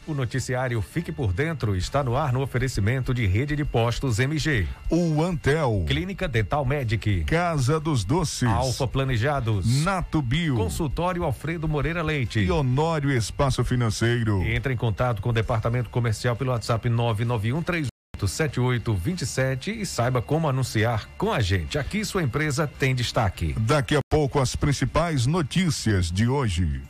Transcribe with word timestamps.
O 0.08 0.14
noticiário 0.14 0.82
Fique 0.82 1.12
por 1.12 1.32
Dentro 1.32 1.76
está 1.76 2.04
no 2.04 2.18
ar 2.18 2.34
no 2.34 2.42
oferecimento 2.42 3.14
de 3.14 3.26
rede 3.26 3.56
de 3.56 3.64
postos 3.64 4.20
MG. 4.20 4.68
O 4.90 5.24
Antel. 5.24 5.86
Clínica 5.88 6.28
Dental 6.28 6.66
Medic. 6.66 7.24
Casa 7.26 7.80
dos 7.80 8.04
Doces. 8.04 8.50
Alfa 8.50 8.88
Planejados. 8.88 9.84
Nato 9.84 10.22
Bio. 10.22 10.56
Consultório 10.56 11.24
Alfredo 11.24 11.68
Moreira 11.68 12.02
Leite. 12.02 12.40
E 12.40 12.52
Honório 12.52 13.12
Espaço 13.12 13.64
Financeiro. 13.64 14.44
Entre 14.44 14.74
em 14.74 14.78
contato 14.78 15.22
com 15.22 15.30
o 15.30 15.34
departamento 15.34 15.90
comercial 15.90 16.36
pelo 16.36 16.52
WhatsApp 16.52 16.90
991 16.90 17.88
7827 18.26 19.82
e 19.82 19.86
saiba 19.86 20.22
como 20.22 20.48
anunciar 20.48 21.10
com 21.18 21.34
a 21.34 21.42
gente. 21.42 21.78
Aqui 21.78 22.06
sua 22.06 22.24
empresa 22.24 22.66
tem 22.66 22.96
destaque. 22.96 23.54
Daqui 23.60 23.98
a 23.98 24.00
pouco 24.10 24.40
as 24.40 24.56
principais 24.56 25.26
notícias 25.26 26.10
de 26.10 26.30
hoje. 26.30 26.82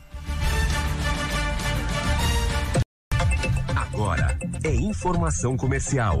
Agora 3.74 4.38
é 4.62 4.72
informação 4.72 5.56
comercial. 5.56 6.20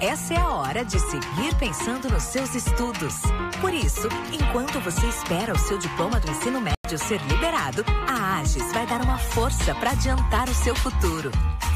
Essa 0.00 0.34
é 0.34 0.36
a 0.36 0.48
hora 0.48 0.84
de 0.84 0.98
seguir 0.98 1.54
pensando 1.58 2.08
nos 2.08 2.22
seus 2.22 2.54
estudos. 2.54 3.14
Por 3.60 3.74
isso, 3.74 4.08
enquanto 4.32 4.80
você 4.80 5.06
espera 5.06 5.52
o 5.52 5.58
seu 5.58 5.76
diploma 5.78 6.20
do 6.20 6.30
ensino 6.30 6.60
médio 6.60 6.98
ser 6.98 7.20
liberado, 7.22 7.84
a 8.06 8.38
AGES 8.38 8.72
vai 8.72 8.86
dar 8.86 9.02
uma 9.02 9.18
força 9.18 9.74
para 9.74 9.90
adiantar 9.90 10.48
o 10.48 10.54
seu 10.54 10.74
futuro. 10.76 11.30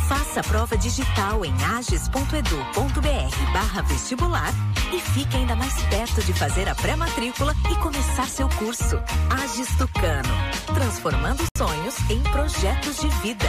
Faça 0.08 0.40
a 0.40 0.44
prova 0.44 0.76
digital 0.76 1.44
em 1.44 1.52
ages.edu.br 1.64 3.32
vestibular 4.02 4.52
e 4.92 5.00
fique 5.00 5.36
ainda 5.36 5.54
mais 5.56 5.74
perto 5.84 6.22
de 6.22 6.32
fazer 6.32 6.68
a 6.68 6.74
pré-matrícula 6.74 7.54
e 7.70 7.74
começar 7.76 8.28
seu 8.28 8.48
curso. 8.50 8.96
Ages 9.42 9.68
Tucano, 9.76 10.28
transformando 10.74 11.44
sonhos 11.56 11.94
em 12.10 12.22
projetos 12.22 12.98
de 13.00 13.08
vida. 13.20 13.48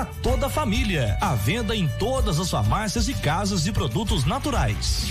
toda 0.05 0.47
a 0.47 0.49
família. 0.49 1.17
À 1.21 1.35
venda 1.35 1.75
em 1.75 1.87
todas 1.99 2.39
as 2.39 2.49
farmácias 2.49 3.07
e 3.07 3.13
casas 3.13 3.63
de 3.63 3.71
produtos 3.71 4.25
naturais. 4.25 5.07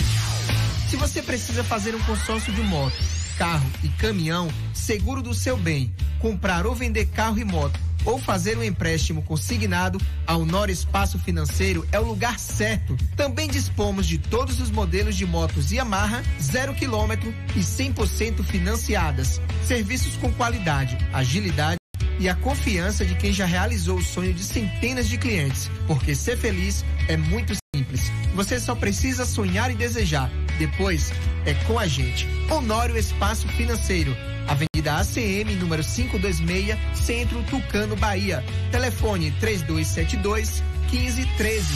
Se 0.89 0.97
você 0.97 1.23
precisa 1.23 1.63
fazer 1.63 1.95
um 1.95 2.01
consórcio 2.01 2.53
de 2.53 2.63
moto, 2.63 2.97
carro 3.39 3.71
e 3.83 3.89
caminhão, 3.89 4.49
seguro 4.75 5.23
do 5.23 5.33
seu 5.33 5.57
bem, 5.57 5.95
comprar 6.19 6.67
ou 6.67 6.75
vender 6.75 7.07
carro 7.07 7.39
e 7.39 7.45
moto, 7.45 7.79
ou 8.05 8.19
fazer 8.19 8.57
um 8.57 8.63
empréstimo 8.63 9.23
consignado, 9.23 10.01
a 10.27 10.37
Honor 10.37 10.71
Espaço 10.71 11.19
Financeiro 11.19 11.87
é 11.93 12.01
o 12.01 12.05
lugar 12.05 12.39
certo. 12.39 12.97
Também 13.17 13.49
dispomos 13.49 14.07
de 14.07 14.19
todos 14.19 14.61
os 14.61 14.71
modelos 14.71 15.17
de 15.17 15.27
motos 15.27 15.71
Yamaha, 15.71 16.23
zero 16.41 16.75
quilômetro 16.75 17.33
e 17.55 17.61
100% 17.61 18.43
financiadas. 18.43 19.41
Serviços 19.67 20.17
com 20.17 20.33
qualidade, 20.33 20.97
agilidade 21.13 21.80
e 22.21 22.29
a 22.29 22.35
confiança 22.35 23.05
de 23.05 23.15
quem 23.15 23.33
já 23.33 23.47
realizou 23.47 23.97
o 23.97 24.05
sonho 24.05 24.35
de 24.35 24.45
centenas 24.45 25.09
de 25.09 25.17
clientes, 25.17 25.71
porque 25.87 26.15
ser 26.15 26.37
feliz 26.37 26.85
é 27.09 27.17
muito 27.17 27.55
simples. 27.75 28.13
Você 28.35 28.61
só 28.61 28.75
precisa 28.75 29.25
sonhar 29.25 29.71
e 29.71 29.75
desejar. 29.75 30.31
Depois 30.59 31.11
é 31.47 31.55
com 31.65 31.79
a 31.79 31.87
gente. 31.87 32.29
Honório 32.51 32.97
Espaço 32.99 33.49
Financeiro. 33.49 34.15
Avenida 34.47 34.99
ACM, 34.99 35.55
número 35.59 35.83
526, 35.83 36.77
Centro 36.95 37.43
Tucano, 37.45 37.97
Bahia. 37.97 38.45
Telefone 38.71 39.31
3272 39.41 40.63
1513. 40.91 41.75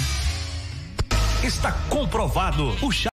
Está 1.42 1.72
comprovado. 1.88 2.76
O 2.82 2.92
chá 2.92 3.13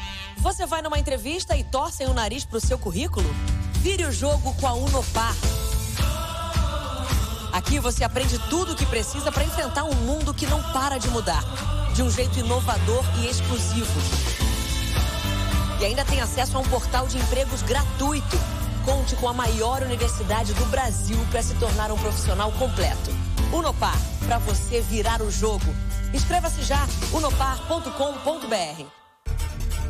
Você 0.41 0.65
vai 0.65 0.81
numa 0.81 0.97
entrevista 0.97 1.55
e 1.55 1.63
torcem 1.63 2.07
o 2.07 2.15
nariz 2.15 2.43
pro 2.43 2.59
seu 2.59 2.75
currículo? 2.75 3.29
Vire 3.73 4.03
o 4.05 4.11
jogo 4.11 4.51
com 4.55 4.67
a 4.67 4.73
Unopar. 4.73 5.35
Aqui 7.53 7.79
você 7.79 8.03
aprende 8.03 8.39
tudo 8.49 8.73
o 8.73 8.75
que 8.75 8.85
precisa 8.87 9.31
para 9.31 9.43
enfrentar 9.43 9.83
um 9.83 9.93
mundo 9.93 10.33
que 10.33 10.47
não 10.47 10.59
para 10.73 10.97
de 10.97 11.07
mudar, 11.09 11.43
de 11.93 12.01
um 12.01 12.09
jeito 12.09 12.39
inovador 12.39 13.03
e 13.19 13.27
exclusivo. 13.27 14.01
E 15.79 15.85
ainda 15.85 16.03
tem 16.03 16.19
acesso 16.21 16.57
a 16.57 16.59
um 16.59 16.67
portal 16.67 17.05
de 17.07 17.19
empregos 17.19 17.61
gratuito. 17.61 18.37
Conte 18.83 19.15
com 19.17 19.29
a 19.29 19.33
maior 19.33 19.83
universidade 19.83 20.55
do 20.55 20.65
Brasil 20.65 21.19
para 21.29 21.43
se 21.43 21.53
tornar 21.55 21.91
um 21.91 21.97
profissional 21.99 22.51
completo. 22.53 23.11
Unopar, 23.53 23.97
para 24.25 24.39
você 24.39 24.81
virar 24.81 25.21
o 25.21 25.29
jogo. 25.29 25.67
Inscreva-se 26.11 26.63
já, 26.63 26.87
unopar.com.br. 27.13 29.00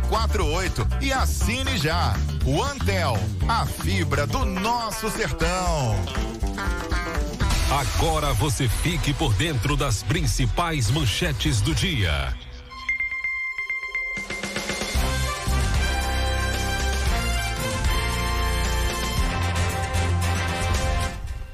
0048 0.08 0.86
e 1.00 1.12
assine 1.12 1.76
já. 1.78 2.14
OneTel, 2.46 3.18
a 3.48 3.66
fibra 3.66 4.24
do 4.24 4.44
nosso 4.44 5.10
sertão. 5.10 5.96
Agora 7.70 8.32
você 8.32 8.68
fique 8.68 9.12
por 9.12 9.34
dentro 9.34 9.76
das 9.76 10.00
principais 10.00 10.88
manchetes 10.88 11.60
do 11.60 11.74
dia. 11.74 12.32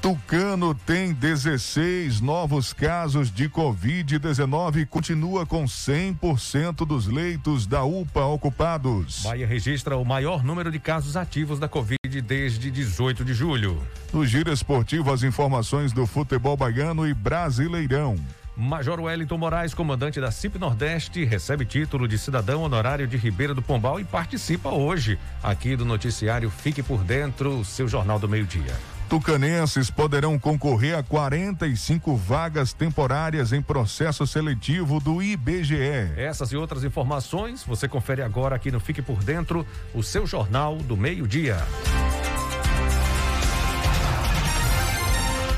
Tucano 0.03 0.75
tem 0.75 1.13
16 1.13 2.21
novos 2.21 2.73
casos 2.73 3.31
de 3.31 3.49
Covid-19 3.49 4.79
e 4.79 4.85
continua 4.85 5.47
com 5.47 5.65
100% 5.65 6.85
dos 6.85 7.07
leitos 7.07 7.69
da 7.69 7.85
UPA 7.85 8.25
ocupados. 8.25 9.23
Bahia 9.23 9.47
registra 9.47 9.97
o 9.97 10.05
maior 10.05 10.43
número 10.43 10.73
de 10.73 10.81
casos 10.81 11.17
ativos 11.17 11.61
da 11.61 11.69
Covid 11.69 12.21
desde 12.21 12.69
18 12.69 13.25
de 13.25 13.33
julho. 13.33 13.81
No 14.13 14.27
giro 14.27 14.53
esportivo, 14.53 15.13
as 15.13 15.23
informações 15.23 15.93
do 15.93 16.05
futebol 16.05 16.57
baiano 16.57 17.07
e 17.07 17.15
brasileirão. 17.15 18.17
Major 18.57 18.99
Wellington 18.99 19.39
Moraes, 19.39 19.73
comandante 19.73 20.21
da 20.21 20.33
CIP 20.33 20.59
Nordeste, 20.59 21.25
recebe 21.25 21.65
título 21.65 22.09
de 22.09 22.19
cidadão 22.19 22.63
honorário 22.63 23.07
de 23.07 23.17
Ribeira 23.17 23.55
do 23.55 23.63
Pombal 23.63 24.01
e 24.01 24.05
participa 24.05 24.71
hoje 24.71 25.17
aqui 25.41 25.77
do 25.77 25.85
noticiário 25.85 26.51
Fique 26.51 26.83
por 26.83 27.05
Dentro, 27.05 27.61
o 27.61 27.65
seu 27.65 27.87
Jornal 27.87 28.19
do 28.19 28.29
Meio-Dia. 28.29 28.92
Tucanenses 29.13 29.91
poderão 29.91 30.39
concorrer 30.39 30.97
a 30.97 31.03
45 31.03 32.17
vagas 32.17 32.73
temporárias 32.73 33.53
em 33.53 33.61
processo 33.61 34.27
seletivo 34.27 34.99
do 35.01 35.23
IBGE. 35.23 36.15
Essas 36.17 36.51
e 36.51 36.57
outras 36.57 36.83
informações 36.83 37.63
você 37.63 37.87
confere 37.87 38.23
agora 38.23 38.57
aqui 38.57 38.71
no 38.71 38.81
Fique 38.81 39.03
por 39.03 39.23
Dentro, 39.23 39.67
o 39.93 40.03
seu 40.03 40.27
Jornal 40.27 40.79
do 40.79 40.97
Meio-Dia. 40.97 41.59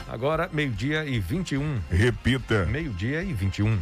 Agora, 0.08 0.50
meio-dia 0.52 1.04
e 1.04 1.20
21. 1.20 1.78
Repita. 1.88 2.66
Meio-dia 2.66 3.22
e 3.22 3.32
21. 3.32 3.78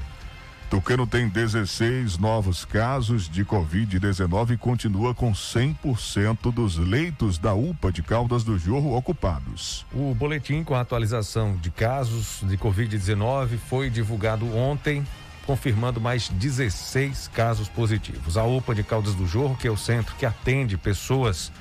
Tucano 0.73 1.07
tem 1.07 1.29
16 1.29 2.17
novos 2.17 2.65
casos 2.65 3.29
de 3.29 3.45
Covid-19 3.45 4.53
e 4.53 4.57
continua 4.57 5.15
com 5.15 5.31
100% 5.31 6.51
dos 6.51 6.79
leitos 6.79 7.37
da 7.37 7.53
UPA 7.53 7.93
de 7.93 8.03
Caldas 8.03 8.43
do 8.43 8.59
Jorro 8.59 8.97
ocupados. 8.97 9.85
O 9.93 10.15
boletim 10.15 10.65
com 10.65 10.75
a 10.75 10.81
atualização 10.81 11.59
de 11.59 11.71
casos 11.71 12.41
de 12.45 12.57
Covid-19 12.57 13.59
foi 13.69 13.91
divulgado 13.91 14.47
ontem, 14.57 15.07
confirmando 15.45 16.01
mais 16.01 16.31
16 16.31 17.29
casos 17.29 17.69
positivos. 17.69 18.39
A 18.39 18.45
UPA 18.45 18.75
de 18.75 18.83
Caldas 18.83 19.15
do 19.15 19.27
Jorro, 19.27 19.55
que 19.55 19.69
é 19.69 19.71
o 19.71 19.77
centro 19.77 20.17
que 20.17 20.25
atende 20.25 20.79
pessoas 20.79 21.53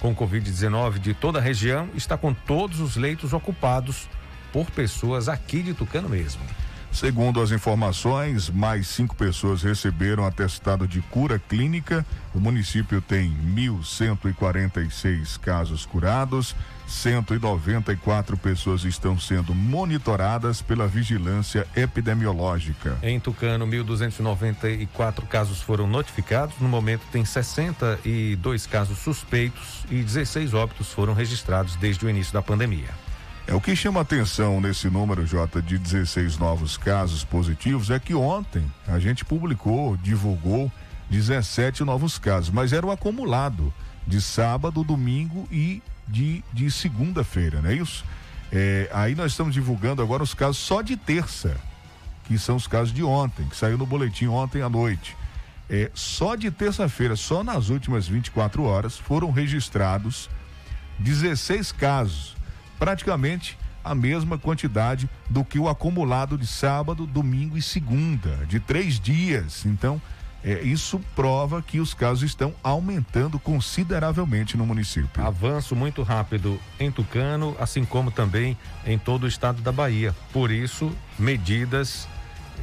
com 0.00 0.16
Covid-19 0.16 1.00
de 1.00 1.12
toda 1.12 1.38
a 1.38 1.42
região, 1.42 1.90
está 1.94 2.16
com 2.16 2.32
todos 2.32 2.80
os 2.80 2.96
leitos 2.96 3.34
ocupados 3.34 4.08
por 4.50 4.70
pessoas 4.70 5.28
aqui 5.28 5.62
de 5.62 5.74
Tucano 5.74 6.08
mesmo. 6.08 6.40
Segundo 6.94 7.42
as 7.42 7.50
informações, 7.50 8.48
mais 8.48 8.86
cinco 8.86 9.16
pessoas 9.16 9.64
receberam 9.64 10.24
atestado 10.24 10.86
de 10.86 11.00
cura 11.02 11.40
clínica. 11.40 12.06
O 12.32 12.38
município 12.38 13.02
tem 13.02 13.36
1.146 13.52 15.40
casos 15.40 15.84
curados, 15.84 16.54
194 16.86 18.36
pessoas 18.36 18.84
estão 18.84 19.18
sendo 19.18 19.52
monitoradas 19.52 20.62
pela 20.62 20.86
vigilância 20.86 21.66
epidemiológica. 21.74 22.96
Em 23.02 23.18
Tucano, 23.18 23.66
1.294 23.66 25.26
casos 25.26 25.60
foram 25.60 25.88
notificados. 25.88 26.54
No 26.60 26.68
momento, 26.68 27.02
tem 27.10 27.24
62 27.24 28.68
casos 28.68 28.98
suspeitos 28.98 29.84
e 29.90 30.00
16 30.00 30.54
óbitos 30.54 30.92
foram 30.92 31.12
registrados 31.12 31.74
desde 31.74 32.06
o 32.06 32.08
início 32.08 32.32
da 32.32 32.40
pandemia. 32.40 32.90
É 33.46 33.54
o 33.54 33.60
que 33.60 33.76
chama 33.76 34.00
atenção 34.00 34.58
nesse 34.58 34.88
número, 34.88 35.26
Jota, 35.26 35.60
de 35.60 35.76
16 35.76 36.38
novos 36.38 36.78
casos 36.78 37.24
positivos 37.24 37.90
é 37.90 37.98
que 37.98 38.14
ontem 38.14 38.64
a 38.88 38.98
gente 38.98 39.22
publicou, 39.22 39.98
divulgou 39.98 40.72
17 41.10 41.84
novos 41.84 42.18
casos, 42.18 42.48
mas 42.48 42.72
era 42.72 42.86
o 42.86 42.90
acumulado 42.90 43.72
de 44.06 44.18
sábado, 44.20 44.82
domingo 44.82 45.46
e 45.50 45.82
de, 46.08 46.42
de 46.54 46.70
segunda-feira, 46.70 47.60
não 47.60 47.68
é 47.68 47.74
isso? 47.74 48.02
É, 48.50 48.88
aí 48.92 49.14
nós 49.14 49.32
estamos 49.32 49.52
divulgando 49.52 50.00
agora 50.00 50.22
os 50.22 50.32
casos 50.32 50.56
só 50.56 50.80
de 50.80 50.96
terça, 50.96 51.54
que 52.24 52.38
são 52.38 52.56
os 52.56 52.66
casos 52.66 52.94
de 52.94 53.02
ontem, 53.02 53.46
que 53.46 53.56
saiu 53.56 53.76
no 53.76 53.84
boletim 53.84 54.26
ontem 54.26 54.62
à 54.62 54.70
noite. 54.70 55.14
É, 55.68 55.90
só 55.92 56.34
de 56.34 56.50
terça-feira, 56.50 57.14
só 57.14 57.44
nas 57.44 57.68
últimas 57.68 58.08
24 58.08 58.62
horas, 58.64 58.96
foram 58.96 59.30
registrados 59.30 60.30
16 60.98 61.72
casos, 61.72 62.33
praticamente 62.78 63.58
a 63.82 63.94
mesma 63.94 64.38
quantidade 64.38 65.08
do 65.28 65.44
que 65.44 65.58
o 65.58 65.68
acumulado 65.68 66.38
de 66.38 66.46
sábado, 66.46 67.06
domingo 67.06 67.56
e 67.56 67.62
segunda, 67.62 68.46
de 68.46 68.58
três 68.58 68.98
dias. 68.98 69.66
Então, 69.66 70.00
é, 70.42 70.62
isso 70.62 71.00
prova 71.16 71.62
que 71.62 71.80
os 71.80 71.94
casos 71.94 72.22
estão 72.22 72.54
aumentando 72.62 73.38
consideravelmente 73.38 74.56
no 74.56 74.66
município. 74.66 75.24
Avanço 75.24 75.74
muito 75.74 76.02
rápido 76.02 76.60
em 76.78 76.90
Tucano, 76.90 77.56
assim 77.58 77.84
como 77.84 78.10
também 78.10 78.56
em 78.86 78.98
todo 78.98 79.24
o 79.24 79.28
estado 79.28 79.62
da 79.62 79.72
Bahia. 79.72 80.14
Por 80.32 80.50
isso, 80.50 80.92
medidas 81.18 82.06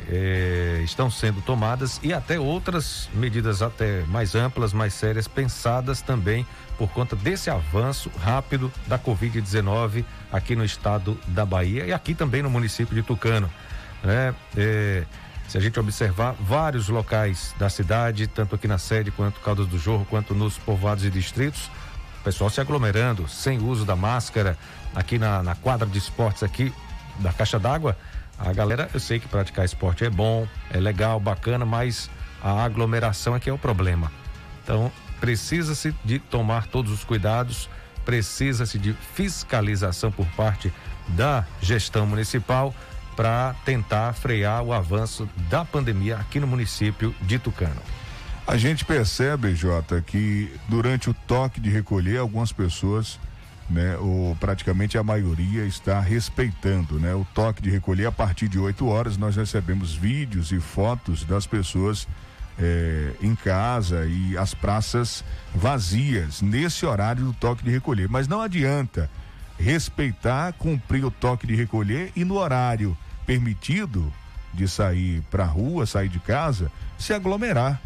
eh, 0.07 0.81
estão 0.83 1.09
sendo 1.09 1.41
tomadas 1.41 1.99
e 2.03 2.13
até 2.13 2.39
outras 2.39 3.09
medidas 3.13 3.61
até 3.61 4.01
mais 4.03 4.35
amplas, 4.35 4.73
mais 4.73 4.93
sérias, 4.93 5.27
pensadas 5.27 6.01
também 6.01 6.45
por 6.77 6.89
conta 6.89 7.15
desse 7.15 7.49
avanço 7.49 8.11
rápido 8.19 8.71
da 8.87 8.97
Covid-19 8.97 10.03
aqui 10.31 10.55
no 10.55 10.65
estado 10.65 11.17
da 11.27 11.45
Bahia 11.45 11.85
e 11.85 11.93
aqui 11.93 12.15
também 12.15 12.41
no 12.41 12.49
município 12.49 12.95
de 12.95 13.03
Tucano. 13.03 13.49
Né? 14.03 14.33
Eh, 14.57 15.03
se 15.47 15.57
a 15.57 15.61
gente 15.61 15.79
observar 15.79 16.33
vários 16.39 16.87
locais 16.87 17.53
da 17.59 17.69
cidade, 17.69 18.25
tanto 18.25 18.55
aqui 18.55 18.67
na 18.67 18.77
sede 18.77 19.11
quanto 19.11 19.39
Caldas 19.41 19.67
do 19.67 19.77
Jorro, 19.77 20.07
quanto 20.09 20.33
nos 20.33 20.57
povoados 20.57 21.03
e 21.03 21.09
distritos, 21.09 21.69
o 22.21 22.23
pessoal 22.23 22.49
se 22.49 22.61
aglomerando, 22.61 23.27
sem 23.27 23.59
uso 23.59 23.83
da 23.83 23.95
máscara, 23.95 24.57
aqui 24.95 25.19
na, 25.19 25.43
na 25.43 25.55
quadra 25.55 25.87
de 25.87 25.97
esportes 25.97 26.41
aqui 26.43 26.73
da 27.19 27.33
caixa 27.33 27.59
d'água, 27.59 27.97
a 28.43 28.53
galera, 28.53 28.89
eu 28.93 28.99
sei 28.99 29.19
que 29.19 29.27
praticar 29.27 29.63
esporte 29.65 30.03
é 30.03 30.09
bom, 30.09 30.47
é 30.71 30.79
legal, 30.79 31.19
bacana, 31.19 31.65
mas 31.65 32.09
a 32.41 32.63
aglomeração 32.63 33.35
é 33.35 33.39
que 33.39 33.49
é 33.49 33.53
o 33.53 33.57
problema. 33.57 34.11
Então, 34.63 34.91
precisa-se 35.19 35.93
de 36.03 36.17
tomar 36.17 36.67
todos 36.67 36.91
os 36.91 37.03
cuidados, 37.03 37.69
precisa-se 38.03 38.79
de 38.79 38.93
fiscalização 39.13 40.11
por 40.11 40.25
parte 40.29 40.73
da 41.09 41.45
gestão 41.61 42.05
municipal 42.07 42.73
para 43.15 43.53
tentar 43.63 44.13
frear 44.13 44.63
o 44.63 44.73
avanço 44.73 45.29
da 45.49 45.63
pandemia 45.63 46.17
aqui 46.17 46.39
no 46.39 46.47
município 46.47 47.13
de 47.21 47.37
Tucano. 47.37 47.81
A 48.47 48.57
gente 48.57 48.83
percebe, 48.83 49.53
Jota, 49.53 50.01
que 50.01 50.51
durante 50.67 51.09
o 51.09 51.13
toque 51.13 51.59
de 51.59 51.69
recolher, 51.69 52.17
algumas 52.17 52.51
pessoas, 52.51 53.19
né, 53.71 53.97
ou 53.97 54.35
praticamente 54.35 54.97
a 54.97 55.03
maioria, 55.03 55.65
está 55.65 55.99
respeitando, 55.99 56.99
né, 56.99 57.13
o 57.15 57.25
toque 57.33 57.61
de 57.61 57.69
recolher. 57.69 58.05
A 58.05 58.11
partir 58.11 58.47
de 58.47 58.59
8 58.59 58.85
horas, 58.87 59.17
nós 59.17 59.35
recebemos 59.35 59.93
vídeos 59.93 60.51
e 60.51 60.59
fotos 60.59 61.23
das 61.23 61.47
pessoas 61.47 62.07
eh, 62.59 63.13
em 63.21 63.33
casa 63.33 64.05
e 64.05 64.37
as 64.37 64.53
praças 64.53 65.23
vazias 65.55 66.41
nesse 66.41 66.85
horário 66.85 67.25
do 67.25 67.33
toque 67.33 67.63
de 67.63 67.71
recolher. 67.71 68.09
Mas 68.09 68.27
não 68.27 68.41
adianta 68.41 69.09
respeitar, 69.57 70.53
cumprir 70.53 71.05
o 71.05 71.11
toque 71.11 71.47
de 71.47 71.55
recolher 71.55 72.11
e 72.15 72.25
no 72.25 72.37
horário 72.37 72.97
permitido 73.25 74.11
de 74.53 74.67
sair 74.67 75.21
para 75.31 75.43
a 75.43 75.47
rua, 75.47 75.85
sair 75.85 76.09
de 76.09 76.19
casa, 76.19 76.71
se 76.97 77.13
aglomerar 77.13 77.79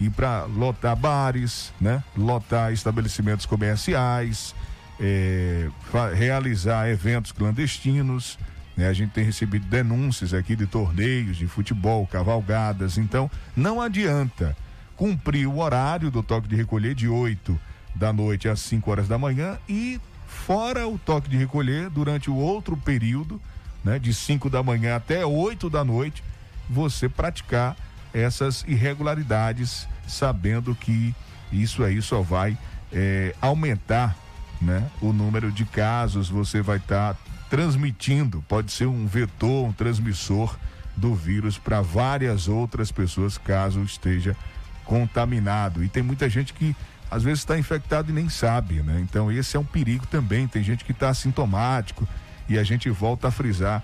ir 0.00 0.10
para 0.10 0.44
lotar 0.44 0.96
bares, 0.96 1.72
né? 1.80 2.02
Lotar 2.16 2.72
estabelecimentos 2.72 3.46
comerciais, 3.46 4.54
é, 5.00 5.68
realizar 6.14 6.88
eventos 6.88 7.32
clandestinos. 7.32 8.38
Né? 8.76 8.88
A 8.88 8.92
gente 8.92 9.10
tem 9.10 9.24
recebido 9.24 9.66
denúncias 9.66 10.34
aqui 10.34 10.56
de 10.56 10.66
torneios 10.66 11.36
de 11.36 11.46
futebol, 11.46 12.06
cavalgadas. 12.06 12.98
Então, 12.98 13.30
não 13.56 13.80
adianta 13.80 14.56
cumprir 14.96 15.46
o 15.46 15.58
horário 15.58 16.10
do 16.10 16.22
toque 16.22 16.48
de 16.48 16.56
recolher 16.56 16.94
de 16.94 17.08
8 17.08 17.58
da 17.94 18.12
noite 18.12 18.48
às 18.48 18.60
5 18.60 18.90
horas 18.90 19.08
da 19.08 19.16
manhã 19.16 19.58
e 19.68 20.00
fora 20.26 20.86
o 20.86 20.98
toque 20.98 21.28
de 21.28 21.36
recolher 21.36 21.88
durante 21.88 22.30
o 22.30 22.36
outro 22.36 22.76
período, 22.76 23.40
né, 23.84 23.98
de 23.98 24.12
5 24.12 24.50
da 24.50 24.62
manhã 24.62 24.96
até 24.96 25.24
8 25.24 25.70
da 25.70 25.84
noite, 25.84 26.22
você 26.68 27.08
praticar 27.08 27.76
essas 28.12 28.64
irregularidades, 28.66 29.86
sabendo 30.06 30.74
que 30.74 31.14
isso 31.52 31.82
aí 31.82 32.02
só 32.02 32.20
vai 32.20 32.58
é, 32.92 33.34
aumentar 33.40 34.16
né, 34.60 34.88
o 35.00 35.12
número 35.12 35.50
de 35.52 35.64
casos, 35.64 36.28
você 36.28 36.60
vai 36.60 36.78
estar 36.78 37.14
tá 37.14 37.20
transmitindo, 37.48 38.44
pode 38.48 38.72
ser 38.72 38.86
um 38.86 39.06
vetor, 39.06 39.66
um 39.66 39.72
transmissor 39.72 40.56
do 40.96 41.14
vírus 41.14 41.56
para 41.56 41.80
várias 41.80 42.48
outras 42.48 42.90
pessoas, 42.90 43.38
caso 43.38 43.82
esteja 43.82 44.36
contaminado. 44.84 45.84
E 45.84 45.88
tem 45.88 46.02
muita 46.02 46.28
gente 46.28 46.52
que 46.52 46.74
às 47.10 47.22
vezes 47.22 47.40
está 47.40 47.58
infectado 47.58 48.10
e 48.10 48.14
nem 48.14 48.28
sabe, 48.28 48.82
né? 48.82 49.00
Então 49.00 49.30
esse 49.30 49.56
é 49.56 49.60
um 49.60 49.64
perigo 49.64 50.06
também. 50.06 50.46
Tem 50.46 50.62
gente 50.62 50.84
que 50.84 50.92
está 50.92 51.08
assintomático 51.08 52.06
e 52.48 52.58
a 52.58 52.64
gente 52.64 52.90
volta 52.90 53.28
a 53.28 53.30
frisar 53.30 53.82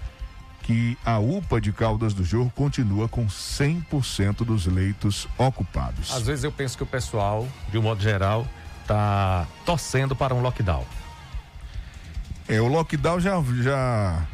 que 0.62 0.97
a 1.04 1.19
UPA 1.19 1.61
de 1.61 1.73
Caldas 1.73 2.14
do 2.14 2.25
Jorro 2.25 2.50
continua 2.54 3.07
com 3.07 3.26
100% 3.26 4.45
dos 4.45 4.66
leitos 4.66 5.28
ocupados. 5.37 6.11
Às 6.12 6.26
vezes 6.26 6.43
eu 6.43 6.50
penso 6.50 6.76
que 6.76 6.83
o 6.83 6.87
pessoal, 6.87 7.47
de 7.71 7.76
um 7.76 7.83
modo 7.83 8.02
geral, 8.02 8.47
está 8.85 9.47
torcendo 9.64 10.14
para 10.14 10.35
um 10.35 10.41
lockdown. 10.41 10.85
É, 12.47 12.61
o 12.61 12.69
lockdown 12.69 13.19
já 13.19 13.43
já 13.62 14.26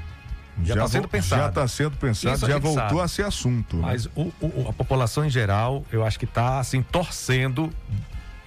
já 0.62 0.74
está 0.74 0.88
sendo 0.88 1.08
pensado. 1.08 1.42
Já 1.42 1.48
está 1.48 1.68
sendo 1.68 1.96
pensado, 1.96 2.46
já 2.46 2.58
voltou 2.58 2.88
sabe. 2.88 3.00
a 3.00 3.08
ser 3.08 3.24
assunto. 3.24 3.76
Né? 3.76 3.82
Mas 3.82 4.06
o, 4.14 4.32
o, 4.40 4.66
a 4.68 4.72
população 4.72 5.24
em 5.24 5.30
geral, 5.30 5.84
eu 5.90 6.04
acho 6.04 6.18
que 6.18 6.24
está 6.24 6.58
assim 6.58 6.82
torcendo 6.82 7.70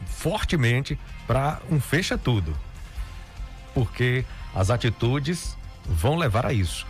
fortemente 0.05 0.99
para 1.25 1.59
um 1.71 1.79
fecha 1.79 2.17
tudo, 2.17 2.55
porque 3.73 4.25
as 4.53 4.69
atitudes 4.69 5.57
vão 5.85 6.17
levar 6.17 6.45
a 6.45 6.53
isso 6.53 6.85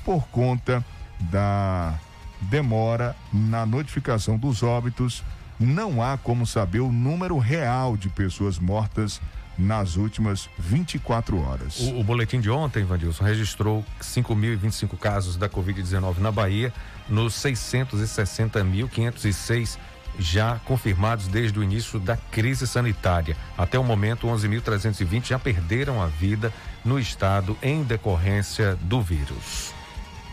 Por 0.10 0.26
conta 0.30 0.84
da 1.20 1.94
demora 2.42 3.16
na 3.32 3.64
notificação 3.64 4.40
dos 4.40 4.64
óbitos, 4.64 5.24
não 5.60 6.02
há 6.02 6.18
como 6.18 6.48
saber 6.48 6.80
o 6.80 6.92
número 6.92 7.38
real 7.38 7.96
de 7.96 8.10
pessoas 8.10 8.58
mortas 8.58 9.22
nas 9.56 9.98
últimas 9.98 10.50
24 10.58 11.40
horas. 11.40 11.78
O, 11.82 12.00
o 12.00 12.04
boletim 12.04 12.40
de 12.40 12.50
ontem, 12.50 12.84
Vandilson, 12.84 13.24
registrou 13.24 13.86
5.025 14.02 14.98
casos 14.98 15.38
da 15.38 15.48
Covid-19 15.48 16.18
na 16.18 16.32
Bahia, 16.32 16.74
nos 17.08 17.36
660.506 17.36 19.78
já 20.18 20.60
confirmados 20.66 21.28
desde 21.28 21.60
o 21.60 21.64
início 21.64 22.00
da 22.00 22.18
crise 22.18 22.66
sanitária. 22.66 23.38
Até 23.56 23.78
o 23.78 23.84
momento, 23.84 24.26
11.320 24.26 25.28
já 25.28 25.38
perderam 25.38 26.02
a 26.02 26.08
vida 26.08 26.52
no 26.84 27.00
estado 27.00 27.56
em 27.62 27.84
decorrência 27.84 28.76
do 28.82 29.04
vírus. 29.04 29.78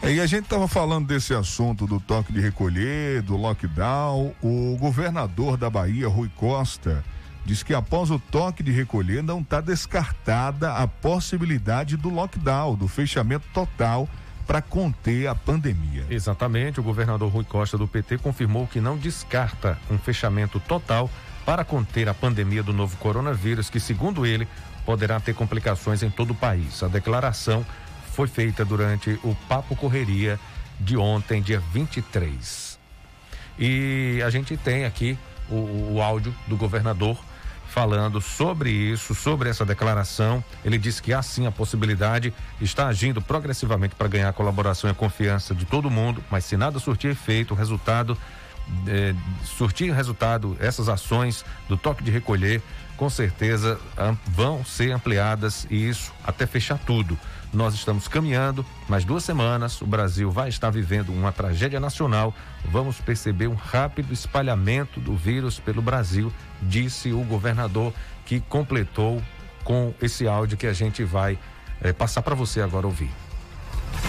E 0.02 0.20
a 0.20 0.26
gente 0.26 0.44
estava 0.44 0.68
falando 0.68 1.06
desse 1.06 1.34
assunto 1.34 1.86
do 1.86 1.98
toque 1.98 2.32
de 2.32 2.40
recolher, 2.40 3.22
do 3.22 3.36
lockdown. 3.36 4.32
O 4.40 4.76
governador 4.78 5.56
da 5.56 5.68
Bahia, 5.68 6.06
Rui 6.06 6.30
Costa, 6.36 7.02
diz 7.44 7.62
que 7.62 7.74
após 7.74 8.10
o 8.10 8.18
toque 8.18 8.62
de 8.62 8.70
recolher 8.70 9.22
não 9.22 9.40
está 9.40 9.60
descartada 9.60 10.74
a 10.74 10.86
possibilidade 10.86 11.96
do 11.96 12.08
lockdown, 12.08 12.76
do 12.76 12.86
fechamento 12.86 13.46
total 13.52 14.08
para 14.46 14.62
conter 14.62 15.26
a 15.26 15.34
pandemia. 15.34 16.06
Exatamente, 16.08 16.78
o 16.78 16.82
governador 16.82 17.30
Rui 17.30 17.44
Costa 17.44 17.76
do 17.76 17.88
PT 17.88 18.18
confirmou 18.18 18.66
que 18.66 18.80
não 18.80 18.96
descarta 18.96 19.76
um 19.90 19.98
fechamento 19.98 20.60
total 20.60 21.10
para 21.44 21.64
conter 21.64 22.08
a 22.08 22.14
pandemia 22.14 22.62
do 22.62 22.72
novo 22.72 22.96
coronavírus, 22.98 23.68
que, 23.68 23.80
segundo 23.80 24.24
ele, 24.24 24.46
poderá 24.84 25.18
ter 25.18 25.34
complicações 25.34 26.02
em 26.02 26.10
todo 26.10 26.30
o 26.30 26.34
país. 26.34 26.82
A 26.82 26.88
declaração 26.88 27.66
foi 28.16 28.26
feita 28.26 28.64
durante 28.64 29.20
o 29.22 29.36
Papo 29.46 29.76
Correria 29.76 30.40
de 30.80 30.96
ontem, 30.96 31.42
dia 31.42 31.60
23. 31.70 32.78
E 33.58 34.22
a 34.24 34.30
gente 34.30 34.56
tem 34.56 34.86
aqui 34.86 35.18
o, 35.50 35.96
o 35.96 36.02
áudio 36.02 36.34
do 36.46 36.56
governador 36.56 37.18
falando 37.68 38.18
sobre 38.22 38.70
isso, 38.70 39.14
sobre 39.14 39.50
essa 39.50 39.66
declaração. 39.66 40.42
Ele 40.64 40.78
disse 40.78 41.02
que 41.02 41.12
há 41.12 41.20
sim 41.20 41.46
a 41.46 41.52
possibilidade, 41.52 42.32
está 42.58 42.86
agindo 42.86 43.20
progressivamente 43.20 43.94
para 43.94 44.08
ganhar 44.08 44.30
a 44.30 44.32
colaboração 44.32 44.88
e 44.88 44.92
a 44.92 44.94
confiança 44.94 45.54
de 45.54 45.66
todo 45.66 45.90
mundo, 45.90 46.24
mas 46.30 46.46
se 46.46 46.56
nada 46.56 46.78
surtir 46.78 47.10
efeito, 47.10 47.52
o 47.52 47.56
resultado, 47.56 48.16
eh, 48.88 49.14
surtir 49.44 49.92
resultado, 49.92 50.56
essas 50.58 50.88
ações 50.88 51.44
do 51.68 51.76
toque 51.76 52.02
de 52.02 52.10
recolher, 52.10 52.62
com 52.96 53.10
certeza 53.10 53.78
vão 54.26 54.64
ser 54.64 54.92
ampliadas 54.92 55.66
e 55.70 55.86
isso 55.86 56.14
até 56.24 56.46
fechar 56.46 56.78
tudo. 56.78 57.18
Nós 57.52 57.74
estamos 57.74 58.08
caminhando, 58.08 58.66
mais 58.88 59.04
duas 59.04 59.24
semanas, 59.24 59.80
o 59.80 59.86
Brasil 59.86 60.30
vai 60.30 60.48
estar 60.48 60.70
vivendo 60.70 61.10
uma 61.10 61.32
tragédia 61.32 61.80
nacional. 61.80 62.34
Vamos 62.64 63.00
perceber 63.00 63.46
um 63.46 63.54
rápido 63.54 64.12
espalhamento 64.12 65.00
do 65.00 65.16
vírus 65.16 65.58
pelo 65.58 65.80
Brasil, 65.80 66.32
disse 66.60 67.12
o 67.12 67.22
governador, 67.22 67.92
que 68.24 68.40
completou 68.40 69.22
com 69.64 69.94
esse 70.02 70.26
áudio 70.26 70.56
que 70.56 70.66
a 70.66 70.72
gente 70.72 71.02
vai 71.04 71.38
eh, 71.80 71.92
passar 71.92 72.22
para 72.22 72.34
você 72.34 72.60
agora 72.60 72.86
ouvir. 72.86 73.10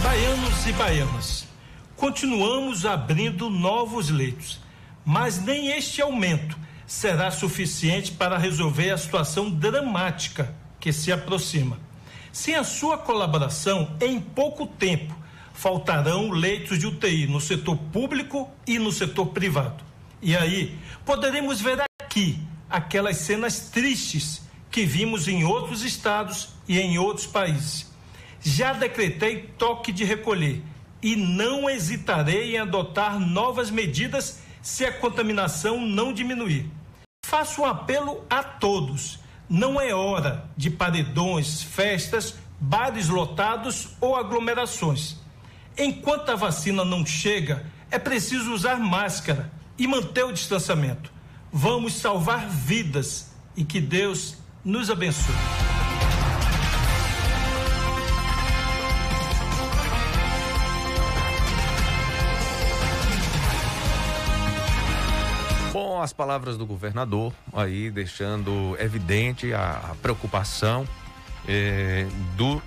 Baianos 0.02 0.66
e 0.68 0.74
baianas, 0.74 1.48
continuamos 1.96 2.86
abrindo 2.86 3.50
novos 3.50 4.10
leitos, 4.10 4.62
mas 5.06 5.42
nem 5.42 5.70
este 5.70 6.02
aumento 6.02 6.58
será 6.86 7.32
suficiente 7.32 8.12
para 8.12 8.38
resolver 8.38 8.92
a 8.92 8.98
situação 8.98 9.50
dramática 9.50 10.54
que 10.80 10.92
se 10.94 11.12
aproxima. 11.12 11.87
Sem 12.38 12.54
a 12.54 12.64
sua 12.64 13.00
colaboração, 13.00 13.98
em 14.00 14.22
pouco 14.22 14.68
tempo, 14.68 15.12
faltarão 15.56 16.30
leitos 16.30 16.78
de 16.78 16.86
UTI 16.86 17.26
no 17.26 17.42
setor 17.42 17.76
público 17.92 18.48
e 18.68 18.78
no 18.78 18.92
setor 18.92 19.30
privado. 19.30 19.84
E 20.22 20.38
aí, 20.38 20.78
poderemos 21.04 21.60
ver 21.60 21.82
aqui 22.00 22.40
aquelas 22.70 23.18
cenas 23.18 23.72
tristes 23.72 24.44
que 24.70 24.86
vimos 24.86 25.28
em 25.28 25.46
outros 25.46 25.84
estados 25.84 26.50
e 26.68 26.80
em 26.80 27.00
outros 27.00 27.26
países. 27.26 27.92
Já 28.40 28.72
decretei 28.72 29.50
toque 29.58 29.92
de 29.92 30.04
recolher 30.04 30.62
e 31.02 31.16
não 31.16 31.68
hesitarei 31.68 32.56
em 32.56 32.60
adotar 32.60 33.20
novas 33.20 33.72
medidas 33.72 34.44
se 34.62 34.86
a 34.86 34.94
contaminação 34.94 35.82
não 35.82 36.14
diminuir. 36.14 36.70
Faço 37.26 37.64
um 37.64 37.66
apelo 37.66 38.24
a 38.30 38.44
todos 38.44 39.26
não 39.50 39.80
é 39.80 39.94
hora 39.94 40.46
de 40.56 40.70
paredões, 40.70 41.62
festas, 41.62 42.36
bares 42.60 43.08
lotados 43.08 43.90
ou 44.02 44.16
aglomerações. 44.16 45.18
Enquanto 45.78 46.30
a 46.30 46.36
vacina 46.36 46.84
não 46.84 47.06
chega, 47.06 47.66
é 47.92 48.00
preciso 48.00 48.52
usar 48.52 48.78
máscara 48.78 49.52
e 49.78 49.88
manter 49.88 50.26
o 50.26 50.34
distanciamento. 50.34 51.12
Vamos 51.52 51.94
salvar 51.94 52.48
vidas 52.48 53.32
e 53.56 53.64
que 53.64 53.80
Deus 53.80 54.38
nos 54.66 54.90
abençoe. 54.90 55.36
As 66.08 66.14
palavras 66.14 66.58
do 66.58 66.66
governador, 66.66 67.34
aí 67.52 67.92
deixando 67.92 68.78
evidente 68.80 69.54
a, 69.54 69.92
a 69.92 69.96
preocupação 70.02 70.88
eh, 71.46 72.08
do, 72.38 72.62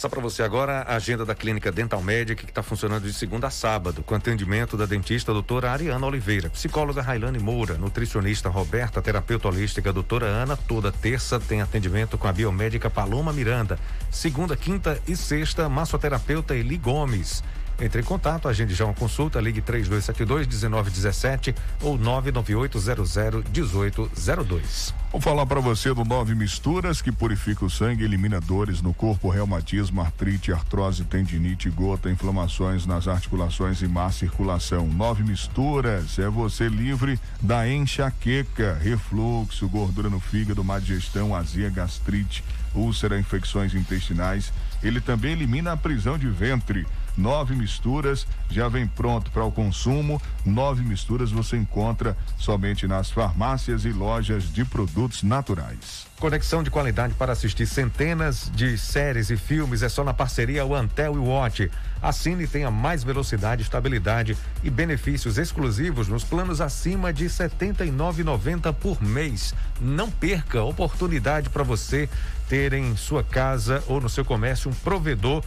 Passar 0.03 0.15
para 0.17 0.21
você 0.21 0.43
agora 0.43 0.81
a 0.81 0.97
agenda 0.97 1.23
da 1.23 1.33
Clínica 1.33 1.71
Dental 1.71 2.01
Médica 2.01 2.43
que 2.43 2.51
está 2.51 2.61
funcionando 2.61 3.03
de 3.03 3.13
segunda 3.13 3.47
a 3.47 3.49
sábado, 3.49 4.03
com 4.03 4.13
atendimento 4.13 4.75
da 4.75 4.85
dentista 4.85 5.31
doutora 5.31 5.71
Ariana 5.71 6.05
Oliveira, 6.05 6.49
psicóloga 6.49 7.01
Railane 7.01 7.39
Moura, 7.39 7.77
nutricionista 7.77 8.49
Roberta, 8.49 9.01
terapeuta 9.01 9.47
holística 9.47 9.93
doutora 9.93 10.25
Ana. 10.25 10.57
Toda 10.57 10.91
terça 10.91 11.39
tem 11.39 11.61
atendimento 11.61 12.17
com 12.17 12.27
a 12.27 12.33
biomédica 12.33 12.89
Paloma 12.89 13.31
Miranda. 13.31 13.79
Segunda, 14.11 14.57
quinta 14.57 15.01
e 15.07 15.15
sexta, 15.15 15.69
massoterapeuta 15.69 16.53
Eli 16.53 16.75
Gomes. 16.75 17.41
Entre 17.79 18.01
em 18.01 18.03
contato, 18.03 18.47
agende 18.47 18.75
já 18.75 18.85
uma 18.85 18.93
consulta, 18.93 19.41
ligue 19.41 19.61
3272-1917 19.61 21.55
ou 21.81 21.97
998001802. 21.97 24.93
Vou 25.11 25.19
falar 25.21 25.45
para 25.45 25.59
você 25.59 25.93
do 25.93 26.03
Nove 26.03 26.33
Misturas, 26.33 27.01
que 27.01 27.11
purifica 27.11 27.65
o 27.65 27.69
sangue, 27.69 28.03
elimina 28.03 28.39
dores 28.39 28.81
no 28.81 28.93
corpo, 28.93 29.29
reumatismo, 29.29 30.01
artrite, 30.01 30.51
artrose, 30.51 31.03
tendinite, 31.03 31.69
gota, 31.69 32.09
inflamações 32.09 32.85
nas 32.85 33.07
articulações 33.07 33.81
e 33.81 33.87
má 33.87 34.11
circulação. 34.11 34.87
Nove 34.87 35.23
Misturas 35.23 36.17
é 36.17 36.29
você 36.29 36.67
livre 36.67 37.19
da 37.41 37.67
enxaqueca, 37.67 38.79
refluxo, 38.81 39.67
gordura 39.67 40.09
no 40.09 40.19
fígado, 40.19 40.63
má 40.63 40.79
digestão, 40.79 41.35
azia, 41.35 41.69
gastrite, 41.69 42.43
úlcera, 42.73 43.19
infecções 43.19 43.75
intestinais. 43.75 44.51
Ele 44.81 44.99
também 44.99 45.33
elimina 45.33 45.73
a 45.73 45.77
prisão 45.77 46.17
de 46.17 46.27
ventre 46.27 46.87
nove 47.17 47.55
misturas, 47.55 48.27
já 48.49 48.67
vem 48.67 48.87
pronto 48.87 49.31
para 49.31 49.43
o 49.43 49.51
consumo. 49.51 50.21
Nove 50.45 50.83
misturas 50.83 51.31
você 51.31 51.57
encontra 51.57 52.17
somente 52.37 52.87
nas 52.87 53.09
farmácias 53.09 53.85
e 53.85 53.91
lojas 53.91 54.51
de 54.51 54.65
produtos 54.65 55.23
naturais. 55.23 56.07
Conexão 56.19 56.63
de 56.63 56.71
qualidade 56.71 57.13
para 57.15 57.33
assistir 57.33 57.65
centenas 57.65 58.49
de 58.53 58.77
séries 58.77 59.29
e 59.29 59.35
filmes 59.35 59.83
é 59.83 59.89
só 59.89 60.03
na 60.03 60.13
parceria 60.13 60.65
o 60.65 60.73
Antel 60.73 61.15
e 61.15 61.17
o 61.17 61.25
Watch. 61.25 61.69
Assine 62.01 62.43
e 62.43 62.47
tenha 62.47 62.71
mais 62.71 63.03
velocidade, 63.03 63.61
estabilidade 63.61 64.37
e 64.63 64.69
benefícios 64.69 65.37
exclusivos 65.37 66.07
nos 66.07 66.23
planos 66.23 66.61
acima 66.61 67.11
de 67.11 67.25
R$ 67.25 67.29
79,90 67.29 68.73
por 68.73 69.01
mês. 69.01 69.53
Não 69.81 70.09
perca 70.09 70.59
a 70.59 70.63
oportunidade 70.63 71.49
para 71.49 71.63
você 71.63 72.07
ter 72.47 72.71
em 72.73 72.95
sua 72.95 73.23
casa 73.23 73.83
ou 73.87 73.99
no 73.99 74.09
seu 74.09 74.23
comércio 74.23 74.69
um 74.69 74.73
provedor 74.73 75.43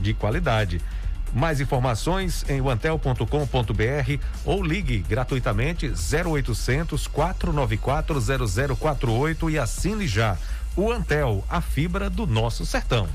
de 0.00 0.14
qualidade. 0.14 0.80
Mais 1.32 1.60
informações 1.60 2.44
em 2.48 2.60
antel.com.br 2.66 4.24
ou 4.44 4.62
ligue 4.62 4.98
gratuitamente 5.00 5.88
0800 5.88 7.06
494 7.06 8.20
0048 8.76 9.50
e 9.50 9.58
assine 9.58 10.06
já. 10.06 10.36
O 10.76 10.92
Antel, 10.92 11.44
a 11.48 11.60
fibra 11.60 12.08
do 12.08 12.26
nosso 12.26 12.64
sertão. 12.64 13.08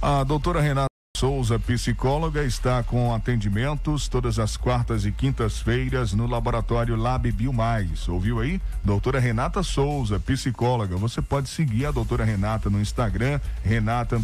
A 0.00 0.22
doutora 0.22 0.60
Renata 0.60 0.86
Souza, 1.16 1.58
psicóloga, 1.58 2.44
está 2.44 2.82
com 2.82 3.14
atendimentos 3.14 4.08
todas 4.08 4.38
as 4.38 4.56
quartas 4.56 5.06
e 5.06 5.12
quintas-feiras 5.12 6.12
no 6.12 6.26
laboratório 6.26 6.96
Lab 6.96 7.30
Bio 7.32 7.52
Mais. 7.52 8.08
Ouviu 8.08 8.40
aí? 8.40 8.60
Doutora 8.84 9.18
Renata 9.18 9.62
Souza, 9.62 10.20
psicóloga. 10.20 10.96
Você 10.96 11.22
pode 11.22 11.48
seguir 11.48 11.86
a 11.86 11.90
doutora 11.90 12.24
Renata 12.24 12.68
no 12.68 12.80
Instagram, 12.80 13.40
Renata 13.62 14.20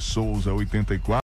Souza 0.00 0.52
84 0.52 1.27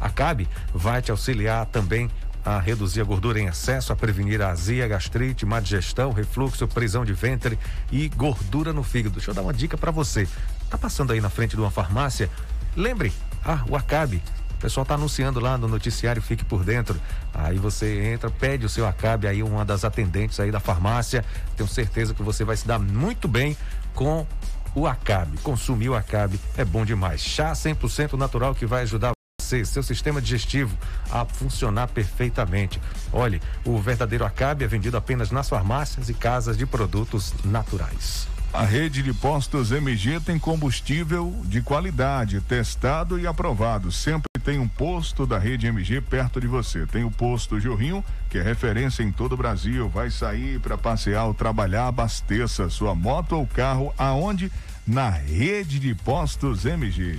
A 0.00 0.10
CAB 0.10 0.46
vai 0.74 1.00
te 1.00 1.10
auxiliar 1.10 1.66
também 1.66 2.10
a 2.44 2.58
reduzir 2.58 3.00
a 3.00 3.04
gordura 3.04 3.40
em 3.40 3.46
excesso, 3.46 3.92
a 3.92 3.96
prevenir 3.96 4.40
a 4.40 4.50
azia, 4.50 4.88
gastrite, 4.88 5.44
má 5.44 5.60
digestão, 5.60 6.12
refluxo, 6.12 6.66
prisão 6.66 7.04
de 7.04 7.12
ventre 7.12 7.58
e 7.90 8.08
gordura 8.08 8.72
no 8.72 8.82
fígado. 8.82 9.16
Deixa 9.16 9.30
eu 9.30 9.34
dar 9.34 9.42
uma 9.42 9.52
dica 9.52 9.76
para 9.76 9.90
você. 9.90 10.26
Tá 10.70 10.78
passando 10.78 11.12
aí 11.12 11.20
na 11.20 11.30
frente 11.30 11.56
de 11.56 11.60
uma 11.60 11.70
farmácia? 11.70 12.30
Lembre, 12.76 13.12
ah, 13.44 13.64
o 13.68 13.76
Acabe. 13.76 14.22
O 14.54 14.60
pessoal 14.60 14.84
tá 14.84 14.94
anunciando 14.94 15.38
lá 15.38 15.56
no 15.56 15.68
noticiário 15.68 16.20
Fique 16.20 16.44
por 16.44 16.64
Dentro. 16.64 17.00
Aí 17.32 17.58
você 17.58 18.12
entra, 18.12 18.30
pede 18.30 18.66
o 18.66 18.68
seu 18.68 18.86
Acabe 18.86 19.28
aí, 19.28 19.42
uma 19.42 19.64
das 19.64 19.84
atendentes 19.84 20.40
aí 20.40 20.50
da 20.50 20.58
farmácia. 20.58 21.24
Tenho 21.56 21.68
certeza 21.68 22.12
que 22.12 22.22
você 22.22 22.44
vai 22.44 22.56
se 22.56 22.66
dar 22.66 22.78
muito 22.78 23.28
bem 23.28 23.56
com 23.94 24.26
o 24.74 24.86
Acabe. 24.86 25.38
Consumir 25.38 25.90
o 25.90 25.94
Acabe 25.94 26.40
é 26.56 26.64
bom 26.64 26.84
demais. 26.84 27.20
Chá 27.20 27.52
100% 27.52 28.14
natural 28.14 28.54
que 28.54 28.66
vai 28.66 28.82
ajudar 28.82 29.17
você, 29.48 29.64
seu 29.64 29.82
sistema 29.82 30.20
digestivo 30.20 30.76
a 31.10 31.24
funcionar 31.24 31.88
perfeitamente. 31.88 32.80
Olhe, 33.12 33.40
o 33.64 33.78
verdadeiro 33.78 34.24
Acabe 34.24 34.64
é 34.64 34.68
vendido 34.68 34.96
apenas 34.96 35.30
nas 35.30 35.48
farmácias 35.48 36.08
e 36.08 36.14
casas 36.14 36.56
de 36.56 36.66
produtos 36.66 37.32
naturais. 37.44 38.28
A 38.52 38.64
rede 38.64 39.02
de 39.02 39.12
postos 39.12 39.72
MG 39.72 40.20
tem 40.20 40.38
combustível 40.38 41.34
de 41.44 41.60
qualidade, 41.60 42.40
testado 42.40 43.18
e 43.18 43.26
aprovado. 43.26 43.92
Sempre 43.92 44.28
tem 44.42 44.58
um 44.58 44.66
posto 44.66 45.26
da 45.26 45.38
rede 45.38 45.66
MG 45.66 46.00
perto 46.00 46.40
de 46.40 46.46
você. 46.46 46.86
Tem 46.86 47.04
o 47.04 47.10
posto 47.10 47.60
Jorrinho, 47.60 48.02
que 48.30 48.38
é 48.38 48.42
referência 48.42 49.02
em 49.02 49.12
todo 49.12 49.32
o 49.32 49.36
Brasil. 49.36 49.88
Vai 49.90 50.10
sair 50.10 50.58
para 50.60 50.78
passear 50.78 51.26
ou 51.26 51.34
trabalhar, 51.34 51.88
abasteça 51.88 52.70
sua 52.70 52.94
moto 52.94 53.36
ou 53.36 53.46
carro 53.46 53.92
aonde? 53.98 54.50
Na 54.86 55.10
rede 55.10 55.78
de 55.78 55.94
postos 55.94 56.64
MG. 56.64 57.18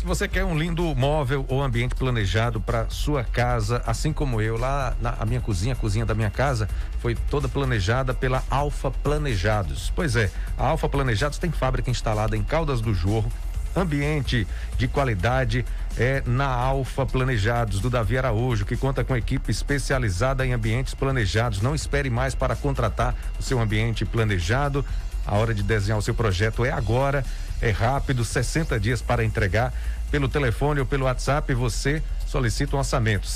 Se 0.00 0.06
você 0.06 0.26
quer 0.26 0.46
um 0.46 0.58
lindo 0.58 0.82
móvel 0.96 1.44
ou 1.46 1.62
ambiente 1.62 1.94
planejado 1.94 2.58
para 2.58 2.88
sua 2.88 3.22
casa, 3.22 3.82
assim 3.86 4.14
como 4.14 4.40
eu, 4.40 4.56
lá 4.56 4.96
na 4.98 5.14
a 5.20 5.26
minha 5.26 5.42
cozinha, 5.42 5.74
a 5.74 5.76
cozinha 5.76 6.06
da 6.06 6.14
minha 6.14 6.30
casa, 6.30 6.66
foi 7.00 7.14
toda 7.14 7.50
planejada 7.50 8.14
pela 8.14 8.42
Alfa 8.48 8.90
Planejados. 8.90 9.92
Pois 9.94 10.16
é, 10.16 10.30
a 10.56 10.68
Alfa 10.68 10.88
Planejados 10.88 11.36
tem 11.36 11.52
fábrica 11.52 11.90
instalada 11.90 12.34
em 12.34 12.42
Caldas 12.42 12.80
do 12.80 12.94
Jorro, 12.94 13.30
ambiente 13.76 14.46
de 14.78 14.88
qualidade 14.88 15.66
é 15.98 16.22
na 16.24 16.46
Alfa 16.46 17.04
Planejados 17.04 17.78
do 17.78 17.90
Davi 17.90 18.16
Araújo, 18.16 18.64
que 18.64 18.78
conta 18.78 19.04
com 19.04 19.14
equipe 19.14 19.50
especializada 19.50 20.46
em 20.46 20.54
ambientes 20.54 20.94
planejados. 20.94 21.60
Não 21.60 21.74
espere 21.74 22.08
mais 22.08 22.34
para 22.34 22.56
contratar 22.56 23.14
o 23.38 23.42
seu 23.42 23.60
ambiente 23.60 24.06
planejado. 24.06 24.82
A 25.26 25.36
hora 25.36 25.52
de 25.52 25.62
desenhar 25.62 25.98
o 25.98 26.02
seu 26.02 26.14
projeto 26.14 26.64
é 26.64 26.70
agora 26.70 27.22
é 27.60 27.70
rápido, 27.70 28.24
60 28.24 28.80
dias 28.80 29.02
para 29.02 29.24
entregar. 29.24 29.74
Pelo 30.10 30.28
telefone 30.28 30.80
ou 30.80 30.86
pelo 30.86 31.04
WhatsApp, 31.04 31.52
você 31.54 32.02
solicita 32.26 32.76
um 32.76 32.78
orçamento. 32.78 33.28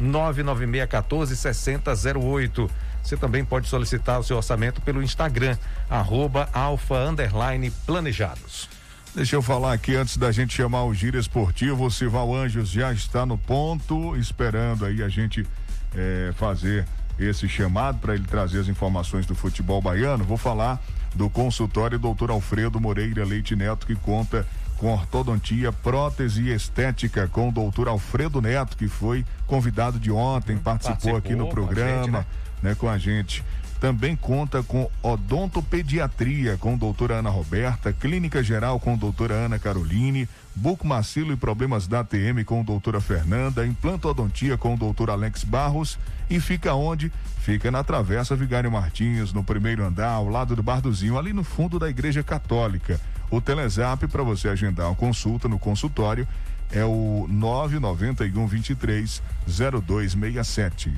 71996146008. 0.00 2.70
Você 3.02 3.16
também 3.16 3.44
pode 3.44 3.68
solicitar 3.68 4.18
o 4.18 4.24
seu 4.24 4.36
orçamento 4.36 4.80
pelo 4.80 5.02
Instagram, 5.02 5.56
arroba 5.88 6.48
alfa 6.52 6.96
underline 6.96 7.70
planejados. 7.86 8.68
Deixa 9.14 9.36
eu 9.36 9.42
falar 9.42 9.72
aqui 9.72 9.94
antes 9.94 10.16
da 10.16 10.32
gente 10.32 10.54
chamar 10.54 10.84
o 10.84 10.92
giro 10.92 11.18
esportivo. 11.18 11.86
O 11.86 11.90
Sival 11.90 12.34
Anjos 12.34 12.68
já 12.68 12.92
está 12.92 13.24
no 13.24 13.38
ponto, 13.38 14.16
esperando 14.16 14.84
aí 14.84 15.02
a 15.02 15.08
gente 15.08 15.46
é, 15.94 16.32
fazer 16.36 16.84
esse 17.18 17.48
chamado 17.48 17.98
para 17.98 18.14
ele 18.14 18.26
trazer 18.26 18.60
as 18.60 18.68
informações 18.68 19.24
do 19.24 19.34
futebol 19.34 19.80
baiano, 19.80 20.22
vou 20.24 20.36
falar 20.36 20.78
do 21.16 21.30
consultório 21.30 21.98
Dr. 21.98 22.30
Alfredo 22.30 22.80
Moreira 22.80 23.24
Leite 23.24 23.56
Neto, 23.56 23.86
que 23.86 23.96
conta 23.96 24.46
com 24.76 24.92
ortodontia, 24.92 25.72
prótese 25.72 26.42
e 26.42 26.52
estética 26.52 27.26
com 27.26 27.48
o 27.48 27.52
doutor 27.52 27.88
Alfredo 27.88 28.42
Neto, 28.42 28.76
que 28.76 28.86
foi 28.86 29.24
convidado 29.46 29.98
de 29.98 30.10
ontem, 30.10 30.58
participou, 30.58 31.12
participou 31.12 31.16
aqui 31.16 31.34
no 31.34 31.48
programa, 31.48 32.04
gente, 32.04 32.10
né? 32.10 32.26
né, 32.62 32.74
com 32.74 32.88
a 32.88 32.98
gente. 32.98 33.42
Também 33.80 34.16
conta 34.16 34.62
com 34.62 34.90
odontopediatria 35.02 36.56
com 36.58 36.76
doutora 36.76 37.16
Ana 37.16 37.30
Roberta, 37.30 37.92
clínica 37.92 38.42
geral 38.42 38.78
com 38.78 38.96
doutora 38.96 39.34
Ana 39.34 39.58
Caroline, 39.58 40.28
bucomacilo 40.56 41.32
e 41.32 41.36
problemas 41.36 41.86
da 41.86 42.00
ATM 42.00 42.42
com 42.44 42.64
doutora 42.64 43.00
Fernanda, 43.00 43.66
implantodontia 43.66 44.56
com 44.56 44.74
o 44.74 44.76
doutor 44.76 45.10
Alex 45.10 45.44
Barros 45.44 45.98
e 46.28 46.40
fica 46.40 46.74
onde? 46.74 47.12
Fica 47.40 47.70
na 47.70 47.84
Travessa 47.84 48.34
Vigário 48.34 48.72
Martins, 48.72 49.32
no 49.32 49.44
primeiro 49.44 49.84
andar, 49.84 50.12
ao 50.12 50.28
lado 50.28 50.56
do 50.56 50.62
Barduzinho, 50.62 51.18
ali 51.18 51.32
no 51.32 51.44
fundo 51.44 51.78
da 51.78 51.88
Igreja 51.88 52.22
Católica. 52.22 52.98
O 53.30 53.40
Telezap 53.40 54.06
para 54.08 54.22
você 54.22 54.48
agendar 54.48 54.86
uma 54.86 54.96
consulta 54.96 55.46
no 55.46 55.58
consultório 55.58 56.26
é 56.72 56.84
o 56.84 57.26
991 57.28 58.46
23 58.46 59.22
0267. 59.46 60.92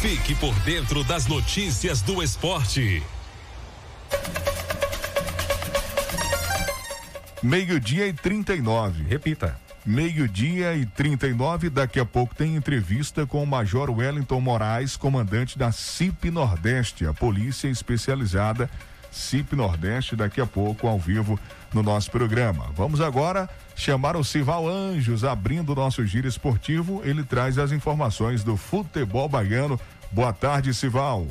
Fique 0.00 0.34
por 0.34 0.54
dentro 0.60 1.04
das 1.04 1.26
notícias 1.26 2.02
do 2.02 2.22
esporte. 2.22 3.02
Meio-dia 7.42 8.06
e 8.06 8.12
39. 8.12 9.02
Repita. 9.04 9.58
Meio-dia 9.84 10.74
e 10.74 10.84
39. 10.84 11.70
Daqui 11.70 11.98
a 11.98 12.04
pouco 12.04 12.34
tem 12.34 12.54
entrevista 12.54 13.26
com 13.26 13.42
o 13.42 13.46
Major 13.46 13.90
Wellington 13.90 14.40
Moraes, 14.40 14.94
comandante 14.94 15.58
da 15.58 15.72
CIP 15.72 16.30
Nordeste, 16.30 17.06
a 17.06 17.14
polícia 17.14 17.68
especializada 17.68 18.68
CIP 19.10 19.56
Nordeste, 19.56 20.14
daqui 20.14 20.40
a 20.40 20.46
pouco 20.46 20.86
ao 20.86 20.98
vivo 20.98 21.38
no 21.72 21.82
nosso 21.82 22.10
programa. 22.10 22.66
Vamos 22.76 23.00
agora 23.00 23.48
chamar 23.74 24.16
o 24.16 24.22
Sival 24.22 24.68
Anjos, 24.68 25.24
abrindo 25.24 25.72
o 25.72 25.74
nosso 25.74 26.04
giro 26.04 26.28
esportivo. 26.28 27.00
Ele 27.04 27.24
traz 27.24 27.58
as 27.58 27.72
informações 27.72 28.44
do 28.44 28.56
futebol 28.56 29.28
baiano. 29.28 29.80
Boa 30.12 30.32
tarde, 30.32 30.74
Sival. 30.74 31.26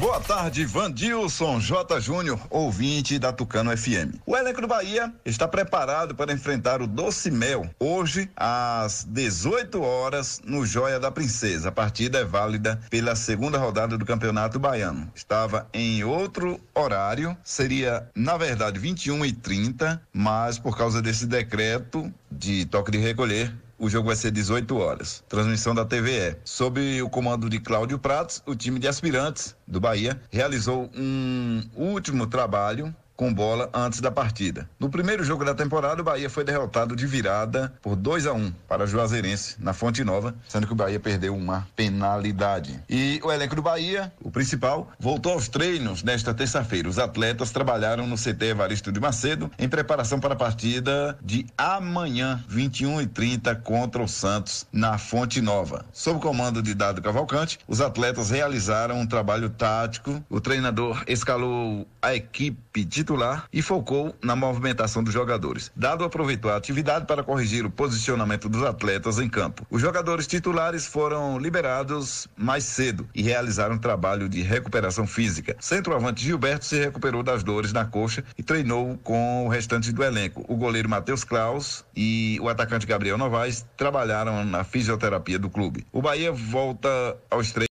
Boa 0.00 0.18
tarde, 0.18 0.64
Vandilson 0.64 1.60
J. 1.60 2.00
Júnior, 2.00 2.40
ouvinte 2.48 3.18
da 3.18 3.34
Tucano 3.34 3.76
FM. 3.76 4.16
O 4.24 4.34
elenco 4.34 4.62
do 4.62 4.66
Bahia 4.66 5.12
está 5.26 5.46
preparado 5.46 6.14
para 6.14 6.32
enfrentar 6.32 6.80
o 6.80 6.86
Doce 6.86 7.30
Mel 7.30 7.68
hoje 7.78 8.30
às 8.34 9.04
18 9.04 9.82
horas 9.82 10.40
no 10.42 10.64
Joia 10.64 10.98
da 10.98 11.10
Princesa. 11.10 11.68
A 11.68 11.72
partida 11.72 12.20
é 12.20 12.24
válida 12.24 12.80
pela 12.88 13.14
segunda 13.14 13.58
rodada 13.58 13.98
do 13.98 14.06
Campeonato 14.06 14.58
Baiano. 14.58 15.12
Estava 15.14 15.68
em 15.70 16.02
outro 16.02 16.58
horário, 16.74 17.36
seria 17.44 18.08
na 18.14 18.38
verdade 18.38 18.78
21 18.78 19.26
e 19.26 19.32
30, 19.34 20.00
mas 20.14 20.58
por 20.58 20.78
causa 20.78 21.02
desse 21.02 21.26
decreto 21.26 22.10
de 22.32 22.64
toque 22.64 22.90
de 22.90 22.96
recolher, 22.96 23.52
o 23.80 23.88
jogo 23.88 24.08
vai 24.08 24.16
ser 24.16 24.30
18 24.30 24.76
horas. 24.76 25.24
Transmissão 25.26 25.74
da 25.74 25.86
TVE. 25.86 26.36
Sob 26.44 27.02
o 27.02 27.08
comando 27.08 27.48
de 27.48 27.58
Cláudio 27.58 27.98
Pratos, 27.98 28.42
o 28.44 28.54
time 28.54 28.78
de 28.78 28.86
aspirantes 28.86 29.56
do 29.66 29.80
Bahia 29.80 30.20
realizou 30.30 30.90
um 30.94 31.62
último 31.74 32.26
trabalho 32.26 32.94
com 33.20 33.34
bola 33.34 33.68
antes 33.74 34.00
da 34.00 34.10
partida. 34.10 34.66
No 34.78 34.88
primeiro 34.88 35.22
jogo 35.22 35.44
da 35.44 35.54
temporada, 35.54 36.00
o 36.00 36.04
Bahia 36.04 36.30
foi 36.30 36.42
derrotado 36.42 36.96
de 36.96 37.06
virada 37.06 37.70
por 37.82 37.94
2 37.94 38.26
a 38.26 38.32
1 38.32 38.36
um 38.38 38.50
para 38.66 38.86
Juazeirense 38.86 39.56
na 39.58 39.74
Fonte 39.74 40.02
Nova, 40.02 40.34
sendo 40.48 40.66
que 40.66 40.72
o 40.72 40.76
Bahia 40.76 40.98
perdeu 40.98 41.36
uma 41.36 41.68
penalidade. 41.76 42.82
E 42.88 43.20
o 43.22 43.30
elenco 43.30 43.54
do 43.54 43.60
Bahia, 43.60 44.10
o 44.22 44.30
principal, 44.30 44.90
voltou 44.98 45.34
aos 45.34 45.48
treinos 45.48 46.02
nesta 46.02 46.32
terça-feira. 46.32 46.88
Os 46.88 46.98
atletas 46.98 47.50
trabalharam 47.50 48.06
no 48.06 48.16
CT 48.16 48.42
Evaristo 48.42 48.90
de 48.90 48.98
Macedo 48.98 49.50
em 49.58 49.68
preparação 49.68 50.18
para 50.18 50.32
a 50.32 50.38
partida 50.38 51.18
de 51.22 51.44
amanhã, 51.58 52.42
21 52.48 53.02
e 53.02 53.06
30 53.06 53.54
contra 53.56 54.02
o 54.02 54.08
Santos 54.08 54.66
na 54.72 54.96
Fonte 54.96 55.42
Nova. 55.42 55.84
Sob 55.92 56.16
o 56.16 56.22
comando 56.22 56.62
de 56.62 56.72
Dado 56.72 57.02
Cavalcante, 57.02 57.58
os 57.68 57.82
atletas 57.82 58.30
realizaram 58.30 58.98
um 58.98 59.06
trabalho 59.06 59.50
tático. 59.50 60.24
O 60.30 60.40
treinador 60.40 61.04
escalou 61.06 61.86
a 62.00 62.14
equipe 62.14 62.82
titular 62.86 63.09
titular 63.10 63.48
e 63.52 63.60
focou 63.60 64.14
na 64.22 64.36
movimentação 64.36 65.02
dos 65.02 65.12
jogadores. 65.12 65.72
Dado 65.74 66.04
aproveitou 66.04 66.50
a 66.50 66.56
atividade 66.56 67.06
para 67.06 67.24
corrigir 67.24 67.66
o 67.66 67.70
posicionamento 67.70 68.48
dos 68.48 68.62
atletas 68.62 69.18
em 69.18 69.28
campo. 69.28 69.66
Os 69.68 69.82
jogadores 69.82 70.26
titulares 70.26 70.86
foram 70.86 71.36
liberados 71.38 72.28
mais 72.36 72.64
cedo 72.64 73.08
e 73.12 73.22
realizaram 73.22 73.74
um 73.74 73.78
trabalho 73.78 74.28
de 74.28 74.42
recuperação 74.42 75.06
física. 75.06 75.56
Centroavante 75.58 76.22
Gilberto 76.22 76.64
se 76.64 76.78
recuperou 76.78 77.22
das 77.22 77.42
dores 77.42 77.72
na 77.72 77.84
coxa 77.84 78.22
e 78.38 78.42
treinou 78.42 78.96
com 79.02 79.46
o 79.46 79.48
restante 79.48 79.90
do 79.90 80.04
elenco. 80.04 80.44
O 80.46 80.56
goleiro 80.56 80.88
Matheus 80.88 81.24
Klaus 81.24 81.84
e 81.96 82.38
o 82.40 82.48
atacante 82.48 82.86
Gabriel 82.86 83.18
Novaes 83.18 83.66
trabalharam 83.76 84.44
na 84.44 84.62
fisioterapia 84.62 85.38
do 85.38 85.50
clube. 85.50 85.84
O 85.92 86.00
Bahia 86.00 86.30
volta 86.30 86.88
aos 87.28 87.50
treinos 87.50 87.69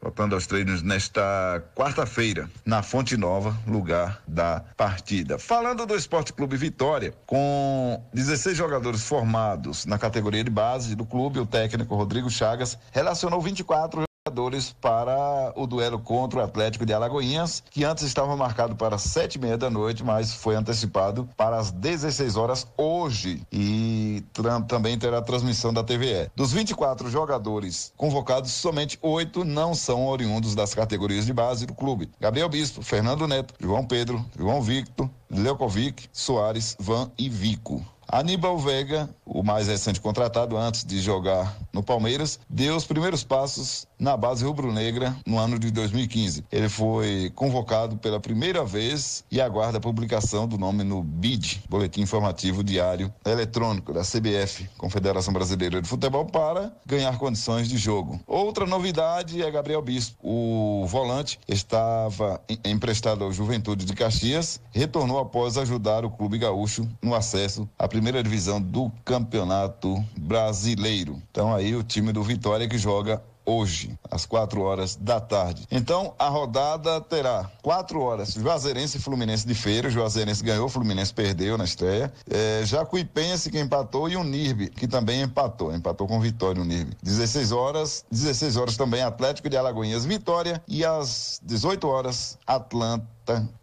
voltando 0.00 0.34
aos 0.34 0.46
treinos 0.46 0.82
nesta 0.82 1.62
quarta-feira, 1.74 2.48
na 2.64 2.82
Fonte 2.82 3.16
Nova, 3.16 3.56
lugar 3.66 4.22
da 4.26 4.64
partida. 4.76 5.38
Falando 5.38 5.84
do 5.84 5.94
Esporte 5.94 6.32
Clube 6.32 6.56
Vitória, 6.56 7.12
com 7.26 8.02
16 8.14 8.56
jogadores 8.56 9.04
formados 9.04 9.84
na 9.86 9.98
categoria 9.98 10.42
de 10.42 10.50
base 10.50 10.94
do 10.94 11.04
clube, 11.04 11.38
o 11.38 11.46
técnico 11.46 11.94
Rodrigo 11.94 12.30
Chagas 12.30 12.78
relacionou 12.92 13.40
24 13.40 14.09
jogadores 14.30 14.76
para 14.78 15.50
o 15.56 15.66
duelo 15.66 15.98
contra 15.98 16.40
o 16.40 16.42
Atlético 16.42 16.84
de 16.84 16.92
Alagoinhas, 16.92 17.62
que 17.70 17.84
antes 17.84 18.04
estava 18.04 18.36
marcado 18.36 18.76
para 18.76 18.98
sete 18.98 19.36
e 19.36 19.38
meia 19.38 19.56
da 19.56 19.70
noite, 19.70 20.04
mas 20.04 20.34
foi 20.34 20.54
antecipado 20.54 21.26
para 21.38 21.56
as 21.56 21.70
16 21.70 22.36
horas 22.36 22.66
hoje 22.76 23.42
e 23.50 24.22
também 24.68 24.98
terá 24.98 25.22
transmissão 25.22 25.72
da 25.72 25.82
TVE. 25.82 26.30
Dos 26.36 26.52
24 26.52 27.08
jogadores 27.08 27.94
convocados, 27.96 28.50
somente 28.50 28.98
oito 29.00 29.42
não 29.42 29.74
são 29.74 30.06
oriundos 30.06 30.54
das 30.54 30.74
categorias 30.74 31.24
de 31.24 31.32
base 31.32 31.64
do 31.64 31.74
clube. 31.74 32.10
Gabriel 32.20 32.48
Bispo, 32.50 32.82
Fernando 32.82 33.26
Neto, 33.26 33.54
João 33.58 33.86
Pedro, 33.86 34.22
João 34.38 34.60
Victor, 34.60 35.08
Leocovic, 35.30 36.10
Soares, 36.12 36.76
Van 36.78 37.10
e 37.16 37.30
Vico. 37.30 37.82
Aníbal 38.12 38.58
Vega, 38.58 39.08
o 39.24 39.40
mais 39.40 39.68
recente 39.68 40.00
contratado 40.00 40.56
antes 40.56 40.84
de 40.84 41.00
jogar 41.00 41.56
no 41.72 41.80
Palmeiras, 41.80 42.40
deu 42.48 42.74
os 42.74 42.84
primeiros 42.84 43.22
passos 43.22 43.86
na 43.96 44.16
base 44.16 44.44
rubro-negra 44.44 45.14
no 45.24 45.38
ano 45.38 45.60
de 45.60 45.70
2015. 45.70 46.44
Ele 46.50 46.68
foi 46.68 47.30
convocado 47.36 47.96
pela 47.98 48.18
primeira 48.18 48.64
vez 48.64 49.22
e 49.30 49.40
aguarda 49.40 49.78
a 49.78 49.80
publicação 49.80 50.48
do 50.48 50.58
nome 50.58 50.82
no 50.82 51.04
BID, 51.04 51.62
Boletim 51.68 52.00
Informativo 52.00 52.64
Diário 52.64 53.14
Eletrônico 53.24 53.92
da 53.92 54.00
CBF, 54.00 54.68
Confederação 54.76 55.32
Brasileira 55.32 55.80
de 55.80 55.88
Futebol, 55.88 56.24
para 56.24 56.72
ganhar 56.84 57.16
condições 57.16 57.68
de 57.68 57.78
jogo. 57.78 58.18
Outra 58.26 58.66
novidade 58.66 59.40
é 59.40 59.48
Gabriel 59.52 59.82
Bispo. 59.82 60.16
O 60.20 60.84
volante 60.88 61.38
estava 61.46 62.40
emprestado 62.64 63.22
ao 63.22 63.32
Juventude 63.32 63.84
de 63.84 63.92
Caxias, 63.92 64.60
retornou 64.72 65.20
após 65.20 65.56
ajudar 65.56 66.04
o 66.04 66.10
clube 66.10 66.38
gaúcho 66.38 66.88
no 67.00 67.14
acesso 67.14 67.68
à 67.78 67.86
primeira 67.86 67.99
divisão 68.22 68.60
do 68.60 68.90
Campeonato 69.04 70.02
Brasileiro. 70.16 71.20
Então 71.30 71.54
aí 71.54 71.74
o 71.74 71.82
time 71.82 72.12
do 72.12 72.22
Vitória 72.22 72.68
que 72.68 72.78
joga 72.78 73.22
hoje, 73.44 73.98
às 74.10 74.24
quatro 74.24 74.62
horas 74.62 74.96
da 74.96 75.20
tarde. 75.20 75.66
Então, 75.70 76.14
a 76.18 76.28
rodada 76.28 77.00
terá 77.00 77.50
quatro 77.62 78.00
horas, 78.00 78.34
Juazeirense 78.34 78.98
e 78.98 79.00
Fluminense 79.00 79.46
de 79.46 79.54
Feira, 79.54 79.90
Juazeirense 79.90 80.44
ganhou, 80.44 80.68
Fluminense 80.68 81.12
perdeu 81.12 81.58
na 81.58 81.64
estreia, 81.64 82.12
é, 82.30 82.62
Jacuipense 82.64 83.50
que 83.50 83.58
empatou 83.58 84.08
e 84.08 84.16
o 84.16 84.22
Nirbe, 84.22 84.68
que 84.68 84.86
também 84.86 85.22
empatou, 85.22 85.74
empatou 85.74 86.06
com 86.06 86.20
Vitória 86.20 86.62
o 86.62 86.64
Nirbe. 86.64 86.96
16 87.02 87.52
horas, 87.52 88.04
16 88.10 88.56
horas 88.56 88.76
também 88.76 89.02
Atlético 89.02 89.48
de 89.48 89.56
Alagoinhas 89.56 90.04
Vitória 90.04 90.62
e 90.68 90.84
às 90.84 91.40
18 91.42 91.86
horas 91.88 92.38
Atlanta 92.46 93.06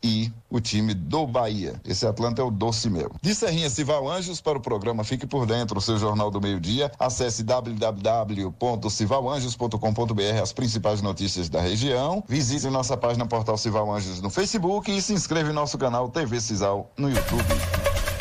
e 0.03 0.29
o 0.49 0.59
time 0.59 0.93
do 0.93 1.25
Bahia. 1.27 1.79
Esse 1.85 2.05
Atlanta 2.05 2.41
é 2.41 2.45
o 2.45 2.51
doce 2.51 2.89
meu. 2.89 3.11
De 3.21 3.33
Serrinha 3.35 3.69
Cival 3.69 4.09
Anjos 4.09 4.41
para 4.41 4.57
o 4.57 4.61
programa 4.61 5.03
Fique 5.03 5.27
por 5.27 5.45
Dentro, 5.45 5.79
o 5.79 5.81
seu 5.81 5.97
jornal 5.97 6.31
do 6.31 6.39
meio-dia. 6.39 6.89
Acesse 6.97 7.43
www.civalanjos.com.br 7.43 10.41
as 10.41 10.53
principais 10.53 11.01
notícias 11.01 11.49
da 11.49 11.59
região. 11.61 12.23
Visite 12.27 12.67
nossa 12.67 12.95
página 12.95 13.25
Portal 13.25 13.57
Cival 13.57 13.93
Anjos 13.93 14.21
no 14.21 14.29
Facebook 14.29 14.89
e 14.91 15.01
se 15.01 15.11
inscreva 15.13 15.49
em 15.49 15.53
nosso 15.53 15.77
canal 15.77 16.07
TV 16.09 16.39
Cisal 16.39 16.89
no 16.97 17.09
YouTube. 17.09 17.43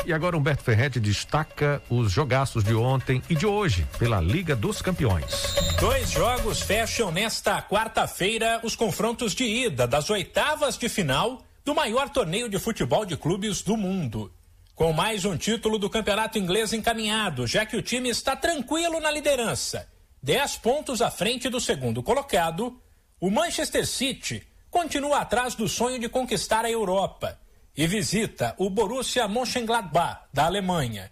E 0.06 0.12
agora 0.12 0.36
Humberto 0.36 0.62
Ferretti 0.62 1.00
destaca 1.00 1.82
os 1.90 2.12
jogaços 2.12 2.62
de 2.62 2.72
ontem 2.72 3.20
e 3.28 3.34
de 3.34 3.44
hoje 3.44 3.84
pela 3.98 4.20
Liga 4.20 4.54
dos 4.54 4.80
Campeões. 4.80 5.56
Dois 5.80 6.12
jogos 6.12 6.62
fecham 6.62 7.10
nesta 7.10 7.60
quarta-feira 7.60 8.60
os 8.62 8.76
confrontos 8.76 9.34
de 9.34 9.42
ida 9.42 9.84
das 9.84 10.08
oitavas 10.08 10.78
de 10.78 10.88
final 10.88 11.42
do 11.64 11.74
maior 11.74 12.08
torneio 12.08 12.48
de 12.48 12.56
futebol 12.56 13.04
de 13.04 13.16
clubes 13.16 13.62
do 13.62 13.76
mundo. 13.76 14.32
Com 14.76 14.92
mais 14.92 15.24
um 15.24 15.36
título 15.36 15.76
do 15.76 15.90
campeonato 15.90 16.38
inglês 16.38 16.72
encaminhado, 16.72 17.44
já 17.44 17.66
que 17.66 17.76
o 17.76 17.82
time 17.82 18.08
está 18.08 18.36
tranquilo 18.36 19.00
na 19.00 19.10
liderança 19.10 19.88
10 20.22 20.58
pontos 20.58 21.02
à 21.02 21.10
frente 21.10 21.48
do 21.48 21.60
segundo 21.60 22.00
colocado, 22.00 22.80
o 23.20 23.28
Manchester 23.28 23.84
City 23.84 24.46
continua 24.70 25.22
atrás 25.22 25.56
do 25.56 25.68
sonho 25.68 25.98
de 25.98 26.08
conquistar 26.08 26.64
a 26.64 26.70
Europa 26.70 27.40
e 27.76 27.86
visita 27.86 28.54
o 28.56 28.70
Borussia 28.70 29.28
Mönchengladbach 29.28 30.20
da 30.32 30.46
Alemanha, 30.46 31.10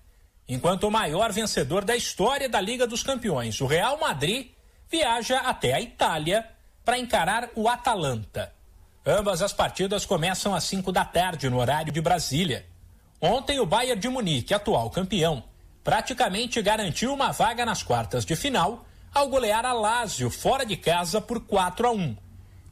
enquanto 0.48 0.84
o 0.84 0.90
maior 0.90 1.30
vencedor 1.30 1.84
da 1.84 1.94
história 1.94 2.48
da 2.48 2.60
Liga 2.60 2.86
dos 2.86 3.02
Campeões, 3.02 3.60
o 3.60 3.66
Real 3.66 3.98
Madrid, 3.98 4.48
viaja 4.90 5.38
até 5.40 5.74
a 5.74 5.80
Itália 5.80 6.48
para 6.84 6.98
encarar 6.98 7.50
o 7.54 7.68
Atalanta. 7.68 8.52
Ambas 9.06 9.42
as 9.42 9.52
partidas 9.52 10.06
começam 10.06 10.54
às 10.54 10.64
5 10.64 10.90
da 10.90 11.04
tarde 11.04 11.50
no 11.50 11.58
horário 11.58 11.92
de 11.92 12.00
Brasília. 12.00 12.64
Ontem 13.20 13.60
o 13.60 13.66
Bayern 13.66 14.00
de 14.00 14.08
Munique, 14.08 14.54
atual 14.54 14.88
campeão, 14.88 15.44
praticamente 15.82 16.62
garantiu 16.62 17.12
uma 17.12 17.30
vaga 17.30 17.66
nas 17.66 17.82
quartas 17.82 18.24
de 18.24 18.34
final 18.34 18.86
ao 19.12 19.28
golear 19.28 19.66
a 19.66 19.72
Lazio 19.72 20.30
fora 20.30 20.64
de 20.64 20.76
casa 20.76 21.20
por 21.20 21.40
4 21.40 21.86
a 21.86 21.90
1. 21.90 22.16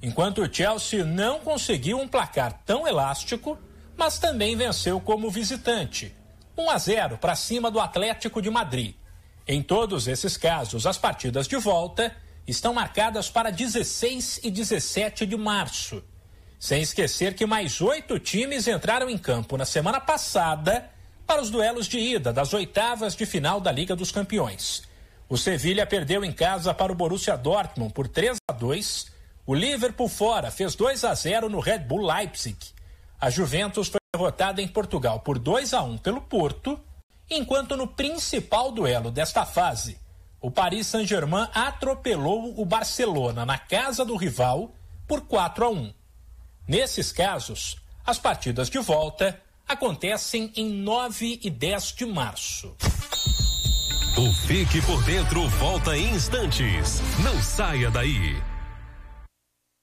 Enquanto 0.03 0.41
o 0.43 0.53
Chelsea 0.53 1.05
não 1.05 1.41
conseguiu 1.41 1.99
um 1.99 2.09
placar 2.09 2.61
tão 2.65 2.89
elástico, 2.89 3.59
mas 3.97 4.19
também 4.19 4.57
venceu 4.57 5.01
como 5.01 5.31
visitante, 5.31 6.15
1 6.57 6.71
a 6.71 6.79
0 6.79 7.19
para 7.19 7.37
cima 7.37 7.71
do 7.71 7.81
Atlético 7.81 8.43
de 8.43 8.51
Madrid. 8.51 8.95
Em 9.47 9.63
todos 9.63 10.07
esses 10.07 10.37
casos, 10.37 10.87
as 10.87 10.99
partidas 10.99 11.49
de 11.49 11.57
volta 11.57 12.15
estão 12.47 12.75
marcadas 12.75 13.29
para 13.29 13.51
16 13.51 14.41
e 14.43 14.51
17 14.51 15.27
de 15.27 15.37
março. 15.37 16.03
Sem 16.59 16.81
esquecer 16.83 17.35
que 17.35 17.45
mais 17.45 17.81
oito 17.81 18.19
times 18.19 18.69
entraram 18.69 19.11
em 19.11 19.19
campo 19.19 19.57
na 19.57 19.65
semana 19.65 20.01
passada 20.01 20.91
para 21.27 21.43
os 21.43 21.51
duelos 21.51 21.89
de 21.89 21.99
ida 21.99 22.33
das 22.33 22.53
oitavas 22.53 23.17
de 23.17 23.27
final 23.27 23.61
da 23.61 23.73
Liga 23.73 23.97
dos 23.97 24.13
Campeões. 24.13 24.83
O 25.29 25.39
Sevilha 25.39 25.87
perdeu 25.87 26.25
em 26.25 26.33
casa 26.33 26.75
para 26.75 26.93
o 26.93 26.95
Borussia 26.95 27.37
Dortmund 27.37 27.93
por 27.93 28.07
3 28.07 28.37
a 28.49 28.53
2. 28.53 29.07
O 29.47 29.55
Liverpool 29.55 30.09
fora 30.09 30.51
fez 30.51 30.75
2 30.75 31.05
a 31.05 31.15
0 31.15 31.49
no 31.49 31.59
Red 31.59 31.81
Bull 31.81 32.07
Leipzig. 32.07 32.57
A 33.23 33.31
Juventus 33.31 33.87
foi 33.87 34.01
derrotada 34.13 34.61
em 34.61 34.67
Portugal 34.67 35.21
por 35.21 35.39
2 35.39 35.75
a 35.75 35.83
1 35.85 35.99
pelo 35.99 36.21
Porto, 36.23 36.81
enquanto 37.31 37.77
no 37.77 37.87
principal 37.87 38.73
duelo 38.73 39.13
desta 39.13 39.47
fase, 39.47 39.97
o 40.41 40.51
Paris 40.51 40.89
Saint-Germain 40.89 41.47
atropelou 41.55 42.61
o 42.61 42.65
Barcelona 42.65 43.47
na 43.47 43.57
casa 43.57 44.05
do 44.05 44.17
rival 44.17 44.75
por 45.07 45.21
4 45.21 45.65
a 45.65 45.71
1. 45.71 45.95
Nesses 46.67 47.13
casos, 47.13 47.77
as 48.05 48.19
partidas 48.19 48.69
de 48.69 48.81
volta 48.81 49.41
acontecem 49.69 50.53
em 50.57 50.69
9 50.69 51.39
e 51.45 51.49
10 51.49 51.93
de 51.93 52.07
março. 52.07 52.77
O 54.19 54.33
Fique 54.49 54.83
por 54.83 55.01
Dentro 55.05 55.49
volta 55.49 55.97
em 55.97 56.11
instantes. 56.11 57.01
Não 57.23 57.41
saia 57.41 57.89
daí. 57.89 58.52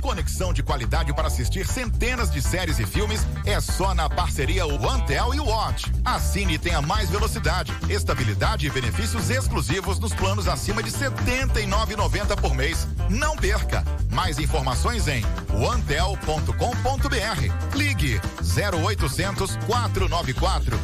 Conexão 0.00 0.52
de 0.52 0.62
qualidade 0.62 1.12
para 1.12 1.26
assistir 1.26 1.66
centenas 1.66 2.30
de 2.30 2.40
séries 2.40 2.78
e 2.78 2.86
filmes 2.86 3.26
é 3.44 3.60
só 3.60 3.94
na 3.94 4.08
parceria 4.08 4.66
OneTel 4.66 5.34
e 5.34 5.40
Watch. 5.40 5.92
Assine 6.04 6.54
e 6.54 6.58
tenha 6.58 6.80
mais 6.80 7.10
velocidade, 7.10 7.72
estabilidade 7.90 8.66
e 8.66 8.70
benefícios 8.70 9.28
exclusivos 9.28 9.98
nos 9.98 10.14
planos 10.14 10.48
acima 10.48 10.82
de 10.82 10.90
R$ 10.90 11.10
79,90 11.10 12.40
por 12.40 12.54
mês. 12.54 12.86
Não 13.10 13.36
perca! 13.36 13.84
Mais 14.10 14.38
informações 14.38 15.08
em 15.08 15.22
onetel.com.br. 15.52 17.76
Ligue 17.76 18.20
0800 18.40 19.56
494 19.66 20.78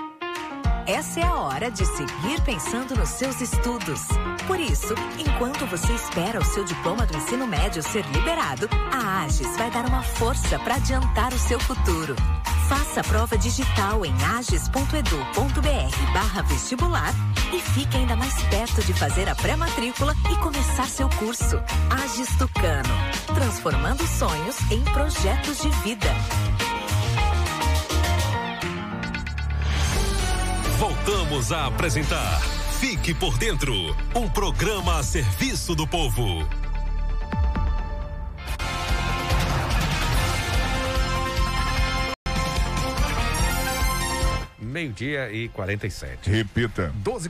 Essa 0.91 1.21
é 1.21 1.23
a 1.23 1.35
hora 1.35 1.71
de 1.71 1.85
seguir 1.85 2.41
pensando 2.43 2.93
nos 2.97 3.07
seus 3.07 3.39
estudos. 3.39 4.01
Por 4.45 4.59
isso, 4.59 4.93
enquanto 5.17 5.65
você 5.65 5.93
espera 5.93 6.37
o 6.37 6.43
seu 6.43 6.65
diploma 6.65 7.05
do 7.05 7.15
ensino 7.15 7.47
médio 7.47 7.81
ser 7.81 8.05
liberado, 8.07 8.67
a 8.91 9.23
Agis 9.23 9.55
vai 9.55 9.71
dar 9.71 9.85
uma 9.85 10.03
força 10.03 10.59
para 10.59 10.75
adiantar 10.75 11.33
o 11.33 11.39
seu 11.39 11.57
futuro. 11.61 12.13
Faça 12.67 12.99
a 12.99 13.03
prova 13.05 13.37
digital 13.37 14.05
em 14.05 14.13
agis.edu.br 14.37 16.13
barra 16.13 16.41
vestibular 16.41 17.13
e 17.53 17.59
fique 17.59 17.95
ainda 17.95 18.17
mais 18.17 18.33
perto 18.43 18.83
de 18.83 18.93
fazer 18.93 19.29
a 19.29 19.35
pré-matrícula 19.35 20.13
e 20.29 20.35
começar 20.39 20.87
seu 20.87 21.07
curso. 21.11 21.57
Agis 22.03 22.35
Tucano, 22.35 22.93
transformando 23.33 24.05
sonhos 24.05 24.57
em 24.69 24.81
projetos 24.83 25.61
de 25.61 25.69
vida. 25.83 26.09
Voltamos 31.03 31.51
a 31.51 31.65
apresentar 31.65 32.39
Fique 32.79 33.11
por 33.15 33.35
Dentro 33.35 33.73
um 34.15 34.29
programa 34.29 34.99
a 34.99 35.03
serviço 35.03 35.73
do 35.73 35.87
povo. 35.87 36.47
Meio-dia 44.59 45.31
e 45.31 45.49
47. 45.49 46.29
Repita. 46.29 46.93
12 46.97 47.29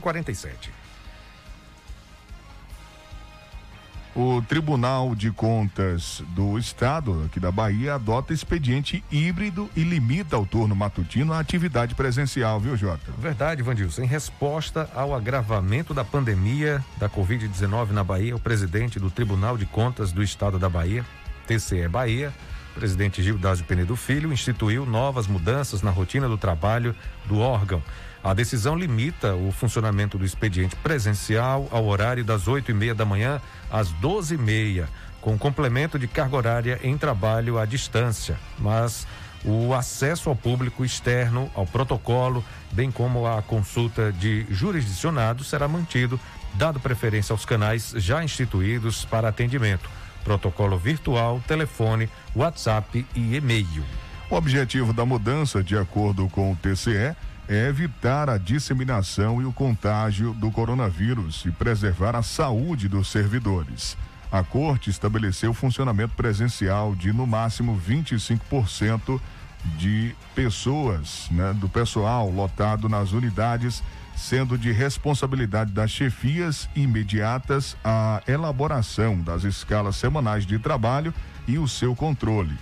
O 4.14 4.42
Tribunal 4.42 5.14
de 5.14 5.30
Contas 5.30 6.22
do 6.28 6.58
Estado, 6.58 7.22
aqui 7.24 7.40
da 7.40 7.50
Bahia, 7.50 7.94
adota 7.94 8.34
expediente 8.34 9.02
híbrido 9.10 9.70
e 9.74 9.82
limita 9.82 10.38
o 10.38 10.44
turno 10.44 10.76
matutino 10.76 11.32
à 11.32 11.38
atividade 11.38 11.94
presencial, 11.94 12.60
viu, 12.60 12.76
Jota? 12.76 13.10
Verdade, 13.16 13.62
Vandilson. 13.62 14.02
Em 14.02 14.06
resposta 14.06 14.90
ao 14.94 15.14
agravamento 15.14 15.94
da 15.94 16.04
pandemia 16.04 16.84
da 16.98 17.08
Covid-19 17.08 17.90
na 17.90 18.04
Bahia, 18.04 18.36
o 18.36 18.40
presidente 18.40 19.00
do 19.00 19.10
Tribunal 19.10 19.56
de 19.56 19.64
Contas 19.64 20.12
do 20.12 20.22
Estado 20.22 20.58
da 20.58 20.68
Bahia, 20.68 21.02
TCE 21.46 21.88
Bahia, 21.88 22.34
presidente 22.72 23.22
Gildásio 23.22 23.64
Penedo 23.64 23.94
Filho, 23.96 24.32
instituiu 24.32 24.84
novas 24.84 25.26
mudanças 25.26 25.82
na 25.82 25.90
rotina 25.90 26.28
do 26.28 26.36
trabalho 26.36 26.94
do 27.26 27.38
órgão. 27.38 27.82
A 28.22 28.34
decisão 28.34 28.76
limita 28.76 29.34
o 29.34 29.50
funcionamento 29.50 30.16
do 30.16 30.24
expediente 30.24 30.76
presencial 30.76 31.68
ao 31.70 31.86
horário 31.86 32.24
das 32.24 32.46
oito 32.46 32.70
e 32.70 32.74
meia 32.74 32.94
da 32.94 33.04
manhã 33.04 33.40
às 33.70 33.90
doze 33.92 34.34
e 34.34 34.38
meia, 34.38 34.88
com 35.20 35.36
complemento 35.38 35.98
de 35.98 36.06
carga 36.06 36.36
horária 36.36 36.80
em 36.82 36.96
trabalho 36.96 37.58
à 37.58 37.64
distância, 37.64 38.38
mas 38.58 39.06
o 39.44 39.74
acesso 39.74 40.28
ao 40.28 40.36
público 40.36 40.84
externo, 40.84 41.50
ao 41.54 41.66
protocolo, 41.66 42.44
bem 42.70 42.90
como 42.90 43.26
a 43.26 43.42
consulta 43.42 44.12
de 44.12 44.46
jurisdicionado 44.50 45.42
será 45.42 45.66
mantido, 45.66 46.18
dado 46.54 46.78
preferência 46.78 47.32
aos 47.32 47.44
canais 47.44 47.92
já 47.96 48.22
instituídos 48.22 49.04
para 49.04 49.28
atendimento. 49.28 49.90
Protocolo 50.24 50.78
virtual, 50.78 51.42
telefone, 51.46 52.08
WhatsApp 52.34 53.06
e 53.14 53.36
e-mail. 53.36 53.84
O 54.30 54.36
objetivo 54.36 54.92
da 54.92 55.04
mudança, 55.04 55.62
de 55.62 55.76
acordo 55.76 56.28
com 56.28 56.52
o 56.52 56.56
TCE, 56.56 57.14
é 57.48 57.68
evitar 57.68 58.30
a 58.30 58.38
disseminação 58.38 59.42
e 59.42 59.44
o 59.44 59.52
contágio 59.52 60.32
do 60.34 60.50
coronavírus 60.50 61.44
e 61.44 61.50
preservar 61.50 62.16
a 62.16 62.22
saúde 62.22 62.88
dos 62.88 63.08
servidores. 63.08 63.96
A 64.30 64.42
corte 64.42 64.88
estabeleceu 64.88 65.50
o 65.50 65.54
funcionamento 65.54 66.14
presencial 66.14 66.94
de 66.94 67.12
no 67.12 67.26
máximo 67.26 67.78
25% 67.78 69.20
de 69.76 70.14
pessoas, 70.34 71.28
né, 71.30 71.52
do 71.52 71.68
pessoal 71.68 72.30
lotado 72.30 72.88
nas 72.88 73.12
unidades, 73.12 73.82
sendo 74.16 74.56
de 74.56 74.72
responsabilidade 74.72 75.72
das 75.72 75.90
chefias 75.90 76.68
imediatas 76.74 77.76
a 77.84 78.22
elaboração 78.26 79.20
das 79.20 79.44
escalas 79.44 79.96
semanais 79.96 80.46
de 80.46 80.58
trabalho 80.58 81.12
e 81.46 81.58
o 81.58 81.66
seu 81.66 81.94
controle. 81.94 82.56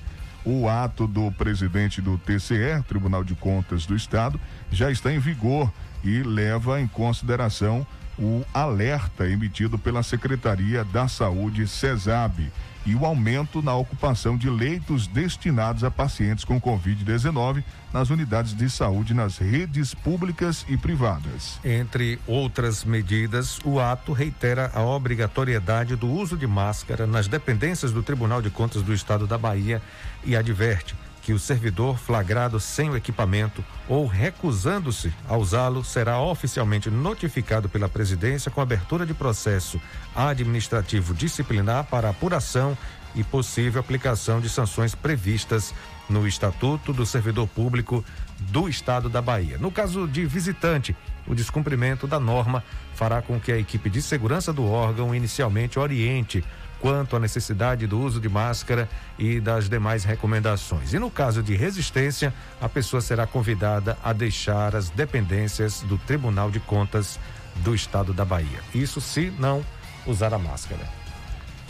O 0.45 0.69
ato 0.69 1.07
do 1.07 1.31
presidente 1.33 2.01
do 2.01 2.17
TCE, 2.17 2.83
Tribunal 2.89 3.23
de 3.23 3.35
Contas 3.35 3.85
do 3.85 3.95
Estado, 3.95 4.41
já 4.71 4.91
está 4.91 5.13
em 5.13 5.19
vigor 5.19 5.71
e 6.03 6.23
leva 6.23 6.81
em 6.81 6.87
consideração 6.87 7.87
o 8.19 8.45
alerta 8.53 9.29
emitido 9.29 9.79
pela 9.79 10.03
Secretaria 10.03 10.85
da 10.85 11.09
Saúde, 11.09 11.67
CESAB, 11.67 12.51
e 12.87 12.95
o 12.95 13.05
aumento 13.05 13.63
na 13.63 13.75
ocupação 13.75 14.37
de 14.37 14.49
leitos 14.49 15.07
destinados 15.07 15.85
a 15.85 15.91
pacientes 15.91 16.45
com 16.45 16.61
Covid-19 16.61 17.63
nas 17.93 18.11
unidades 18.11 18.55
de 18.55 18.71
saúde 18.71 19.15
nas 19.15 19.39
redes 19.39 19.95
públicas 19.95 20.65
e 20.69 20.77
privadas. 20.77 21.59
Entre 21.65 22.19
outras 22.27 22.85
medidas, 22.85 23.59
o 23.65 23.81
ato 23.81 24.13
reitera 24.13 24.71
a 24.75 24.83
obrigatoriedade 24.83 25.97
do 25.97 26.09
uso 26.09 26.37
de 26.37 26.47
máscara 26.47 27.07
nas 27.07 27.29
dependências 27.29 27.93
do 27.93 28.03
Tribunal 28.03 28.41
de 28.41 28.51
Contas 28.51 28.83
do 28.83 28.95
Estado 28.95 29.27
da 29.27 29.37
Bahia 29.37 29.83
e 30.25 30.37
adverte 30.37 30.95
que 31.23 31.33
o 31.33 31.39
servidor 31.39 31.99
flagrado 31.99 32.59
sem 32.59 32.91
o 32.91 32.97
equipamento 32.97 33.65
ou 33.89 34.07
recusando-se 34.07 35.13
a 35.29 35.37
usá-lo 35.37 35.85
será 35.85 36.21
oficialmente 36.21 36.91
notificado 36.91 37.69
pela 37.69 37.89
presidência 37.89 38.51
com 38.51 38.61
abertura 38.61 39.05
de 39.05 39.15
processo 39.15 39.81
administrativo 40.15 41.15
disciplinar 41.15 41.85
para 41.85 42.09
apuração 42.09 42.77
e 43.15 43.25
possível 43.25 43.81
aplicação 43.81 44.41
de 44.41 44.49
sanções 44.49 44.95
previstas 44.95 45.75
no 46.09 46.27
Estatuto 46.27 46.93
do 46.93 47.07
Servidor 47.07 47.47
Público 47.49 48.05
do 48.39 48.69
Estado 48.69 49.09
da 49.09 49.21
Bahia. 49.21 49.59
No 49.59 49.71
caso 49.71 50.07
de 50.09 50.25
visitante, 50.27 50.97
o 51.27 51.35
descumprimento 51.35 52.07
da 52.07 52.19
norma 52.19 52.65
fará 52.95 53.23
com 53.23 53.39
que 53.39 53.53
a 53.53 53.59
equipe 53.59 53.89
de 53.89 54.03
segurança 54.03 54.53
do 54.53 54.65
órgão 54.67 55.15
inicialmente 55.15 55.79
oriente 55.79 56.45
quanto 56.81 57.17
à 57.17 57.21
necessidade 57.21 57.87
do 57.87 58.01
uso 58.01 58.21
de 58.21 58.29
máscara 58.29 58.89
e 59.19 59.41
das 59.41 59.69
demais 59.69 60.05
recomendações. 60.05 60.93
E 60.93 60.99
no 60.99 61.11
caso 61.11 61.43
de 61.43 61.55
resistência, 61.55 62.33
a 62.61 62.69
pessoa 62.69 63.01
será 63.01 63.27
convidada 63.27 63.97
a 64.03 64.13
deixar 64.13 64.75
as 64.75 64.91
dependências 64.91 65.83
do 65.83 65.99
Tribunal 65.99 66.51
de 66.51 66.61
Contas 66.61 67.19
do 67.57 67.75
Estado 67.75 68.13
da 68.13 68.25
Bahia. 68.25 68.61
Isso 68.75 69.01
se 69.01 69.33
não 69.39 69.65
usar 70.07 70.33
a 70.33 70.39
máscara. 70.39 71.00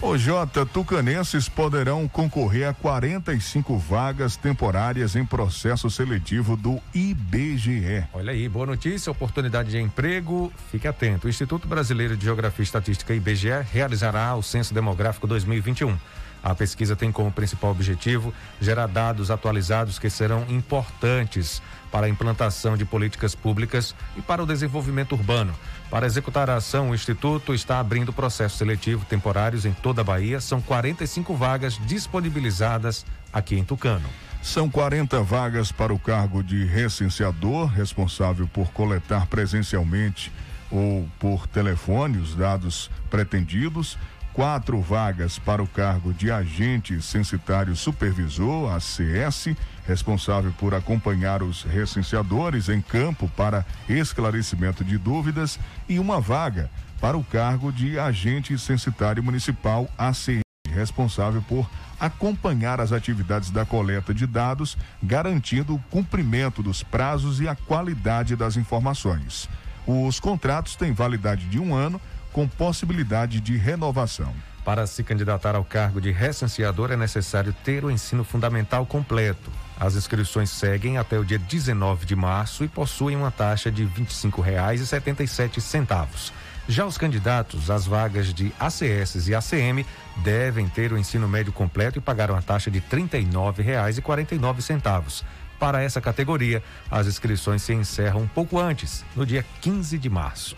O 0.03 0.17
J, 0.17 0.65
tucanenses 0.65 1.47
poderão 1.47 2.09
concorrer 2.09 2.67
a 2.67 2.73
45 2.73 3.77
vagas 3.77 4.35
temporárias 4.35 5.15
em 5.15 5.27
processo 5.27 5.91
seletivo 5.91 6.57
do 6.57 6.81
IBGE. 6.95 8.07
Olha 8.15 8.33
aí, 8.33 8.49
boa 8.49 8.65
notícia, 8.65 9.13
oportunidade 9.13 9.71
de 9.71 9.79
emprego. 9.79 10.51
Fique 10.71 10.89
atento. 10.89 11.27
O 11.27 11.31
Instituto 11.31 11.69
Brasileiro 11.69 12.17
de 12.17 12.25
Geografia 12.25 12.63
e 12.63 12.65
Estatística 12.65 13.13
IBGE 13.13 13.63
realizará 13.71 14.35
o 14.35 14.43
Censo 14.43 14.73
Demográfico 14.73 15.27
2021. 15.27 15.95
A 16.43 16.55
pesquisa 16.55 16.97
tem 16.97 17.13
como 17.13 17.31
principal 17.31 17.71
objetivo 17.71 18.33
gerar 18.59 18.87
dados 18.87 19.31
atualizados 19.31 19.99
que 19.99 20.09
serão 20.09 20.47
importantes 20.49 21.61
para 21.93 22.07
a 22.07 22.09
implantação 22.09 22.77
de 22.77 22.87
políticas 22.87 23.35
públicas 23.35 23.95
e 24.17 24.23
para 24.23 24.43
o 24.43 24.47
desenvolvimento 24.47 25.13
urbano. 25.13 25.55
Para 25.91 26.07
executar 26.07 26.49
a 26.49 26.55
ação, 26.55 26.91
o 26.91 26.95
Instituto 26.95 27.53
está 27.53 27.81
abrindo 27.81 28.13
processos 28.13 28.57
seletivos 28.57 29.09
temporários 29.09 29.65
em 29.65 29.73
toda 29.73 30.03
a 30.03 30.05
Bahia. 30.05 30.41
São 30.41 30.61
45 30.61 31.35
vagas 31.35 31.81
disponibilizadas 31.85 33.05
aqui 33.33 33.57
em 33.57 33.65
Tucano. 33.65 34.09
São 34.41 34.71
40 34.71 35.21
vagas 35.23 35.73
para 35.73 35.93
o 35.93 35.99
cargo 35.99 36.45
de 36.45 36.65
recenseador, 36.65 37.67
responsável 37.67 38.47
por 38.47 38.71
coletar 38.71 39.27
presencialmente 39.27 40.33
ou 40.71 41.09
por 41.19 41.49
telefone 41.49 42.19
os 42.19 42.37
dados 42.37 42.89
pretendidos 43.11 43.99
quatro 44.33 44.81
vagas 44.81 45.39
para 45.39 45.63
o 45.63 45.67
cargo 45.67 46.13
de 46.13 46.31
agente 46.31 47.01
censitário 47.03 47.75
supervisor, 47.77 48.73
ACS, 48.75 49.57
responsável 49.87 50.53
por 50.59 50.75
acompanhar 50.75 51.43
os 51.43 51.63
recenseadores 51.63 52.69
em 52.69 52.81
campo 52.81 53.29
para 53.37 53.65
esclarecimento 53.89 54.85
de 54.85 54.97
dúvidas, 54.99 55.59
e 55.89 55.99
uma 55.99 56.21
vaga 56.21 56.71
para 57.01 57.17
o 57.17 57.25
cargo 57.25 57.73
de 57.73 57.99
agente 57.99 58.57
censitário 58.59 59.23
municipal, 59.23 59.89
ACM, 59.99 60.43
responsável 60.71 61.43
por 61.43 61.69
acompanhar 61.99 62.81
as 62.81 62.93
atividades 62.93 63.51
da 63.51 63.67
coleta 63.67 64.15
de 64.15 64.27
dados, 64.27 64.77
garantindo 65.03 65.75
o 65.75 65.83
cumprimento 65.91 66.63
dos 66.63 66.83
prazos 66.83 67.41
e 67.41 67.49
a 67.49 67.55
qualidade 67.55 68.37
das 68.37 68.57
informações. 68.57 69.49
Os 69.87 70.21
contratos 70.21 70.77
têm 70.77 70.93
validade 70.93 71.47
de 71.47 71.59
um 71.59 71.75
ano 71.75 72.01
com 72.33 72.49
possibilidade 72.49 73.41
de 73.41 73.57
renovação. 73.57 74.35
Para 74.65 74.87
se 74.87 75.03
candidatar 75.03 75.57
ao 75.57 75.65
cargo 75.65 76.01
de 76.01 76.11
recenseador 76.11 76.93
é 76.93 76.97
necessário 76.97 77.55
ter 77.65 77.85
o 77.85 77.91
ensino 77.91 78.23
fundamental 78.23 78.87
completo. 78.87 79.51
As 79.79 79.97
inscrições 79.97 80.51
seguem 80.51 80.99
até 80.99 81.19
o 81.19 81.25
dia 81.25 81.39
19 81.39 82.05
de 82.05 82.15
março 82.15 82.63
e 82.63 82.69
possuem 82.69 83.17
uma 83.17 83.31
taxa 83.31 83.71
de 83.71 83.85
R$ 83.85 84.05
25,77. 84.05 86.33
Já 86.69 86.85
os 86.85 86.99
candidatos 86.99 87.71
às 87.71 87.87
vagas 87.87 88.35
de 88.35 88.53
ACS 88.61 89.27
e 89.27 89.35
ACM 89.35 89.87
devem 90.19 90.69
ter 90.69 90.93
o 90.93 90.99
ensino 90.99 91.27
médio 91.27 91.53
completo 91.53 91.99
e 91.99 92.01
pagar 92.01 92.31
uma 92.31 92.43
taxa 92.43 92.71
de 92.71 92.79
R$ 92.79 92.85
39,49. 92.91 95.25
Para 95.59 95.83
essa 95.83 96.01
categoria, 96.01 96.63
as 96.91 97.07
inscrições 97.07 97.63
se 97.63 97.75
encerram 97.75 98.21
um 98.21 98.29
pouco 98.29 98.59
antes, 98.59 99.05
no 99.17 99.27
dia 99.27 99.45
15 99.61 99.99
de 99.99 100.09
março. 100.09 100.57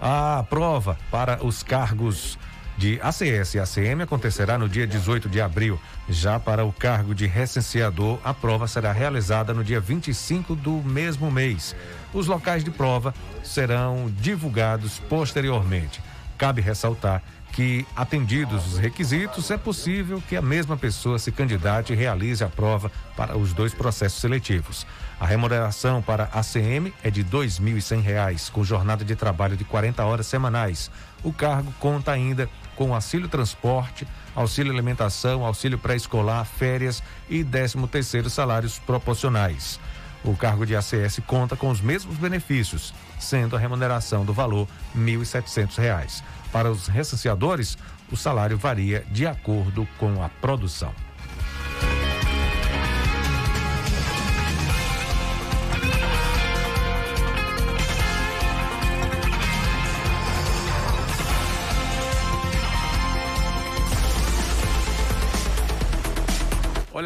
A 0.00 0.44
prova 0.48 0.98
para 1.10 1.44
os 1.44 1.62
cargos 1.62 2.38
de 2.76 3.00
ACS 3.00 3.54
e 3.54 3.58
ACM 3.58 4.02
acontecerá 4.02 4.58
no 4.58 4.68
dia 4.68 4.86
18 4.86 5.28
de 5.28 5.40
abril. 5.40 5.80
Já 6.08 6.38
para 6.38 6.64
o 6.64 6.72
cargo 6.72 7.14
de 7.14 7.26
recenseador, 7.26 8.18
a 8.22 8.34
prova 8.34 8.68
será 8.68 8.92
realizada 8.92 9.54
no 9.54 9.64
dia 9.64 9.80
25 9.80 10.54
do 10.54 10.82
mesmo 10.82 11.30
mês. 11.30 11.74
Os 12.12 12.26
locais 12.26 12.62
de 12.62 12.70
prova 12.70 13.14
serão 13.42 14.12
divulgados 14.20 14.98
posteriormente. 15.08 16.02
Cabe 16.36 16.60
ressaltar 16.60 17.22
que, 17.56 17.86
atendidos 17.96 18.66
os 18.66 18.78
requisitos, 18.78 19.50
é 19.50 19.56
possível 19.56 20.22
que 20.28 20.36
a 20.36 20.42
mesma 20.42 20.76
pessoa 20.76 21.18
se 21.18 21.32
candidate 21.32 21.94
e 21.94 21.96
realize 21.96 22.44
a 22.44 22.48
prova 22.48 22.92
para 23.16 23.34
os 23.34 23.54
dois 23.54 23.72
processos 23.72 24.20
seletivos. 24.20 24.86
A 25.18 25.24
remuneração 25.24 26.02
para 26.02 26.24
ACM 26.24 26.92
é 27.02 27.10
de 27.10 27.22
R$ 27.22 27.30
2.100, 27.30 28.50
com 28.50 28.62
jornada 28.62 29.06
de 29.06 29.16
trabalho 29.16 29.56
de 29.56 29.64
40 29.64 30.04
horas 30.04 30.26
semanais. 30.26 30.90
O 31.24 31.32
cargo 31.32 31.72
conta 31.80 32.12
ainda 32.12 32.46
com 32.76 32.94
auxílio 32.94 33.26
transporte, 33.26 34.06
auxílio 34.34 34.70
alimentação, 34.70 35.42
auxílio 35.42 35.78
pré-escolar, 35.78 36.44
férias 36.44 37.02
e 37.26 37.42
13 37.42 37.86
terceiro 37.86 38.28
salários 38.28 38.78
proporcionais. 38.78 39.80
O 40.22 40.36
cargo 40.36 40.66
de 40.66 40.76
ACS 40.76 41.20
conta 41.26 41.56
com 41.56 41.70
os 41.70 41.80
mesmos 41.80 42.18
benefícios, 42.18 42.92
sendo 43.18 43.56
a 43.56 43.58
remuneração 43.58 44.26
do 44.26 44.34
valor 44.34 44.68
R$ 44.94 45.00
1.700. 45.00 46.22
Para 46.56 46.70
os 46.70 46.86
recenseadores, 46.86 47.76
o 48.10 48.16
salário 48.16 48.56
varia 48.56 49.04
de 49.10 49.26
acordo 49.26 49.86
com 49.98 50.22
a 50.22 50.30
produção. 50.30 50.90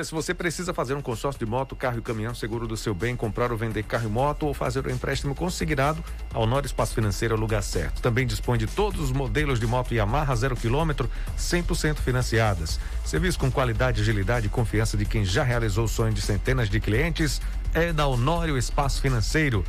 Olha, 0.01 0.05
se 0.07 0.12
você 0.12 0.32
precisa 0.32 0.72
fazer 0.72 0.94
um 0.94 1.03
consórcio 1.03 1.38
de 1.38 1.44
moto, 1.44 1.76
carro 1.76 1.98
e 1.98 2.01
caminhão, 2.01 2.34
seguro 2.34 2.66
do 2.66 2.74
seu 2.74 2.94
bem, 2.94 3.14
comprar 3.14 3.53
ou 3.53 3.59
vender 3.59 3.82
carro 3.82 4.07
e 4.07 4.11
moto 4.11 4.46
ou 4.46 4.55
fazer 4.55 4.86
um 4.86 4.90
empréstimo 4.90 5.34
consignado, 5.34 6.03
a 6.32 6.38
Honor 6.38 6.64
Espaço 6.64 6.94
Financeiro 6.94 7.34
é 7.34 7.36
o 7.36 7.40
lugar 7.40 7.62
certo. 7.62 8.01
Também 8.01 8.26
dispõe 8.26 8.57
de 8.57 8.66
todos 8.66 8.98
os 8.98 9.12
modelos 9.12 9.61
de 9.61 9.66
moto 9.66 9.92
Yamaha 9.92 10.34
zero 10.34 10.57
quilômetro, 10.57 11.11
100% 11.36 11.96
financiadas. 11.96 12.80
Serviço 13.05 13.38
com 13.38 13.51
qualidade, 13.51 14.01
agilidade 14.01 14.46
e 14.46 14.48
confiança 14.48 14.96
de 14.96 15.05
quem 15.05 15.22
já 15.22 15.42
realizou 15.42 15.84
o 15.84 15.88
sonho 15.88 16.14
de 16.14 16.22
centenas 16.22 16.70
de 16.70 16.80
clientes 16.80 17.38
é 17.74 17.92
da 17.92 18.07
Honório 18.07 18.57
Espaço 18.57 19.03
Financeiro. 19.03 19.62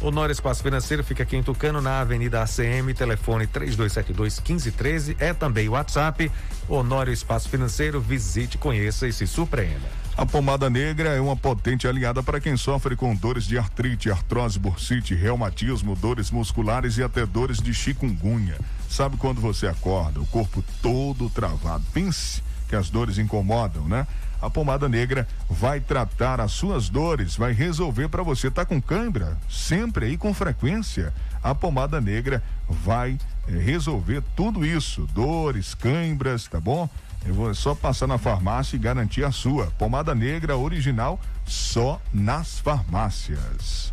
Honório 0.00 0.32
Espaço 0.32 0.62
Financeiro 0.62 1.02
fica 1.02 1.24
aqui 1.24 1.36
em 1.36 1.42
Tucano, 1.42 1.80
na 1.80 2.00
Avenida 2.00 2.40
ACM, 2.40 2.94
telefone 2.94 3.48
3272 3.48 4.38
1513. 4.38 5.16
É 5.18 5.34
também 5.34 5.68
o 5.68 5.72
WhatsApp. 5.72 6.30
Honório 6.68 7.12
Espaço 7.12 7.48
Financeiro, 7.48 8.00
visite, 8.00 8.56
conheça 8.56 9.08
e 9.08 9.12
se 9.12 9.26
surpreenda. 9.26 9.88
A 10.16 10.24
pomada 10.24 10.70
negra 10.70 11.10
é 11.10 11.20
uma 11.20 11.36
potente 11.36 11.88
aliada 11.88 12.22
para 12.22 12.40
quem 12.40 12.56
sofre 12.56 12.94
com 12.94 13.14
dores 13.14 13.44
de 13.44 13.58
artrite, 13.58 14.08
artrose, 14.08 14.58
bursite, 14.58 15.16
reumatismo, 15.16 15.96
dores 15.96 16.30
musculares 16.30 16.96
e 16.96 17.02
até 17.02 17.26
dores 17.26 17.60
de 17.60 17.74
chikungunya. 17.74 18.56
Sabe 18.88 19.16
quando 19.16 19.40
você 19.40 19.66
acorda, 19.66 20.20
o 20.20 20.26
corpo 20.26 20.64
todo 20.80 21.28
travado? 21.28 21.84
Pense 21.92 22.42
que 22.68 22.76
as 22.76 22.88
dores 22.88 23.18
incomodam, 23.18 23.88
né? 23.88 24.06
A 24.40 24.48
pomada 24.48 24.88
negra 24.88 25.26
vai 25.50 25.80
tratar 25.80 26.40
as 26.40 26.52
suas 26.52 26.88
dores, 26.88 27.36
vai 27.36 27.52
resolver 27.52 28.08
para 28.08 28.22
você. 28.22 28.50
Tá 28.50 28.64
com 28.64 28.80
cãibra? 28.80 29.36
Sempre 29.50 30.06
aí 30.06 30.16
com 30.16 30.32
frequência. 30.32 31.12
A 31.42 31.54
pomada 31.54 32.00
negra 32.00 32.42
vai 32.68 33.18
eh, 33.48 33.52
resolver 33.52 34.22
tudo 34.36 34.64
isso. 34.64 35.08
Dores, 35.12 35.74
cãibras, 35.74 36.46
tá 36.46 36.60
bom? 36.60 36.88
Eu 37.26 37.34
vou 37.34 37.52
só 37.54 37.74
passar 37.74 38.06
na 38.06 38.16
farmácia 38.16 38.76
e 38.76 38.78
garantir 38.78 39.24
a 39.24 39.32
sua. 39.32 39.66
Pomada 39.78 40.14
negra 40.14 40.56
original 40.56 41.20
só 41.44 42.00
nas 42.12 42.60
farmácias. 42.60 43.92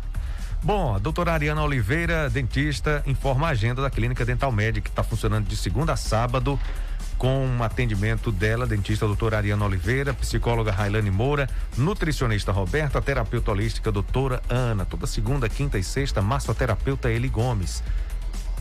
Bom, 0.62 0.94
a 0.94 0.98
doutora 0.98 1.32
Ariana 1.32 1.62
Oliveira, 1.62 2.30
dentista, 2.30 3.02
informa 3.06 3.48
a 3.48 3.50
agenda 3.50 3.82
da 3.82 3.90
Clínica 3.90 4.24
Dental 4.24 4.50
Médica, 4.50 4.84
que 4.84 4.90
está 4.90 5.02
funcionando 5.02 5.46
de 5.46 5.56
segunda 5.56 5.92
a 5.92 5.96
sábado, 5.96 6.58
com 7.18 7.46
um 7.46 7.62
atendimento 7.62 8.30
dela, 8.30 8.66
dentista 8.66 9.06
doutora 9.06 9.38
Ariana 9.38 9.64
Oliveira, 9.64 10.12
psicóloga 10.14 10.70
Railane 10.70 11.10
Moura, 11.10 11.48
nutricionista 11.76 12.52
Roberto, 12.52 12.98
a 12.98 13.02
terapeuta 13.02 13.50
holística 13.50 13.90
doutora 13.90 14.42
Ana, 14.48 14.84
toda 14.84 15.06
segunda, 15.06 15.48
quinta 15.48 15.78
e 15.78 15.82
sexta, 15.82 16.20
massoterapeuta 16.20 17.10
Eli 17.10 17.28
Gomes. 17.28 17.82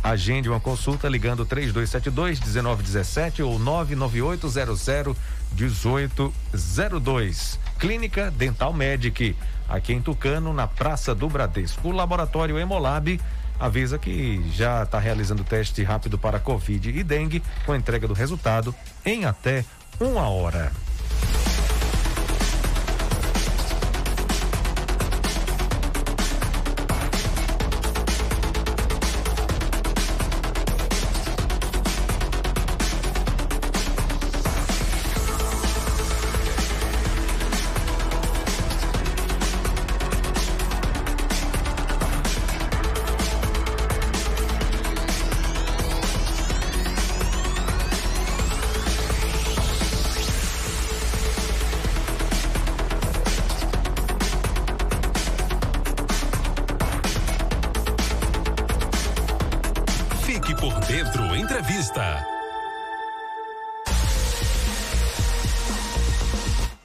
Agende 0.03 0.47
uma 0.47 0.59
consulta 0.59 1.09
ligando 1.09 1.45
3272 1.45 2.39
1917 2.39 3.41
ou 3.41 3.57
99800 3.57 5.17
1802. 5.57 7.59
Clínica 7.79 8.29
Dental 8.29 8.71
Medic, 8.71 9.35
aqui 9.67 9.93
em 9.93 10.01
Tucano, 10.01 10.53
na 10.53 10.67
Praça 10.67 11.15
do 11.15 11.27
Bradesco. 11.27 11.89
O 11.89 11.91
laboratório 11.91 12.59
Hemolab 12.59 13.19
avisa 13.59 13.97
que 13.97 14.43
já 14.51 14.83
está 14.83 14.99
realizando 14.99 15.43
teste 15.43 15.83
rápido 15.83 16.17
para 16.17 16.39
Covid 16.39 16.89
e 16.89 17.03
dengue, 17.03 17.43
com 17.65 17.75
entrega 17.75 18.07
do 18.07 18.13
resultado 18.13 18.73
em 19.05 19.25
até 19.25 19.63
uma 19.99 20.27
hora. 20.27 20.71
Fique 60.45 60.61
por 60.61 60.79
dentro 60.81 61.35
entrevista. 61.35 62.23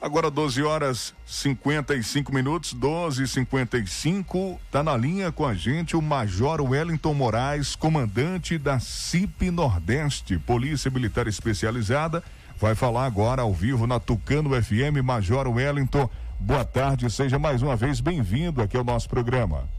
Agora 0.01 0.31
12 0.31 0.63
horas 0.63 1.13
55 1.23 2.33
minutos, 2.33 2.73
12 2.73 3.21
e 3.21 3.27
55 3.27 4.59
Tá 4.71 4.81
na 4.81 4.97
linha 4.97 5.31
com 5.31 5.45
a 5.45 5.53
gente 5.53 5.95
o 5.95 6.01
Major 6.01 6.59
Wellington 6.59 7.13
Moraes, 7.13 7.75
comandante 7.75 8.57
da 8.57 8.79
CIP 8.79 9.51
Nordeste, 9.51 10.39
Polícia 10.39 10.89
Militar 10.89 11.27
Especializada. 11.27 12.23
Vai 12.59 12.73
falar 12.73 13.05
agora 13.05 13.43
ao 13.43 13.53
vivo 13.53 13.85
na 13.85 13.99
Tucano 13.99 14.59
FM. 14.59 15.03
Major 15.03 15.47
Wellington, 15.47 16.09
boa 16.39 16.65
tarde, 16.65 17.11
seja 17.11 17.37
mais 17.37 17.61
uma 17.61 17.75
vez 17.75 18.01
bem-vindo 18.01 18.59
aqui 18.59 18.75
ao 18.75 18.83
nosso 18.83 19.07
programa. 19.07 19.69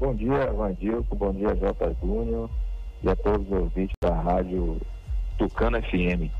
Bom 0.00 0.12
dia, 0.16 0.52
Vandilco, 0.52 1.14
bom 1.14 1.32
dia, 1.32 1.54
J. 1.54 1.94
Júnior 2.02 2.50
e 3.04 3.08
a 3.10 3.14
todos 3.16 3.46
os 3.46 3.52
ouvintes 3.52 3.94
da 4.02 4.14
rádio 4.14 4.80
Tucano 5.36 5.80
FM. 5.82 6.30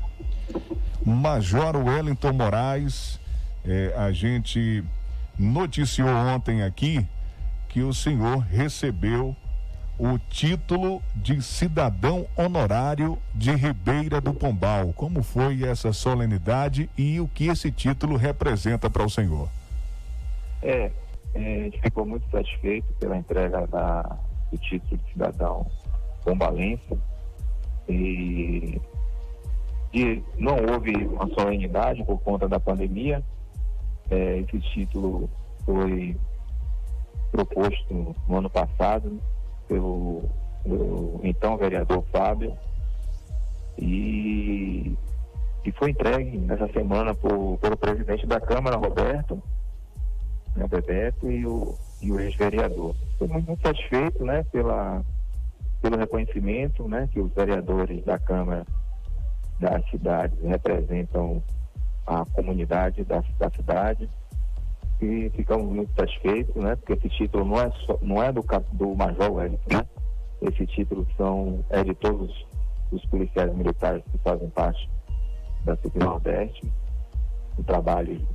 Major 1.05 1.75
Wellington 1.75 2.33
Moraes, 2.33 3.19
eh, 3.63 3.93
a 3.95 4.11
gente 4.11 4.83
noticiou 5.37 6.09
ontem 6.09 6.63
aqui 6.63 7.05
que 7.69 7.83
o 7.83 7.93
senhor 7.93 8.39
recebeu 8.39 9.35
o 9.97 10.17
título 10.17 11.01
de 11.15 11.41
cidadão 11.41 12.25
honorário 12.35 13.17
de 13.33 13.51
Ribeira 13.51 14.19
do 14.19 14.33
Pombal. 14.33 14.91
Como 14.93 15.21
foi 15.21 15.63
essa 15.63 15.93
solenidade 15.93 16.89
e 16.97 17.19
o 17.19 17.27
que 17.27 17.47
esse 17.47 17.71
título 17.71 18.17
representa 18.17 18.89
para 18.89 19.03
o 19.03 19.09
senhor? 19.09 19.49
É, 20.63 20.91
é, 21.35 21.59
a 21.59 21.63
gente 21.63 21.79
ficou 21.81 22.05
muito 22.05 22.29
satisfeito 22.29 22.91
pela 22.99 23.15
entrega 23.15 23.67
da, 23.67 24.17
do 24.51 24.57
título 24.57 24.97
de 24.97 25.13
cidadão 25.13 25.65
pombalense 26.25 26.97
e, 27.87 28.81
e 29.93 30.23
não 30.37 30.57
houve 30.71 30.91
uma 31.05 31.27
solenidade 31.29 32.03
por 32.03 32.19
conta 32.19 32.49
da 32.49 32.59
pandemia. 32.59 33.23
É, 34.09 34.39
esse 34.39 34.59
título 34.59 35.29
foi 35.63 36.17
proposto 37.31 38.15
no 38.27 38.37
ano 38.37 38.49
passado 38.49 39.19
pelo, 39.67 40.23
pelo 40.63 41.19
então 41.23 41.57
vereador 41.57 42.03
Fábio 42.11 42.55
e, 43.77 44.95
e 45.63 45.71
foi 45.73 45.91
entregue 45.91 46.37
nessa 46.37 46.67
semana 46.71 47.13
por, 47.13 47.57
pelo 47.59 47.77
presidente 47.77 48.25
da 48.25 48.39
Câmara, 48.39 48.77
Roberto, 48.77 49.41
né, 50.55 50.67
Bebeto, 50.67 51.29
e 51.29 51.45
o, 51.45 51.75
e 52.01 52.11
o 52.11 52.19
ex-vereador. 52.19 52.95
Estou 53.11 53.27
muito, 53.27 53.47
muito 53.47 53.61
satisfeito 53.61 54.23
né, 54.23 54.43
pela, 54.51 55.03
pelo 55.85 55.97
reconhecimento 55.97 56.87
né, 56.87 57.07
que 57.11 57.19
os 57.19 57.31
vereadores 57.31 58.03
da 58.03 58.17
Câmara 58.17 58.65
das 59.59 59.87
cidades 59.91 60.35
representam 60.41 61.43
a 62.07 62.25
comunidade 62.25 63.03
da, 63.03 63.23
da 63.37 63.51
cidade 63.51 64.09
e 64.99 65.29
ficamos 65.35 65.67
muito 65.67 65.93
satisfeitos, 65.95 66.55
né? 66.55 66.75
Porque 66.75 66.93
esse 66.93 67.09
título 67.09 67.45
não 67.45 67.61
é 67.61 67.71
só, 67.85 67.99
não 68.01 68.23
é 68.23 68.31
do, 68.31 68.43
do 68.73 68.95
Major 68.95 69.31
Wellington, 69.31 69.77
né? 69.77 69.87
Esse 70.41 70.65
título 70.65 71.05
são, 71.17 71.63
é 71.69 71.83
de 71.83 71.93
todos 71.93 72.33
os 72.91 73.05
policiais 73.05 73.53
militares 73.55 74.03
que 74.11 74.17
fazem 74.19 74.49
parte 74.49 74.89
da 75.65 75.75
CIP 75.77 75.99
Nordeste. 75.99 76.71
O 77.59 77.63
trabalho 77.63 78.27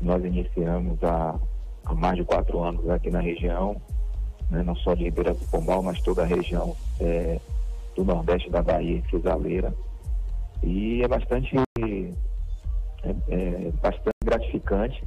nós 0.00 0.24
iniciamos 0.24 0.98
há, 1.04 1.38
há 1.84 1.94
mais 1.94 2.16
de 2.16 2.24
quatro 2.24 2.62
anos 2.62 2.88
aqui 2.88 3.10
na 3.10 3.20
região, 3.20 3.76
né? 4.50 4.62
não 4.62 4.74
só 4.76 4.94
de 4.94 5.04
Ribeira 5.04 5.34
do 5.34 5.44
Pombal, 5.46 5.82
mas 5.82 6.00
toda 6.00 6.22
a 6.22 6.26
região 6.26 6.76
é, 7.00 7.40
do 7.94 8.04
Nordeste 8.04 8.50
da 8.50 8.62
Bahia, 8.62 9.02
Cisaleira. 9.10 9.74
E 10.62 11.02
é 11.02 11.08
bastante, 11.08 11.56
é, 11.78 13.14
é 13.28 13.72
bastante 13.82 14.16
gratificante 14.24 15.04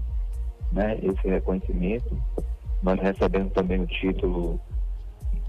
né, 0.72 1.00
esse 1.02 1.28
reconhecimento 1.28 2.16
nós 2.82 3.00
recebemos 3.00 3.52
também 3.54 3.82
o 3.82 3.88
título 3.88 4.60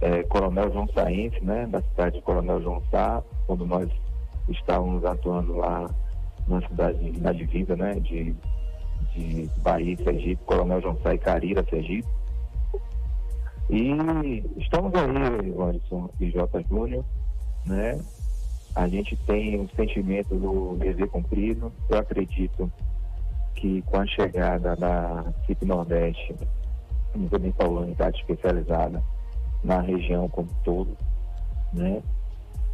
é, 0.00 0.22
Coronel 0.24 0.72
João 0.72 0.88
Saense, 0.88 1.40
né, 1.42 1.66
da 1.66 1.80
cidade 1.82 2.16
de 2.16 2.22
Coronel 2.22 2.60
João 2.60 2.82
Sá, 2.90 3.22
quando 3.46 3.66
nós 3.66 3.88
estávamos 4.48 5.04
atuando 5.04 5.56
lá 5.56 5.88
na 6.48 6.60
cidade, 6.66 7.20
na 7.20 7.32
divisa, 7.32 7.76
né, 7.76 7.94
de, 8.00 8.34
de 9.14 9.48
Bahia 9.58 9.92
e 9.92 10.02
Sergipe, 10.02 10.44
Coronel 10.44 10.80
João 10.80 10.98
Sá 11.02 11.14
e 11.14 11.18
Carira, 11.18 11.64
Sergipe. 11.68 12.08
E 13.70 14.44
estamos 14.56 14.92
aí, 14.94 15.54
Anderson 15.56 16.10
e 16.18 16.28
J. 16.30 16.64
Júnior, 16.68 17.04
né? 17.64 18.00
A 18.74 18.88
gente 18.88 19.16
tem 19.18 19.60
o 19.60 19.68
sentimento 19.76 20.34
do 20.34 20.76
dever 20.76 21.08
cumprido. 21.08 21.72
Eu 21.88 21.98
acredito 21.98 22.70
que 23.54 23.80
com 23.82 24.00
a 24.00 24.06
chegada 24.06 24.74
da 24.74 25.24
CIP 25.46 25.64
Nordeste, 25.64 26.34
como 27.12 27.28
também 27.28 27.52
falou, 27.52 27.82
unidade 27.82 28.18
especializada 28.18 29.00
na 29.62 29.80
região 29.80 30.28
como 30.28 30.48
um 30.50 30.62
todo, 30.64 30.96
né? 31.72 32.02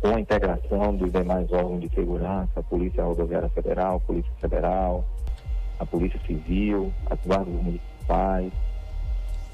com 0.01 0.09
a 0.14 0.20
integração 0.20 0.97
dos 0.97 1.12
demais 1.12 1.51
órgãos 1.53 1.80
de 1.80 1.88
segurança, 1.94 2.53
a 2.57 2.62
Polícia 2.62 3.05
Rodoviária 3.05 3.49
Federal, 3.51 3.97
a 3.97 4.01
Polícia 4.01 4.32
Federal, 4.40 5.05
a 5.78 5.86
Polícia 5.86 6.20
Civil, 6.26 6.92
as 7.11 7.18
guardas 7.26 7.55
municipais, 7.55 8.53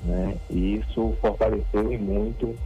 né? 0.05 0.37
E 0.51 0.77
isso 0.77 1.15
fortaleceu 1.21 1.93
e 1.93 1.99
muito 1.99 2.57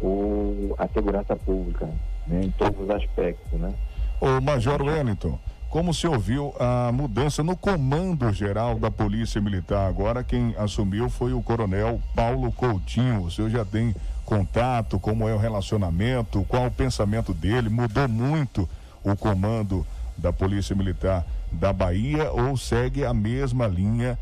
o, 0.00 0.74
a 0.78 0.88
segurança 0.88 1.36
pública, 1.36 1.88
né? 2.26 2.42
em 2.44 2.50
todos 2.52 2.80
os 2.80 2.90
aspectos, 2.90 3.58
né? 3.58 3.72
O 4.20 4.40
Major 4.40 4.82
Wellington, 4.82 5.38
como 5.70 5.94
se 5.94 6.06
ouviu 6.06 6.54
a 6.58 6.90
mudança 6.92 7.42
no 7.42 7.56
comando 7.56 8.30
geral 8.32 8.78
da 8.78 8.90
Polícia 8.90 9.40
Militar? 9.40 9.88
Agora 9.88 10.24
quem 10.24 10.54
assumiu 10.58 11.08
foi 11.08 11.32
o 11.32 11.42
Coronel 11.42 12.00
Paulo 12.14 12.52
Coutinho. 12.52 13.22
O 13.22 13.30
senhor 13.30 13.50
já 13.50 13.64
tem 13.64 13.94
contato, 14.24 14.98
como 14.98 15.28
é 15.28 15.34
o 15.34 15.38
relacionamento, 15.38 16.44
qual 16.48 16.66
o 16.66 16.70
pensamento 16.70 17.32
dele? 17.32 17.68
Mudou 17.68 18.08
muito 18.08 18.68
o 19.02 19.16
comando 19.16 19.86
da 20.16 20.32
Polícia 20.32 20.76
Militar 20.76 21.24
da 21.50 21.72
Bahia 21.72 22.30
ou 22.30 22.56
segue 22.56 23.04
a 23.04 23.14
mesma 23.14 23.66
linha 23.66 24.18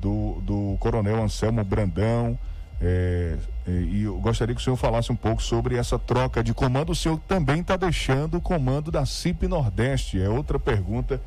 do, 0.00 0.40
do 0.42 0.76
Coronel 0.78 1.22
Anselmo 1.22 1.62
Brandão? 1.64 2.38
É, 2.80 3.36
é, 3.66 3.70
e 3.70 4.02
eu 4.02 4.18
gostaria 4.18 4.54
que 4.54 4.60
o 4.60 4.64
senhor 4.64 4.76
falasse 4.76 5.12
um 5.12 5.16
pouco 5.16 5.40
sobre 5.40 5.76
essa 5.76 5.98
troca 5.98 6.42
de 6.42 6.52
comando. 6.52 6.90
O 6.90 6.94
senhor 6.94 7.18
também 7.28 7.60
está 7.60 7.76
deixando 7.76 8.38
o 8.38 8.40
comando 8.40 8.90
da 8.90 9.06
CIP 9.06 9.46
Nordeste. 9.46 10.20
É 10.20 10.28
outra 10.28 10.58
pergunta 10.58 11.20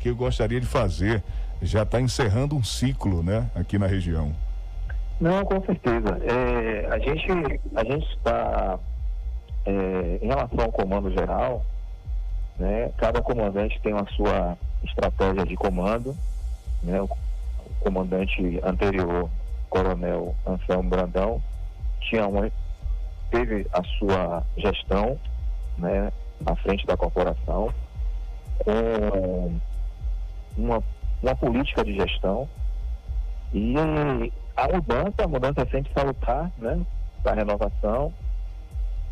que 0.00 0.08
eu 0.08 0.16
gostaria 0.16 0.60
de 0.60 0.66
fazer. 0.66 1.22
Já 1.60 1.82
está 1.82 2.00
encerrando 2.00 2.56
um 2.56 2.64
ciclo, 2.64 3.22
né, 3.22 3.48
aqui 3.54 3.78
na 3.78 3.86
região. 3.86 4.34
Não, 5.20 5.44
com 5.44 5.62
certeza. 5.64 6.18
É, 6.24 6.88
a 6.90 6.98
gente 6.98 7.60
a 7.76 7.84
gente 7.84 8.06
está 8.16 8.78
é, 9.64 10.18
em 10.20 10.26
relação 10.26 10.60
ao 10.60 10.72
comando 10.72 11.12
geral, 11.12 11.64
né? 12.58 12.90
Cada 12.96 13.22
comandante 13.22 13.80
tem 13.82 13.92
a 13.92 14.04
sua 14.16 14.56
estratégia 14.82 15.44
de 15.44 15.54
comando, 15.54 16.16
né? 16.82 16.98
Comandante 17.82 18.60
anterior, 18.62 19.28
Coronel 19.68 20.34
Anselmo 20.46 20.88
Brandão, 20.88 21.42
tinha 22.00 22.26
uma 22.26 22.50
teve 23.30 23.66
a 23.72 23.82
sua 23.98 24.42
gestão, 24.56 25.18
né? 25.78 26.12
À 26.44 26.54
frente 26.56 26.86
da 26.86 26.96
corporação 26.96 27.72
com 28.64 29.58
uma 30.56 30.82
uma 31.22 31.36
política 31.36 31.84
de 31.84 31.94
gestão 31.94 32.48
e 33.54 33.74
a 34.56 34.68
mudança, 34.68 35.22
a 35.22 35.28
mudança 35.28 35.62
é 35.62 35.66
sempre 35.66 35.92
salutar, 35.92 36.50
né? 36.58 36.80
Para 37.22 37.34
renovação, 37.34 38.12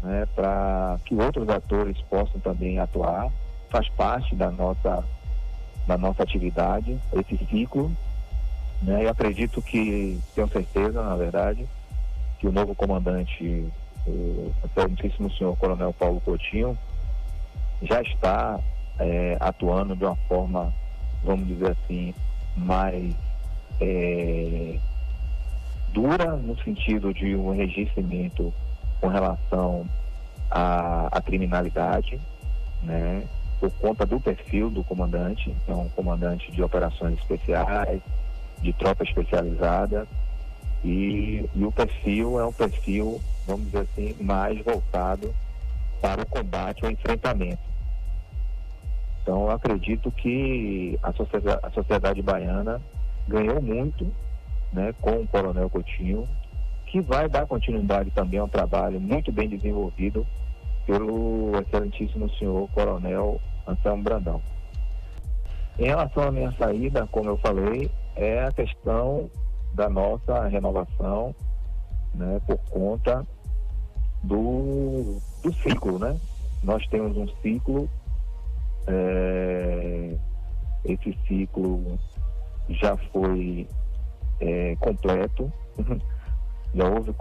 né? 0.02 0.26
Para 0.34 0.98
que 1.04 1.14
outros 1.14 1.48
atores 1.48 2.00
possam 2.02 2.40
também 2.40 2.78
atuar, 2.78 3.30
faz 3.70 3.88
parte 3.90 4.34
da 4.34 4.50
nossa 4.50 5.04
da 5.86 5.96
nossa 5.96 6.22
atividade, 6.22 7.00
esse 7.12 7.36
ciclo, 7.46 7.90
né? 8.82 9.04
Eu 9.04 9.10
acredito 9.10 9.60
que, 9.60 10.18
tenho 10.34 10.48
certeza, 10.48 11.02
na 11.02 11.16
verdade, 11.16 11.66
que 12.38 12.46
o 12.46 12.52
novo 12.52 12.74
comandante, 12.74 13.66
o 14.06 14.52
excelentíssimo 14.64 15.30
senhor 15.32 15.56
Coronel 15.56 15.92
Paulo 15.92 16.20
Coutinho, 16.20 16.76
já 17.82 18.00
está 18.02 18.58
é, 18.98 19.36
atuando 19.40 19.94
de 19.94 20.04
uma 20.04 20.16
forma, 20.28 20.72
vamos 21.22 21.46
dizer 21.46 21.72
assim, 21.72 22.14
mais 22.56 23.14
é, 23.80 24.78
dura 25.92 26.36
no 26.36 26.56
sentido 26.62 27.12
de 27.12 27.34
um 27.36 27.54
enregistramento 27.54 28.52
com 29.00 29.08
relação 29.08 29.86
à, 30.50 31.08
à 31.10 31.20
criminalidade, 31.22 32.20
né? 32.82 33.24
por 33.58 33.70
conta 33.72 34.06
do 34.06 34.18
perfil 34.18 34.70
do 34.70 34.82
comandante, 34.82 35.54
então 35.62 35.88
comandante 35.94 36.50
de 36.50 36.62
operações 36.62 37.18
especiais, 37.18 38.00
de 38.60 38.72
tropa 38.74 39.04
especializada, 39.04 40.06
e, 40.84 41.44
e, 41.54 41.64
o 41.64 41.70
perfil 41.70 42.40
é 42.40 42.46
um 42.46 42.52
perfil, 42.52 43.20
vamos 43.46 43.66
dizer 43.66 43.80
assim, 43.80 44.16
mais 44.20 44.62
voltado 44.64 45.34
para 46.00 46.22
o 46.22 46.26
combate 46.26 46.84
ao 46.84 46.90
enfrentamento. 46.90 47.60
Então, 49.22 49.42
eu 49.42 49.50
acredito 49.50 50.10
que 50.10 50.98
a 51.02 51.12
sociedade, 51.12 51.60
a 51.62 51.70
sociedade 51.70 52.22
baiana 52.22 52.80
ganhou 53.28 53.60
muito 53.60 54.10
né, 54.72 54.94
com 55.00 55.20
o 55.20 55.26
Coronel 55.26 55.68
Coutinho, 55.68 56.26
que 56.86 57.00
vai 57.00 57.28
dar 57.28 57.46
continuidade 57.46 58.10
também 58.10 58.40
ao 58.40 58.48
trabalho 58.48 59.00
muito 59.00 59.30
bem 59.30 59.48
desenvolvido 59.48 60.26
pelo 60.86 61.52
excelentíssimo 61.60 62.28
senhor 62.30 62.68
Coronel 62.70 63.40
Anselmo 63.66 64.02
Brandão. 64.02 64.42
Em 65.78 65.84
relação 65.84 66.24
à 66.24 66.32
minha 66.32 66.52
saída, 66.52 67.06
como 67.10 67.30
eu 67.30 67.36
falei, 67.38 67.90
é 68.20 68.44
a 68.44 68.52
questão 68.52 69.30
da 69.72 69.88
nossa 69.88 70.46
renovação 70.46 71.34
né, 72.14 72.40
por 72.46 72.58
conta 72.70 73.26
do, 74.22 75.18
do 75.42 75.52
ciclo, 75.62 75.98
né? 75.98 76.20
Nós 76.62 76.86
temos 76.88 77.16
um 77.16 77.26
ciclo, 77.40 77.88
é, 78.86 80.16
esse 80.84 81.16
ciclo 81.26 81.98
já 82.68 82.94
foi 83.10 83.66
é, 84.40 84.76
completo. 84.76 85.50
já, 86.74 86.88
houve, 86.88 87.14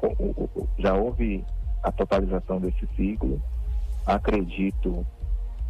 já 0.78 0.94
houve 0.96 1.46
a 1.82 1.92
totalização 1.94 2.60
desse 2.60 2.86
ciclo. 2.98 3.42
Acredito 4.06 5.06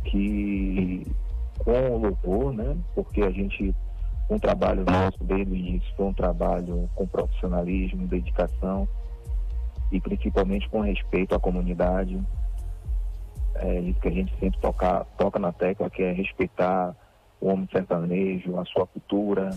que 0.05 1.05
com 1.59 1.71
o 1.71 1.97
louvor, 1.99 2.53
né? 2.53 2.75
Porque 2.95 3.21
a 3.21 3.30
gente, 3.30 3.75
um 4.30 4.39
trabalho 4.39 4.86
nosso 4.86 5.23
desde 5.23 5.51
o 5.51 5.55
início 5.55 5.91
foi 5.95 6.05
um 6.05 6.13
trabalho 6.13 6.89
com 6.95 7.07
profissionalismo, 7.07 8.07
dedicação 8.07 8.88
e 9.91 9.99
principalmente 9.99 10.69
com 10.69 10.82
respeito 10.82 11.34
à 11.34 11.39
comunidade. 11.39 12.21
É 13.55 13.80
isso 13.80 13.99
que 13.99 14.07
a 14.07 14.11
gente 14.11 14.34
sempre 14.39 14.59
toca, 14.59 15.05
toca 15.17 15.39
na 15.39 15.51
tecla, 15.51 15.89
que 15.89 16.03
é 16.03 16.11
respeitar 16.11 16.95
o 17.41 17.47
homem 17.47 17.67
sertanejo, 17.71 18.59
a 18.59 18.65
sua 18.65 18.86
cultura, 18.86 19.49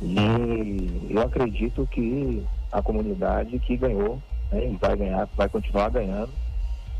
e 0.00 1.08
eu 1.10 1.22
acredito 1.22 1.86
que 1.86 2.44
a 2.70 2.80
comunidade 2.82 3.58
que 3.58 3.76
ganhou 3.76 4.22
né, 4.52 4.70
e 4.70 4.76
vai 4.76 4.96
ganhar, 4.96 5.28
vai 5.36 5.48
continuar 5.48 5.90
ganhando 5.90 6.30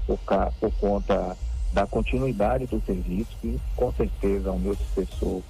por, 0.06 0.18
por 0.58 0.72
conta 0.80 1.36
da 1.72 1.86
continuidade 1.86 2.66
do 2.66 2.80
serviço, 2.80 3.36
que 3.40 3.60
com 3.76 3.92
certeza 3.92 4.50
o 4.50 4.58
meu 4.58 4.74
sucessor 4.74 5.42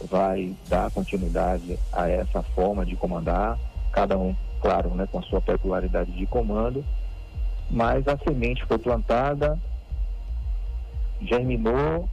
vai 0.00 0.54
dar 0.68 0.90
continuidade 0.90 1.78
a 1.92 2.08
essa 2.08 2.42
forma 2.42 2.84
de 2.84 2.96
comandar, 2.96 3.58
cada 3.92 4.16
um, 4.18 4.34
claro, 4.60 4.90
né, 4.90 5.06
com 5.10 5.18
a 5.18 5.22
sua 5.22 5.40
peculiaridade 5.40 6.12
de 6.12 6.26
comando, 6.26 6.84
mas 7.70 8.06
a 8.06 8.16
semente 8.18 8.64
foi 8.66 8.78
plantada, 8.78 9.58
germinou, 11.20 12.08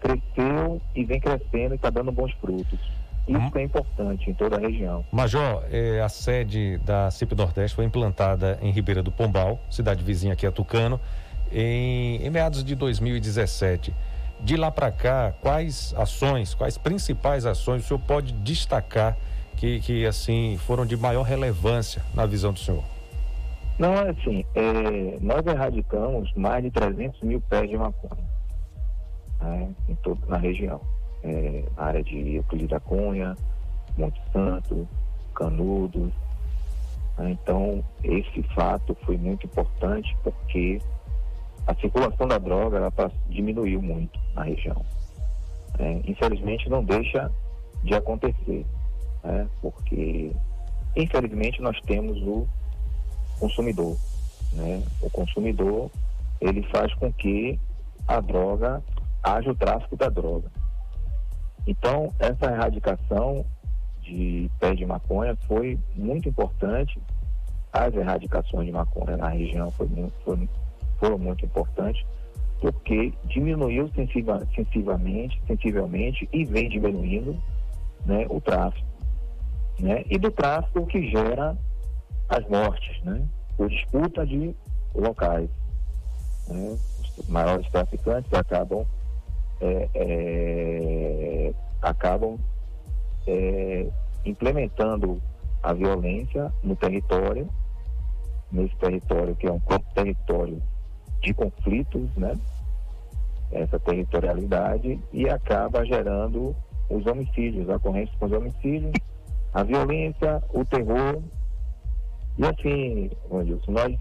cresceu 0.00 0.80
e 0.94 1.04
vem 1.04 1.20
crescendo 1.20 1.74
e 1.74 1.76
está 1.76 1.90
dando 1.90 2.12
bons 2.12 2.32
frutos. 2.34 2.78
Isso 3.26 3.38
hum. 3.38 3.50
é 3.54 3.62
importante 3.62 4.30
em 4.30 4.34
toda 4.34 4.56
a 4.56 4.58
região. 4.58 5.04
Major, 5.12 5.64
eh, 5.70 6.00
a 6.00 6.08
sede 6.08 6.78
da 6.78 7.08
CIP 7.10 7.36
Nordeste 7.36 7.76
foi 7.76 7.84
implantada 7.84 8.58
em 8.60 8.72
Ribeira 8.72 9.02
do 9.02 9.12
Pombal, 9.12 9.60
cidade 9.70 10.02
vizinha 10.02 10.32
aqui 10.32 10.44
a 10.44 10.50
Tucano, 10.50 11.00
em, 11.52 12.16
em 12.16 12.30
meados 12.30 12.64
de 12.64 12.74
2017. 12.74 13.94
De 14.42 14.56
lá 14.56 14.70
para 14.70 14.90
cá, 14.90 15.32
quais 15.40 15.94
ações, 15.96 16.54
quais 16.54 16.76
principais 16.76 17.46
ações 17.46 17.84
o 17.84 17.88
senhor 17.88 18.00
pode 18.00 18.32
destacar 18.32 19.16
que, 19.56 19.80
que 19.80 20.04
assim 20.04 20.58
foram 20.66 20.84
de 20.84 20.96
maior 20.96 21.22
relevância 21.22 22.02
na 22.12 22.26
visão 22.26 22.52
do 22.52 22.58
senhor? 22.58 22.82
Não, 23.78 23.94
é 23.94 24.10
assim, 24.10 24.44
é, 24.54 25.18
nós 25.20 25.46
erradicamos 25.46 26.32
mais 26.34 26.62
de 26.64 26.70
300 26.70 27.22
mil 27.22 27.40
pés 27.40 27.70
de 27.70 27.76
maconha 27.76 28.22
né, 29.40 29.70
em 29.88 29.94
toda 29.96 30.20
na 30.26 30.36
região 30.36 30.80
é, 31.22 31.64
área 31.76 32.02
de 32.02 32.36
Euclides 32.36 32.68
da 32.68 32.80
Cunha, 32.80 33.36
Monte 33.96 34.20
Santo, 34.32 34.88
Canudos. 35.34 36.12
Né? 37.18 37.30
Então, 37.30 37.84
esse 38.02 38.42
fato 38.54 38.96
foi 39.04 39.16
muito 39.16 39.46
importante 39.46 40.16
porque 40.22 40.80
a 41.66 41.74
circulação 41.74 42.26
da 42.26 42.38
droga 42.38 42.78
ela 42.78 42.90
tá, 42.90 43.10
diminuiu 43.28 43.80
muito 43.80 44.18
na 44.34 44.42
região. 44.42 44.84
É, 45.78 46.00
infelizmente, 46.04 46.68
não 46.68 46.84
deixa 46.84 47.30
de 47.82 47.94
acontecer, 47.94 48.64
né? 49.24 49.48
porque, 49.60 50.32
infelizmente, 50.96 51.60
nós 51.62 51.78
temos 51.82 52.20
o 52.22 52.46
consumidor. 53.38 53.96
Né? 54.52 54.82
O 55.00 55.10
consumidor 55.10 55.90
ele 56.40 56.62
faz 56.64 56.92
com 56.94 57.12
que 57.12 57.58
a 58.06 58.20
droga 58.20 58.82
haja 59.22 59.50
o 59.50 59.54
tráfico 59.54 59.96
da 59.96 60.08
droga. 60.08 60.50
Então, 61.66 62.12
essa 62.18 62.46
erradicação 62.46 63.46
de 64.02 64.50
pé 64.58 64.74
de 64.74 64.84
maconha 64.84 65.36
foi 65.46 65.78
muito 65.94 66.28
importante. 66.28 67.00
As 67.72 67.94
erradicações 67.94 68.66
de 68.66 68.72
maconha 68.72 69.16
na 69.16 69.28
região 69.28 69.70
foi 69.70 69.86
muito, 69.86 70.12
foi, 70.24 70.48
foram 71.02 71.18
muito 71.18 71.44
importantes, 71.44 72.06
porque 72.60 73.12
diminuiu 73.24 73.90
sensivelmente, 73.92 75.42
sensivelmente 75.48 76.28
e 76.32 76.44
vem 76.44 76.68
diminuindo 76.68 77.36
né, 78.06 78.24
o 78.30 78.40
tráfico. 78.40 78.86
Né? 79.80 80.04
E 80.08 80.16
do 80.16 80.30
tráfico 80.30 80.86
que 80.86 81.10
gera 81.10 81.58
as 82.28 82.48
mortes, 82.48 83.02
né? 83.02 83.26
por 83.56 83.68
disputa 83.68 84.24
de 84.24 84.54
locais. 84.94 85.50
Né? 86.46 86.78
Os 87.18 87.28
maiores 87.28 87.68
traficantes 87.70 88.32
acabam 88.32 88.86
é, 89.60 89.88
é, 89.94 91.54
acabam 91.82 92.38
é, 93.26 93.88
implementando 94.24 95.20
a 95.64 95.72
violência 95.72 96.52
no 96.62 96.76
território, 96.76 97.48
nesse 98.52 98.76
território 98.76 99.34
que 99.34 99.48
é 99.48 99.52
um 99.52 99.60
território 99.94 100.62
de 101.22 101.32
conflitos, 101.32 102.08
né? 102.16 102.38
Essa 103.50 103.78
territorialidade 103.78 104.98
e 105.12 105.28
acaba 105.28 105.84
gerando 105.84 106.54
os 106.88 107.06
homicídios, 107.06 107.68
a 107.68 107.76
ocorrência 107.76 108.14
com 108.18 108.26
os 108.26 108.32
homicídios, 108.32 108.92
a 109.54 109.62
violência, 109.62 110.42
o 110.52 110.64
terror. 110.64 111.22
E 112.38 112.44
assim, 112.44 113.10
Wilson, 113.30 113.72
nós, 113.72 113.98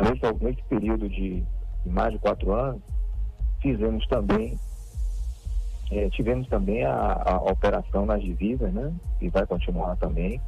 nesse, 0.00 0.44
nesse 0.44 0.62
período 0.64 1.08
de 1.08 1.42
mais 1.86 2.12
de 2.12 2.18
quatro 2.18 2.52
anos, 2.52 2.82
fizemos 3.60 4.06
também 4.08 4.56
é, 5.92 6.08
tivemos 6.08 6.48
também 6.48 6.84
a, 6.84 7.22
a, 7.22 7.36
operação 7.36 8.06
nas 8.06 8.22
divisas, 8.22 8.72
né? 8.72 8.90
E 9.20 9.28
vai 9.28 9.44
continuar 9.46 9.94
também. 9.96 10.40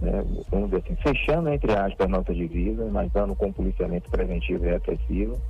Né? 0.00 0.24
Vamos 0.50 0.70
dizer 0.70 0.82
assim, 0.84 0.96
fechando 0.96 1.48
entre 1.50 1.72
aspas 1.72 2.08
nossas 2.08 2.36
divisas, 2.36 2.90
mas 2.90 3.10
dando 3.12 3.34
com 3.34 3.52
policiamento 3.52 4.10
preventivo 4.10 4.64
e 4.64 4.70
repressivo 4.70 5.40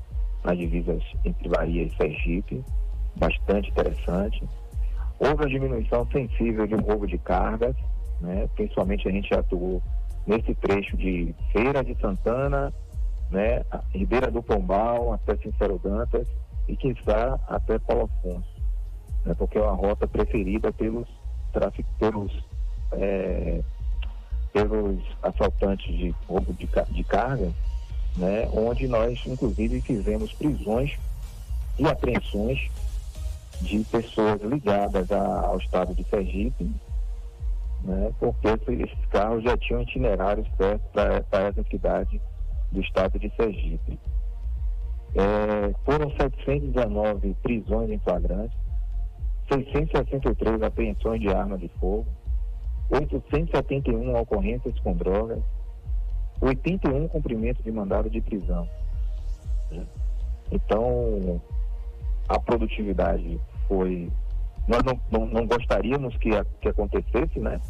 nas 0.44 0.57
divisas 0.59 1.03
entre 1.24 1.48
Bahia 1.48 1.84
e 1.84 1.96
Sergipe, 1.96 2.64
bastante 3.16 3.70
interessante. 3.70 4.42
Houve 5.18 5.34
uma 5.34 5.48
diminuição 5.48 6.07
sensível 6.11 6.66
de 6.66 6.74
roubo 6.74 7.07
de 7.07 7.18
cargas, 7.18 7.76
né? 8.20 8.48
principalmente 8.55 9.07
a 9.07 9.12
gente 9.12 9.32
atuou 9.34 9.82
nesse 10.26 10.55
trecho 10.55 10.96
de 10.96 11.34
Feira 11.53 11.82
de 11.84 11.94
Santana, 12.01 12.72
né? 13.30 13.64
Ribeira 13.94 14.30
do 14.30 14.42
Pombal 14.42 15.12
até 15.12 15.36
Sincero 15.36 15.78
Dantas 15.82 16.26
e, 16.68 16.76
quiçá, 16.76 17.38
até 17.48 17.78
Paulo 17.78 18.05
Afonso 18.05 18.61
né, 19.24 19.34
porque 19.34 19.59
é 19.59 19.62
uma 19.62 19.74
rota 19.74 20.07
preferida 20.07 20.72
pelos 20.72 21.09
pelos, 21.98 22.32
é, 22.92 23.61
pelos 24.53 25.01
assaltantes 25.22 25.86
de 25.86 26.14
roubo 26.28 26.53
de, 26.53 26.68
de 26.90 27.05
carga, 27.05 27.53
né, 28.16 28.48
onde 28.53 28.88
nós 28.88 29.20
inclusive 29.26 29.80
fizemos 29.80 30.32
prisões 30.32 30.98
e 31.78 31.86
apreensões 31.86 32.70
de 33.61 33.84
pessoas 33.84 34.40
ligadas 34.42 35.11
a, 35.12 35.46
ao 35.46 35.59
estado 35.59 35.94
de 35.94 36.05
Sergipe, 36.05 36.70
né, 37.82 38.12
porque 38.18 38.48
esses 38.48 39.07
carros 39.11 39.42
já 39.44 39.57
tinham 39.57 39.82
itinerários 39.82 40.48
para 40.57 41.48
essa 41.48 41.62
cidade 41.70 42.20
do 42.72 42.80
estado 42.80 43.18
de 43.18 43.32
Sergipe. 43.36 43.98
É, 45.14 45.74
foram 45.84 46.11
719 46.12 47.34
prisões 47.42 47.90
em 47.90 47.98
flagrantes, 47.98 48.57
663 49.53 50.62
apreensões 50.62 51.20
de 51.20 51.28
arma 51.28 51.59
de 51.59 51.68
fogo, 51.80 52.07
871 52.91 54.16
ocorrências 54.16 54.78
com 54.80 54.93
drogas, 54.95 55.43
81 56.41 57.09
cumprimentos 57.09 57.62
de 57.62 57.70
mandado 57.70 58.11
de 58.11 58.20
prisão. 58.20 58.68
Então, 60.51 61.41
a 62.28 62.38
produtividade 62.41 63.41
foi. 63.68 64.11
Nós 64.66 64.82
não, 64.82 65.01
não, 65.11 65.26
não 65.26 65.47
gostaríamos 65.47 66.16
que, 66.16 66.30
que 66.61 66.68
acontecesse, 66.68 67.38
né? 67.38 67.61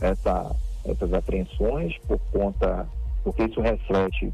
Essa, 0.00 0.54
essas 0.84 1.12
apreensões, 1.12 1.96
por 2.06 2.18
conta. 2.32 2.86
Porque 3.22 3.44
isso 3.44 3.60
reflete 3.60 4.32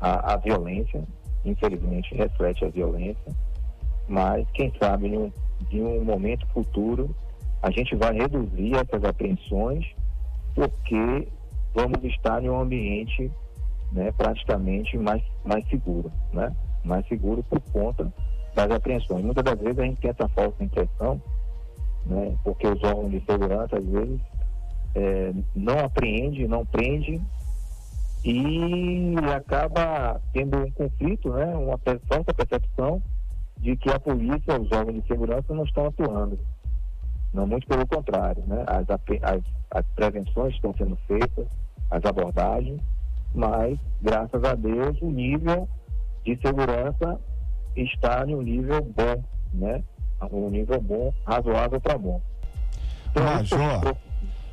a, 0.00 0.34
a 0.34 0.36
violência, 0.36 1.04
infelizmente 1.44 2.14
reflete 2.14 2.64
a 2.64 2.68
violência, 2.68 3.32
mas 4.08 4.46
quem 4.52 4.72
sabe 4.78 5.08
em 5.08 5.16
um 5.16 5.32
de 5.70 5.80
um 5.80 6.04
momento 6.04 6.46
futuro, 6.48 7.14
a 7.64 7.70
gente 7.70 7.96
vai 7.96 8.12
reduzir 8.12 8.74
essas 8.74 9.02
apreensões, 9.04 9.86
porque 10.54 11.26
vamos 11.74 12.04
estar 12.04 12.44
em 12.44 12.50
um 12.50 12.60
ambiente 12.60 13.32
né, 13.90 14.12
praticamente 14.12 14.98
mais, 14.98 15.22
mais 15.42 15.66
seguro, 15.68 16.12
né? 16.30 16.54
Mais 16.84 17.08
seguro 17.08 17.42
por 17.44 17.58
conta 17.72 18.12
das 18.54 18.70
apreensões. 18.70 19.24
Muitas 19.24 19.42
das 19.42 19.58
vezes 19.58 19.78
a 19.78 19.84
gente 19.84 19.98
tem 19.98 20.10
essa 20.10 20.28
falsa 20.28 20.62
impressão, 20.62 21.22
né? 22.04 22.36
Porque 22.44 22.68
os 22.68 22.82
órgãos 22.84 23.10
de 23.10 23.24
segurança, 23.24 23.78
às 23.78 23.86
vezes, 23.86 24.20
é, 24.94 25.32
não 25.56 25.78
apreende, 25.78 26.46
não 26.46 26.66
prende 26.66 27.18
e 28.22 29.14
acaba 29.34 30.20
tendo 30.34 30.58
um 30.58 30.70
conflito, 30.72 31.32
né? 31.32 31.46
Uma 31.56 31.78
falsa 31.78 32.34
percepção 32.34 33.02
de 33.56 33.74
que 33.74 33.88
a 33.88 33.98
polícia, 33.98 34.60
os 34.60 34.70
órgãos 34.70 35.00
de 35.00 35.06
segurança 35.06 35.54
não 35.54 35.64
estão 35.64 35.86
atuando. 35.86 36.38
Não, 37.34 37.48
muito 37.48 37.66
pelo 37.66 37.84
contrário, 37.84 38.44
né? 38.46 38.64
As, 38.68 38.88
as, 38.88 39.42
as 39.72 39.86
prevenções 39.96 40.54
estão 40.54 40.72
sendo 40.78 40.96
feitas, 41.08 41.48
as 41.90 42.04
abordagens, 42.04 42.80
mas, 43.34 43.76
graças 44.00 44.44
a 44.44 44.54
Deus, 44.54 44.96
o 45.02 45.10
nível 45.10 45.68
de 46.24 46.38
segurança 46.40 47.20
está 47.76 48.24
em 48.24 48.36
um 48.36 48.40
nível 48.40 48.80
bom, 48.82 49.24
né? 49.52 49.82
Um 50.30 50.48
nível 50.48 50.80
bom, 50.80 51.12
razoável 51.26 51.80
para 51.80 51.98
bom. 51.98 52.22
Então, 53.10 53.24
Major, 53.24 53.96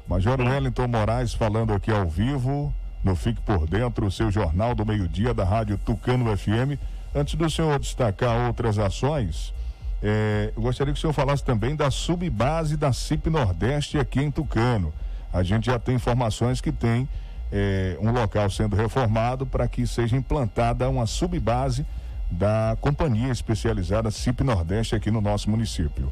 Major 0.07 0.41
Wellington 0.41 0.87
Moraes 0.87 1.33
falando 1.35 1.73
aqui 1.73 1.91
ao 1.91 2.07
vivo 2.07 2.73
no 3.03 3.15
Fique 3.15 3.41
Por 3.41 3.67
Dentro, 3.67 4.07
o 4.07 4.11
seu 4.11 4.31
jornal 4.31 4.73
do 4.73 4.85
meio-dia 4.85 5.33
da 5.33 5.43
Rádio 5.43 5.77
Tucano 5.77 6.35
FM. 6.35 6.79
Antes 7.13 7.35
do 7.35 7.49
senhor 7.49 7.77
destacar 7.79 8.47
outras 8.47 8.79
ações, 8.79 9.53
é, 10.01 10.51
eu 10.55 10.61
gostaria 10.61 10.91
que 10.91 10.97
o 10.97 11.01
senhor 11.01 11.13
falasse 11.13 11.43
também 11.43 11.75
da 11.75 11.91
subbase 11.91 12.75
da 12.75 12.91
CIP 12.91 13.29
Nordeste 13.29 13.99
aqui 13.99 14.19
em 14.19 14.31
Tucano. 14.31 14.91
A 15.31 15.43
gente 15.43 15.67
já 15.67 15.77
tem 15.77 15.95
informações 15.95 16.59
que 16.59 16.71
tem 16.71 17.07
é, 17.51 17.97
um 18.01 18.11
local 18.11 18.49
sendo 18.49 18.75
reformado 18.75 19.45
para 19.45 19.67
que 19.67 19.85
seja 19.85 20.17
implantada 20.17 20.89
uma 20.89 21.05
subbase 21.05 21.85
da 22.31 22.77
companhia 22.81 23.31
especializada 23.31 24.09
CIP 24.09 24.43
Nordeste 24.43 24.95
aqui 24.95 25.11
no 25.11 25.21
nosso 25.21 25.49
município. 25.49 26.11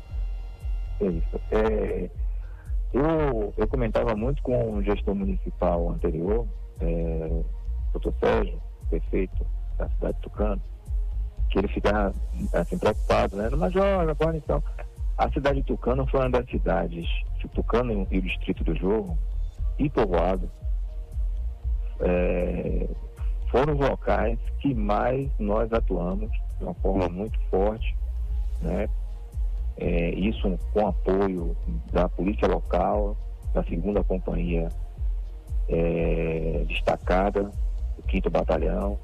É 1.01 1.05
isso. 1.05 1.41
É, 1.51 2.09
eu, 2.93 3.53
eu 3.57 3.67
comentava 3.67 4.15
muito 4.15 4.41
com 4.43 4.75
o 4.75 4.83
gestor 4.83 5.15
municipal 5.15 5.89
anterior, 5.89 6.47
é, 6.81 7.41
doutor 7.93 8.13
Sérgio, 8.19 8.61
prefeito 8.89 9.45
da 9.77 9.89
cidade 9.89 10.15
de 10.15 10.21
Tucano, 10.21 10.61
que 11.49 11.59
ele 11.59 11.67
fica 11.67 12.13
assim, 12.53 12.77
preocupado, 12.77 13.35
né? 13.35 13.49
Mas 13.49 13.75
olha, 13.75 14.11
agora 14.11 14.37
então. 14.37 14.63
A 15.17 15.29
cidade 15.31 15.57
de 15.57 15.65
Tucano 15.65 16.07
foi 16.07 16.21
uma 16.21 16.29
das 16.29 16.49
cidades, 16.49 17.05
Tucano 17.53 18.07
e 18.09 18.19
o 18.19 18.21
distrito 18.21 18.63
do 18.63 18.73
jogo, 18.75 19.17
e 19.77 19.89
povoado, 19.89 20.49
é, 21.99 22.87
foram 23.49 23.73
os 23.73 23.79
locais 23.79 24.39
que 24.59 24.73
mais 24.73 25.29
nós 25.39 25.71
atuamos 25.73 26.29
de 26.57 26.63
uma 26.63 26.73
forma 26.75 27.09
muito 27.09 27.37
forte, 27.49 27.95
né? 28.61 28.87
É, 29.77 30.09
isso 30.11 30.59
com 30.73 30.87
apoio 30.87 31.55
da 31.91 32.09
polícia 32.09 32.47
local, 32.47 33.15
da 33.53 33.63
segunda 33.63 34.03
companhia 34.03 34.67
é, 35.69 36.65
destacada, 36.67 37.43
do 37.43 38.03
quinto 38.03 38.29
batalhão, 38.29 38.99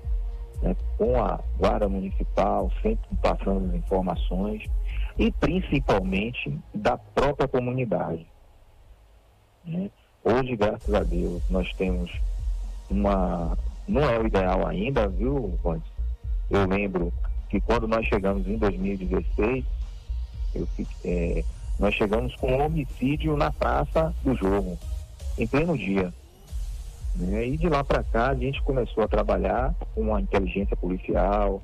né, 0.66 0.76
com 0.97 1.24
a 1.24 1.39
Guarda 1.59 1.88
Municipal, 1.88 2.72
sempre 2.82 3.07
passando 3.22 3.70
as 3.70 3.76
informações, 3.76 4.63
e 5.18 5.32
principalmente 5.32 6.59
da 6.74 6.97
própria 6.97 7.47
comunidade. 7.47 8.26
Né? 9.63 9.91
Hoje, 10.24 10.55
graças 10.55 10.91
a 10.93 11.03
Deus, 11.03 11.43
nós 11.49 11.72
temos 11.74 12.11
uma. 12.89 13.55
Não 13.88 14.01
é 14.01 14.20
o 14.20 14.26
ideal 14.26 14.68
ainda, 14.68 15.07
viu, 15.07 15.57
Vandes? 15.63 15.88
Eu 16.49 16.66
lembro 16.66 17.13
que 17.47 17.61
quando 17.61 17.88
nós 17.88 18.05
chegamos 18.07 18.47
em 18.47 18.57
2016, 18.57 19.63
eu, 20.55 20.68
é, 21.05 21.43
nós 21.80 21.93
chegamos 21.93 22.36
com 22.38 22.47
um 22.47 22.66
homicídio 22.66 23.38
na 23.38 23.51
praça 23.51 24.13
do 24.24 24.34
jogo, 24.36 24.80
em 25.38 25.45
pleno 25.45 25.78
dia. 25.78 26.11
Né? 27.16 27.47
E 27.47 27.57
de 27.57 27.70
lá 27.70 27.84
para 27.84 28.03
cá 28.03 28.30
a 28.30 28.36
gente 28.36 28.61
começou 28.63 29.03
a 29.03 29.07
trabalhar 29.07 29.74
com 29.93 30.13
a 30.13 30.22
inteligência 30.22 30.76
policial, 30.76 31.61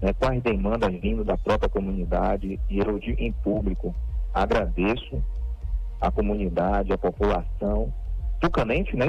né, 0.00 0.12
com 0.12 0.26
as 0.26 0.42
demandas 0.42 0.92
vindo 1.00 1.24
da 1.24 1.36
própria 1.36 1.68
comunidade, 1.68 2.60
e 2.68 2.78
eu 2.78 2.98
em 3.18 3.32
público 3.32 3.94
agradeço 4.34 5.22
a 6.00 6.10
comunidade, 6.10 6.92
a 6.92 6.98
população 6.98 7.92
tucanense, 8.40 8.96
né? 8.96 9.08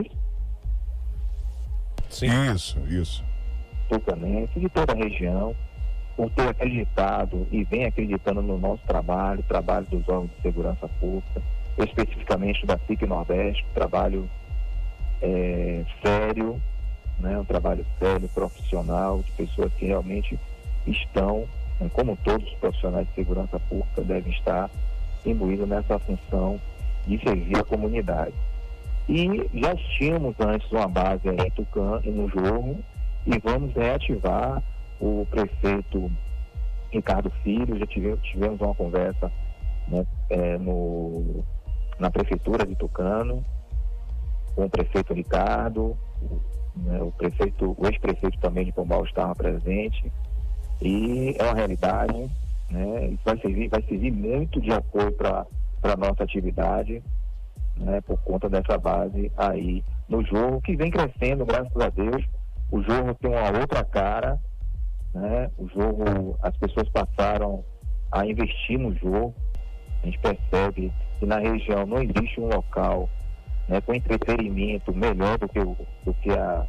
Sim. 2.10 2.28
Isso, 2.54 2.80
isso. 2.88 3.24
Tucanense, 3.90 4.60
de 4.60 4.70
toda 4.70 4.92
a 4.94 4.96
região, 4.96 5.56
por 6.16 6.30
ter 6.32 6.50
acreditado 6.50 7.48
e 7.52 7.64
vem 7.64 7.86
acreditando 7.86 8.42
no 8.42 8.58
nosso 8.58 8.84
trabalho, 8.86 9.44
trabalho 9.44 9.86
dos 9.88 10.08
órgãos 10.10 10.30
de 10.36 10.42
segurança 10.42 10.88
pública, 11.00 11.42
especificamente 11.78 12.66
da 12.66 12.78
CIC 12.80 13.06
Nordeste, 13.06 13.66
trabalho 13.74 14.30
é, 15.22 15.84
sério, 16.04 16.62
né, 17.20 17.38
um 17.38 17.46
trabalho 17.46 17.86
sério, 18.00 18.28
profissional, 18.30 19.22
de 19.22 19.32
pessoas 19.32 19.72
que 19.74 19.86
realmente 19.86 20.40
estão, 20.88 21.46
né, 21.80 21.90
como 21.94 22.18
todos 22.24 22.48
os 22.48 22.54
profissionais 22.56 23.08
de 23.08 23.16
segurança 23.16 23.60
pública, 23.60 24.02
devem 24.02 24.32
estar 24.34 24.70
imbuídos 25.26 25.68
nessa 25.68 26.00
função 26.00 26.60
de 27.06 27.20
servir 27.20 27.58
a 27.58 27.64
comunidade. 27.64 28.34
E 29.08 29.50
já 29.54 29.76
tínhamos 29.98 30.36
antes 30.40 30.72
uma 30.72 30.88
base 30.88 31.28
em 31.28 31.52
Tucano, 31.52 32.02
no 32.06 32.30
Jorro, 32.30 32.80
e 33.26 33.38
vamos 33.40 33.74
reativar 33.76 34.64
o 35.00 35.28
prefeito 35.30 36.12
Ricardo 36.92 37.32
Filho, 37.44 37.78
já 37.78 37.86
tivemos, 37.88 38.22
tivemos 38.22 38.60
uma 38.62 38.76
conversa 38.76 39.32
né, 39.88 40.06
é, 40.30 40.58
no, 40.58 41.44
na 42.00 42.12
prefeitura 42.12 42.66
de 42.66 42.76
Tucano, 42.76 43.44
com 44.56 44.66
o 44.66 44.70
prefeito 44.70 45.14
Ricardo, 45.14 45.98
né, 46.76 47.02
o 47.02 47.12
prefeito, 47.12 47.76
o 47.78 47.88
ex-prefeito 47.88 48.40
também 48.40 48.66
de 48.66 48.72
Pombal 48.72 49.04
estava 49.06 49.36
presente, 49.36 50.12
e 50.82 51.36
é 51.38 51.44
uma 51.44 51.56
realidade, 51.56 52.30
né, 52.70 53.06
isso 53.08 53.22
vai 53.24 53.38
servir, 53.40 53.70
vai 53.70 53.82
servir 53.84 54.12
muito 54.12 54.60
de 54.62 54.72
apoio 54.72 55.12
para 55.14 55.46
a 55.84 55.98
nossa 55.98 56.24
atividade, 56.24 57.04
né, 57.78 58.02
por 58.02 58.18
conta 58.22 58.50
dessa 58.50 58.78
base 58.78 59.32
aí 59.38 59.84
no 60.08 60.24
jogo, 60.26 60.62
que 60.62 60.76
vem 60.76 60.92
crescendo, 60.92 61.46
graças 61.46 61.76
a 61.76 61.90
Deus. 61.90 62.24
O 62.70 62.82
jogo 62.84 63.14
tem 63.16 63.32
uma 63.32 63.60
outra 63.60 63.84
cara, 63.84 64.40
né? 65.14 65.50
O 65.58 65.68
jogo, 65.68 66.38
as 66.42 66.56
pessoas 66.58 66.88
passaram 66.90 67.64
a 68.12 68.26
investir 68.26 68.78
no 68.80 68.96
jogo. 68.96 69.34
A 70.02 70.06
gente 70.06 70.20
percebe 70.20 70.94
que 71.20 71.26
na 71.26 71.38
região 71.40 71.86
não 71.86 72.02
existe 72.02 72.40
um 72.40 72.48
local 72.48 73.10
né, 73.72 73.80
com 73.80 73.94
entretenimento 73.94 74.94
melhor 74.94 75.38
do 75.38 75.48
que 75.48 75.60
o, 75.60 75.78
do 76.04 76.14
que 76.16 76.30
a, 76.30 76.66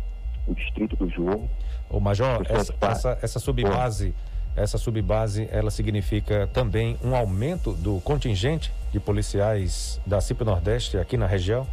o 0.46 0.54
distrito 0.54 0.94
do 0.94 1.10
jogo. 1.10 1.50
O 1.90 1.98
Major, 1.98 2.46
essa, 2.48 2.72
essa, 2.80 3.18
essa 3.20 3.38
subbase, 3.40 4.14
essa 4.54 4.78
subbase, 4.78 5.48
ela 5.50 5.70
significa 5.72 6.46
também 6.46 6.96
um 7.02 7.16
aumento 7.16 7.72
do 7.72 8.00
contingente 8.02 8.72
de 8.92 9.00
policiais 9.00 10.00
da 10.06 10.20
CIP 10.20 10.44
Nordeste 10.44 10.96
aqui 10.96 11.16
na 11.16 11.26
região? 11.26 11.66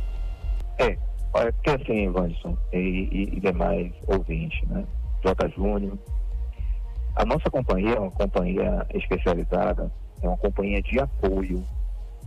É, 0.80 0.98
olha, 1.32 1.54
porque 1.54 1.70
assim, 1.70 2.08
Wanderson 2.08 2.58
e, 2.74 2.78
e, 2.78 3.38
e 3.38 3.40
demais 3.40 3.92
ouvintes, 4.08 4.68
né? 4.68 4.84
J. 5.24 5.48
Júnior, 5.50 5.96
a 7.16 7.24
nossa 7.24 7.52
companhia 7.52 7.96
é 7.96 8.00
uma 8.00 8.12
companhia 8.12 8.88
especializada, 8.96 9.92
é 10.24 10.28
uma 10.28 10.38
companhia 10.38 10.82
de 10.82 11.00
apoio 11.00 11.64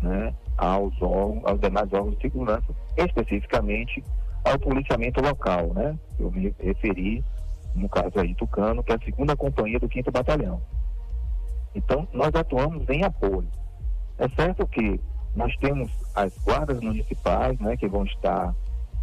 né, 0.03 0.35
aos, 0.57 1.01
órgãos, 1.01 1.45
aos 1.45 1.61
demais 1.61 1.93
órgãos 1.93 2.17
de 2.17 2.23
segurança, 2.23 2.75
especificamente 2.97 4.03
ao 4.45 4.59
policiamento 4.59 5.21
local. 5.21 5.73
Né? 5.75 5.99
Eu 6.19 6.31
me 6.31 6.55
referi, 6.59 7.25
no 7.75 7.89
caso 7.89 8.19
aí, 8.19 8.35
Tucano, 8.35 8.83
que 8.83 8.93
é 8.93 8.97
a 8.97 9.05
segunda 9.05 9.37
companhia 9.37 9.79
do 9.79 9.91
5 9.93 10.11
Batalhão. 10.11 10.61
Então, 11.75 12.07
nós 12.13 12.35
atuamos 12.35 12.89
em 12.89 13.03
apoio. 13.03 13.49
É 14.19 14.29
certo 14.29 14.67
que 14.67 15.01
nós 15.35 15.57
temos 15.57 15.91
as 16.15 16.37
guardas 16.39 16.81
municipais, 16.81 17.59
né, 17.59 17.77
que 17.77 17.89
vão 17.89 18.05
estar, 18.05 18.55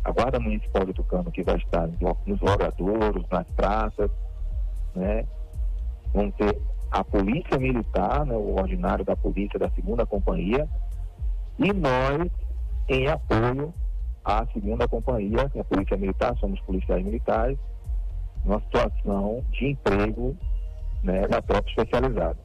a 0.04 0.12
Guarda 0.12 0.40
Municipal 0.40 0.86
de 0.86 0.94
Tucano, 0.94 1.32
que 1.32 1.44
vai 1.44 1.58
estar 1.58 1.88
nos 2.26 2.40
logradouros, 2.40 3.26
nas 3.30 3.48
praças, 3.52 4.12
né, 4.96 5.26
vão 6.14 6.30
ter 6.32 6.58
a 6.92 7.04
Polícia 7.04 7.58
Militar, 7.58 8.26
né, 8.26 8.36
o 8.36 8.56
ordinário 8.56 9.04
da 9.04 9.16
Polícia 9.16 9.60
da 9.60 9.70
Segunda 9.72 10.06
Companhia, 10.06 10.68
e 11.60 11.74
nós, 11.74 12.32
em 12.88 13.08
apoio 13.08 13.74
à 14.24 14.46
Segunda 14.54 14.88
Companhia, 14.88 15.50
que 15.50 15.58
é 15.58 15.62
a 15.62 15.66
Polícia 15.66 15.98
Militar, 15.98 16.36
somos 16.40 16.60
policiais 16.62 17.04
militares, 17.04 17.58
numa 18.46 18.62
situação 18.62 19.44
de 19.52 19.72
emprego 19.72 20.38
né, 21.04 21.28
da 21.28 21.42
própria 21.42 21.70
especializada. 21.72 22.38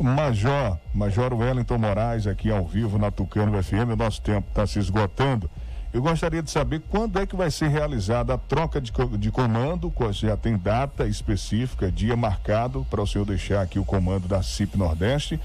Major, 0.00 0.78
Major 0.94 1.32
Wellington 1.34 1.78
Moraes, 1.78 2.26
aqui 2.26 2.50
ao 2.50 2.64
vivo 2.64 2.98
na 2.98 3.10
Tucano 3.10 3.62
FM, 3.62 3.92
o 3.92 3.96
nosso 3.96 4.20
tempo 4.22 4.48
está 4.48 4.66
se 4.66 4.78
esgotando. 4.78 5.48
Eu 5.92 6.00
gostaria 6.00 6.42
de 6.42 6.50
saber 6.50 6.80
quando 6.88 7.18
é 7.18 7.26
que 7.26 7.36
vai 7.36 7.50
ser 7.50 7.68
realizada 7.68 8.34
a 8.34 8.38
troca 8.38 8.80
de, 8.80 8.92
de 9.18 9.30
comando, 9.30 9.92
já 10.12 10.36
tem 10.36 10.56
data 10.56 11.06
específica, 11.06 11.90
dia 11.90 12.16
marcado 12.16 12.86
para 12.88 13.02
o 13.02 13.06
senhor 13.06 13.24
deixar 13.24 13.60
aqui 13.60 13.78
o 13.78 13.84
comando 13.84 14.26
da 14.26 14.42
CIP 14.42 14.78
Nordeste 14.78 15.38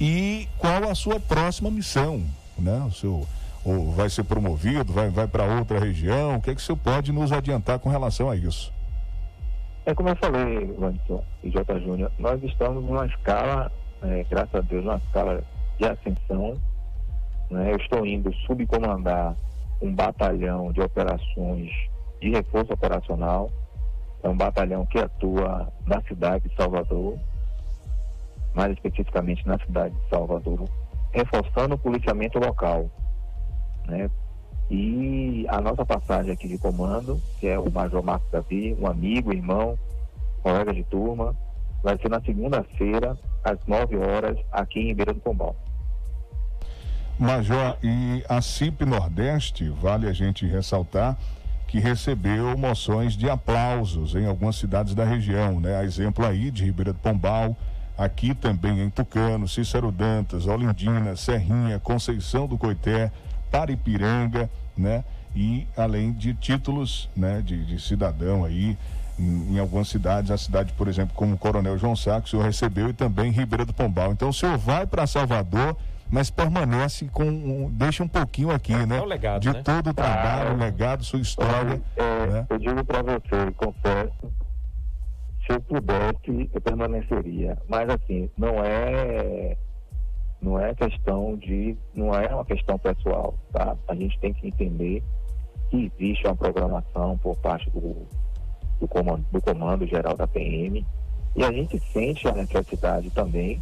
e 0.00 0.48
qual 0.58 0.88
a 0.88 0.94
sua 0.94 1.18
próxima 1.18 1.70
missão, 1.70 2.22
né? 2.58 2.84
O 2.86 2.92
seu 2.92 3.26
ou 3.64 3.90
vai 3.90 4.08
ser 4.08 4.24
promovido, 4.24 4.92
vai, 4.92 5.10
vai 5.10 5.26
para 5.26 5.44
outra 5.44 5.78
região, 5.78 6.36
o 6.36 6.40
que 6.40 6.50
é 6.50 6.54
que 6.54 6.60
o 6.60 6.64
senhor 6.64 6.78
pode 6.78 7.12
nos 7.12 7.32
adiantar 7.32 7.78
com 7.78 7.90
relação 7.90 8.30
a 8.30 8.36
isso? 8.36 8.72
É 9.84 9.94
como 9.94 10.08
eu 10.08 10.16
falei, 10.16 10.74
Wanderson 10.78 11.24
e 11.42 11.50
J. 11.50 11.80
Júnior, 11.80 12.10
nós 12.18 12.42
estamos 12.42 12.84
numa 12.84 13.06
escala, 13.06 13.70
é, 14.02 14.24
graças 14.30 14.54
a 14.54 14.60
Deus, 14.60 14.84
numa 14.84 14.98
escala 14.98 15.42
de 15.78 15.86
ascensão. 15.86 16.58
Né? 17.50 17.72
Eu 17.72 17.76
estou 17.76 18.06
indo 18.06 18.32
subcomandar 18.46 19.34
um 19.80 19.94
batalhão 19.94 20.72
de 20.72 20.80
operações 20.80 21.70
de 22.20 22.30
reforço 22.30 22.72
operacional. 22.72 23.50
É 24.22 24.28
um 24.28 24.36
batalhão 24.36 24.84
que 24.86 24.98
atua 24.98 25.72
na 25.86 26.02
cidade 26.02 26.48
de 26.48 26.56
Salvador, 26.56 27.18
mais 28.58 28.72
especificamente 28.72 29.46
na 29.46 29.56
cidade 29.60 29.94
de 29.94 30.08
Salvador, 30.10 30.68
reforçando 31.12 31.76
o 31.76 31.78
policiamento 31.78 32.40
local. 32.40 32.90
Né? 33.86 34.10
E 34.68 35.46
a 35.48 35.60
nossa 35.60 35.86
passagem 35.86 36.32
aqui 36.32 36.48
de 36.48 36.58
comando, 36.58 37.22
que 37.38 37.46
é 37.46 37.56
o 37.56 37.70
Major 37.70 38.02
Marcos 38.02 38.28
Davi, 38.32 38.76
um 38.80 38.88
amigo, 38.88 39.32
irmão, 39.32 39.78
colega 40.42 40.74
de 40.74 40.82
turma, 40.82 41.36
vai 41.84 41.96
ser 41.98 42.10
na 42.10 42.20
segunda-feira, 42.20 43.16
às 43.44 43.64
9 43.64 43.96
horas, 43.96 44.36
aqui 44.50 44.80
em 44.80 44.86
Ribeira 44.88 45.14
do 45.14 45.20
Pombal. 45.20 45.54
Major, 47.16 47.76
e 47.80 48.24
a 48.28 48.42
CIP 48.42 48.84
Nordeste, 48.84 49.68
vale 49.68 50.08
a 50.08 50.12
gente 50.12 50.44
ressaltar, 50.44 51.16
que 51.68 51.78
recebeu 51.78 52.58
moções 52.58 53.16
de 53.16 53.30
aplausos 53.30 54.16
em 54.16 54.26
algumas 54.26 54.56
cidades 54.56 54.96
da 54.96 55.04
região, 55.04 55.60
né? 55.60 55.76
A 55.76 55.84
exemplo 55.84 56.26
aí 56.26 56.50
de 56.50 56.64
Ribeira 56.64 56.92
do 56.92 56.98
Pombal, 56.98 57.56
aqui 57.98 58.32
também 58.32 58.80
em 58.80 58.88
Tucano, 58.88 59.48
Cícero 59.48 59.90
Dantas, 59.90 60.46
Olindina, 60.46 61.16
Serrinha, 61.16 61.80
Conceição 61.80 62.46
do 62.46 62.56
Coité, 62.56 63.10
Paripiranga, 63.50 64.48
né? 64.76 65.02
E 65.34 65.66
além 65.76 66.12
de 66.12 66.32
títulos, 66.32 67.10
né? 67.16 67.42
De, 67.44 67.64
de 67.64 67.82
cidadão 67.82 68.44
aí, 68.44 68.78
em, 69.18 69.54
em, 69.54 69.58
algumas 69.58 69.88
cidades, 69.88 70.30
a 70.30 70.38
cidade, 70.38 70.72
por 70.74 70.86
exemplo, 70.86 71.12
como 71.16 71.34
o 71.34 71.38
Coronel 71.38 71.76
João 71.76 71.94
que 71.94 72.00
o 72.00 72.26
senhor 72.28 72.44
recebeu, 72.44 72.88
e 72.88 72.92
também 72.92 73.32
Ribeira 73.32 73.64
do 73.64 73.74
Pombal. 73.74 74.12
Então 74.12 74.28
o 74.28 74.32
senhor 74.32 74.56
vai 74.56 74.86
para 74.86 75.06
Salvador 75.06 75.76
mas 76.10 76.30
permanece 76.30 77.06
com 77.12 77.24
um, 77.24 77.70
deixa 77.70 78.02
um 78.02 78.08
pouquinho 78.08 78.50
aqui, 78.50 78.74
né? 78.74 78.96
É 78.96 79.00
o 79.00 79.04
legado, 79.04 79.42
de 79.42 79.52
né? 79.52 79.62
todo 79.62 79.90
o 79.90 79.94
trabalho, 79.94 80.50
ah, 80.50 80.54
o 80.54 80.56
legado, 80.56 81.04
sua 81.04 81.20
história. 81.20 81.82
É, 81.96 82.26
né? 82.26 82.46
Eu 82.48 82.58
digo 82.58 82.82
para 82.82 83.02
você, 83.02 83.52
confesso, 83.54 84.32
se 85.48 85.54
eu 85.54 85.60
pudesse, 85.62 86.50
eu 86.52 86.60
permaneceria. 86.60 87.56
Mas 87.66 87.88
assim, 87.88 88.30
não 88.36 88.62
é 88.62 89.56
não 90.40 90.60
é 90.60 90.74
questão 90.74 91.36
de, 91.36 91.76
não 91.94 92.14
é 92.14 92.32
uma 92.32 92.44
questão 92.44 92.78
pessoal, 92.78 93.34
tá? 93.52 93.76
A 93.88 93.94
gente 93.94 94.18
tem 94.20 94.32
que 94.32 94.46
entender 94.46 95.02
que 95.70 95.90
existe 95.98 96.26
uma 96.26 96.36
programação 96.36 97.18
por 97.18 97.36
parte 97.38 97.68
do, 97.70 98.06
do 98.78 98.86
comando, 98.86 99.24
do 99.32 99.40
comando 99.40 99.86
geral 99.86 100.16
da 100.16 100.28
PM 100.28 100.86
e 101.34 101.42
a 101.42 101.50
gente 101.50 101.80
sente 101.92 102.28
a 102.28 102.32
necessidade 102.32 103.10
também 103.10 103.60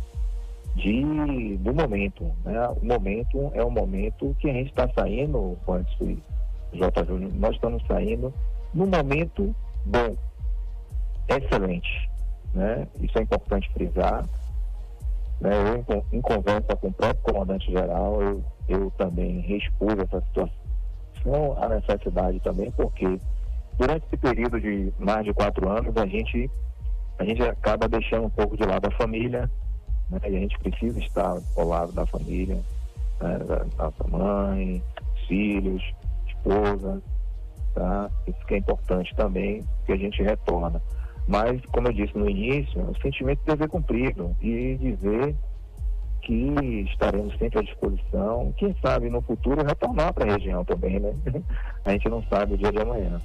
de, 0.75 1.57
do 1.59 1.73
momento. 1.73 2.31
Né? 2.45 2.69
O 2.69 2.85
momento 2.85 3.51
é 3.55 3.65
o 3.65 3.71
momento 3.71 4.37
que 4.39 4.51
a 4.51 4.53
gente 4.53 4.69
está 4.69 4.89
saindo, 4.91 5.57
antes 5.67 6.19
J. 6.75 7.05
Júnior, 7.07 7.33
nós 7.35 7.55
estamos 7.55 7.83
saindo 7.87 8.35
num 8.75 8.87
momento 8.87 9.55
bom, 9.87 10.15
excelente. 11.29 12.11
Né? 12.55 12.87
Isso 13.01 13.19
é 13.19 13.23
importante 13.23 13.71
frisar. 13.73 14.25
Né? 15.41 15.51
Eu, 15.53 15.97
em, 16.13 16.19
em 16.19 16.21
conversa 16.21 16.75
com 16.77 16.89
o 16.89 16.93
próprio 16.93 17.23
comandante-geral, 17.23 18.23
eu, 18.23 18.45
eu 18.69 18.91
também 18.93 19.41
expus 19.57 19.95
essa 19.99 20.21
situação, 20.23 21.63
a 21.63 21.69
necessidade 21.69 22.41
também, 22.41 22.71
porque 22.71 23.21
durante 23.79 24.07
esse 24.07 24.17
período 24.17 24.61
de 24.61 24.93
mais 24.99 25.25
de 25.25 25.35
quatro 25.35 25.69
anos, 25.69 25.97
a 25.97 26.07
gente, 26.07 26.51
a 27.19 27.25
gente 27.25 27.43
acaba 27.43 27.89
deixando 27.89 28.27
um 28.27 28.31
pouco 28.31 28.57
de 28.57 28.65
lado 28.65 28.87
a 28.87 28.91
família, 28.93 29.51
né? 30.09 30.21
e 30.23 30.37
a 30.37 30.41
gente 30.41 30.59
precisa 30.59 30.99
estar 30.99 31.37
ao 31.57 31.67
lado 31.67 31.93
da 31.93 32.07
família, 32.07 32.59
né? 33.21 33.39
da 33.39 33.67
nossa 33.77 34.07
mãe, 34.09 34.83
filhos, 35.27 35.83
esposa, 36.29 37.03
tá? 37.75 38.11
Isso 38.27 38.47
que 38.47 38.55
é 38.55 38.59
importante 38.59 39.15
também, 39.15 39.63
que 39.85 39.93
a 39.93 39.97
gente 39.97 40.23
retorna. 40.23 40.81
Mas, 41.27 41.61
como 41.73 41.89
eu 41.89 41.93
disse 41.93 42.17
no 42.17 42.31
início, 42.31 42.81
o 42.81 43.01
sentimento 43.01 43.41
de 43.41 43.47
dever 43.47 43.69
cumprido 43.69 44.37
e 44.41 44.77
dizer 44.77 45.35
que 46.23 46.85
estaremos 46.91 47.37
sempre 47.39 47.61
à 47.61 47.63
disposição, 47.63 48.53
quem 48.57 48.75
sabe 48.81 49.09
no 49.09 49.21
futuro 49.23 49.65
retornar 49.65 50.13
para 50.13 50.25
a 50.25 50.35
região 50.35 50.65
também, 50.65 50.99
né? 50.99 51.15
A 51.85 51.93
gente 51.93 52.09
não 52.09 52.23
sabe 52.25 52.55
o 52.55 52.59
dia 52.59 52.73
de 52.73 52.81
amanhã. 52.81 53.21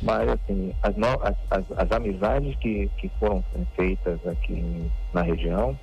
Mas, 0.00 0.28
assim, 0.28 0.72
as, 0.82 0.96
no, 0.96 1.08
as, 1.22 1.34
as, 1.50 1.64
as 1.76 1.92
amizades 1.92 2.54
que, 2.56 2.88
que 2.98 3.08
foram 3.18 3.44
feitas 3.74 4.24
aqui 4.26 4.90
na 5.12 5.22
região 5.22 5.78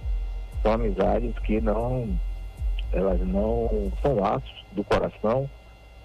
são 0.61 0.73
amizades 0.73 1.37
que 1.39 1.59
não, 1.59 2.17
elas 2.93 3.19
não 3.21 3.91
são 4.01 4.15
laços 4.15 4.65
do 4.71 4.83
coração 4.83 5.49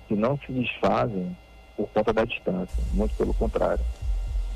que 0.09 0.15
não 0.15 0.37
se 0.39 0.53
desfazem 0.53 1.37
por 1.77 1.89
conta 1.91 2.13
da 2.13 2.25
distância, 2.25 2.83
muito 2.93 3.15
pelo 3.15 3.33
contrário. 3.33 3.85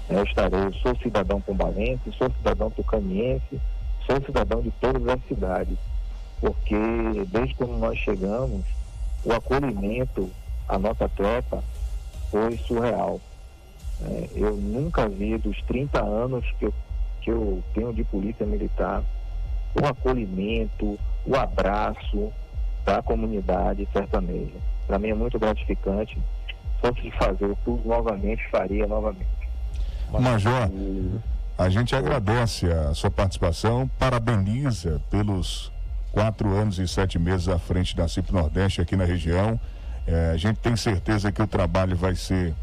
Eu 0.09 0.23
estarei, 0.25 0.73
sou 0.83 0.95
cidadão 0.97 1.41
pombalense, 1.41 2.13
sou 2.19 2.31
cidadão 2.31 2.71
tucaniense, 2.71 3.61
sou 4.07 4.21
cidadão 4.25 4.61
de 4.61 4.71
todas 4.73 5.07
as 5.09 5.25
cidades, 5.27 5.79
porque 6.41 6.77
desde 7.29 7.55
quando 7.55 7.79
nós 7.79 7.99
chegamos, 7.99 8.65
o 9.25 9.33
acolhimento 9.33 10.31
à 10.69 10.79
nossa 10.79 11.09
tropa 11.09 11.65
foi 12.31 12.57
surreal. 12.59 13.21
É, 14.03 14.29
eu 14.35 14.57
nunca 14.57 15.09
vi 15.09 15.39
dos 15.39 15.57
30 15.63 16.03
anos 16.03 16.45
que 16.59 16.67
eu, 16.67 16.75
que 17.23 17.31
eu 17.31 17.63
tenho 17.73 17.93
de 17.95 18.05
polícia 18.05 18.45
militar 18.45 19.03
o 19.75 19.87
acolhimento, 19.87 20.99
o 21.27 21.37
abraço 21.37 22.33
da 22.85 23.03
comunidade 23.03 23.89
sertaneja. 23.93 24.59
Para 24.87 24.99
mim 24.99 25.09
é 25.11 25.15
muito 25.15 25.39
gratificante. 25.39 26.15
Se 26.15 26.81
fosse 26.81 27.11
fazer 27.13 27.57
tudo 27.65 27.89
novamente, 27.89 28.47
faria 28.51 28.87
novamente. 28.87 29.44
Major, 30.21 30.71
a 31.57 31.69
gente 31.69 31.95
agradece 31.95 32.67
a 32.67 32.95
sua 32.95 33.11
participação, 33.11 33.89
parabeniza 33.99 35.01
pelos 35.11 35.73
quatro 36.13 36.55
anos 36.57 36.79
e 36.79 36.87
sete 36.87 37.19
meses 37.19 37.49
à 37.49 37.59
frente 37.59 37.97
da 37.97 38.07
CIP 38.07 38.33
Nordeste 38.33 38.81
aqui 38.81 38.97
na 38.97 39.05
região. 39.05 39.59
É, 40.07 40.33
a 40.33 40.37
gente 40.37 40.59
tem 40.61 40.77
certeza 40.77 41.33
que 41.33 41.43
o 41.43 41.47
trabalho 41.47 41.97
vai 41.97 42.15
ser 42.15 42.55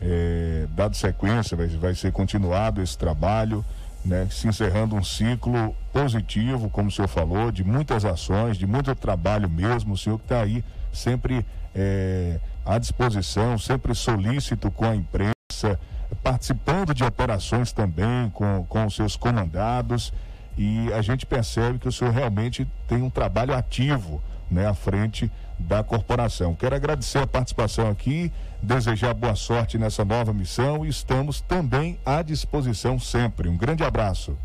é, 0.00 0.66
dado 0.70 0.96
sequência, 0.96 1.56
vai, 1.56 1.66
vai 1.68 1.94
ser 1.94 2.12
continuado 2.12 2.82
esse 2.82 2.96
trabalho, 2.96 3.64
né, 4.04 4.26
se 4.30 4.46
encerrando 4.48 4.94
um 4.94 5.02
ciclo 5.02 5.74
positivo, 5.92 6.70
como 6.70 6.88
o 6.88 6.92
senhor 6.92 7.08
falou, 7.08 7.50
de 7.50 7.64
muitas 7.64 8.04
ações, 8.04 8.56
de 8.56 8.66
muito 8.66 8.94
trabalho 8.94 9.48
mesmo. 9.48 9.94
O 9.94 9.96
senhor 9.96 10.18
que 10.18 10.24
está 10.24 10.42
aí 10.42 10.64
sempre 10.92 11.44
é, 11.74 12.38
à 12.64 12.78
disposição, 12.78 13.58
sempre 13.58 13.94
solícito 13.94 14.70
com 14.70 14.84
a 14.84 14.94
imprensa 14.94 15.78
participando 16.22 16.94
de 16.94 17.04
operações 17.04 17.72
também 17.72 18.30
com, 18.30 18.64
com 18.68 18.86
os 18.86 18.94
seus 18.94 19.16
comandados 19.16 20.12
e 20.56 20.92
a 20.92 21.00
gente 21.02 21.24
percebe 21.24 21.78
que 21.78 21.88
o 21.88 21.92
senhor 21.92 22.12
realmente 22.12 22.66
tem 22.86 23.02
um 23.02 23.10
trabalho 23.10 23.54
ativo 23.54 24.20
né, 24.50 24.66
à 24.66 24.74
frente 24.74 25.30
da 25.58 25.82
corporação. 25.82 26.54
Quero 26.54 26.74
agradecer 26.74 27.18
a 27.18 27.26
participação 27.26 27.88
aqui, 27.88 28.32
desejar 28.62 29.14
boa 29.14 29.34
sorte 29.34 29.78
nessa 29.78 30.04
nova 30.04 30.32
missão 30.32 30.84
e 30.84 30.88
estamos 30.88 31.40
também 31.40 31.98
à 32.04 32.22
disposição 32.22 32.98
sempre. 32.98 33.48
Um 33.48 33.56
grande 33.56 33.84
abraço. 33.84 34.36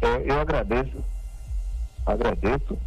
Eu, 0.00 0.20
eu 0.20 0.40
agradeço, 0.40 1.04
agradeço 2.06 2.78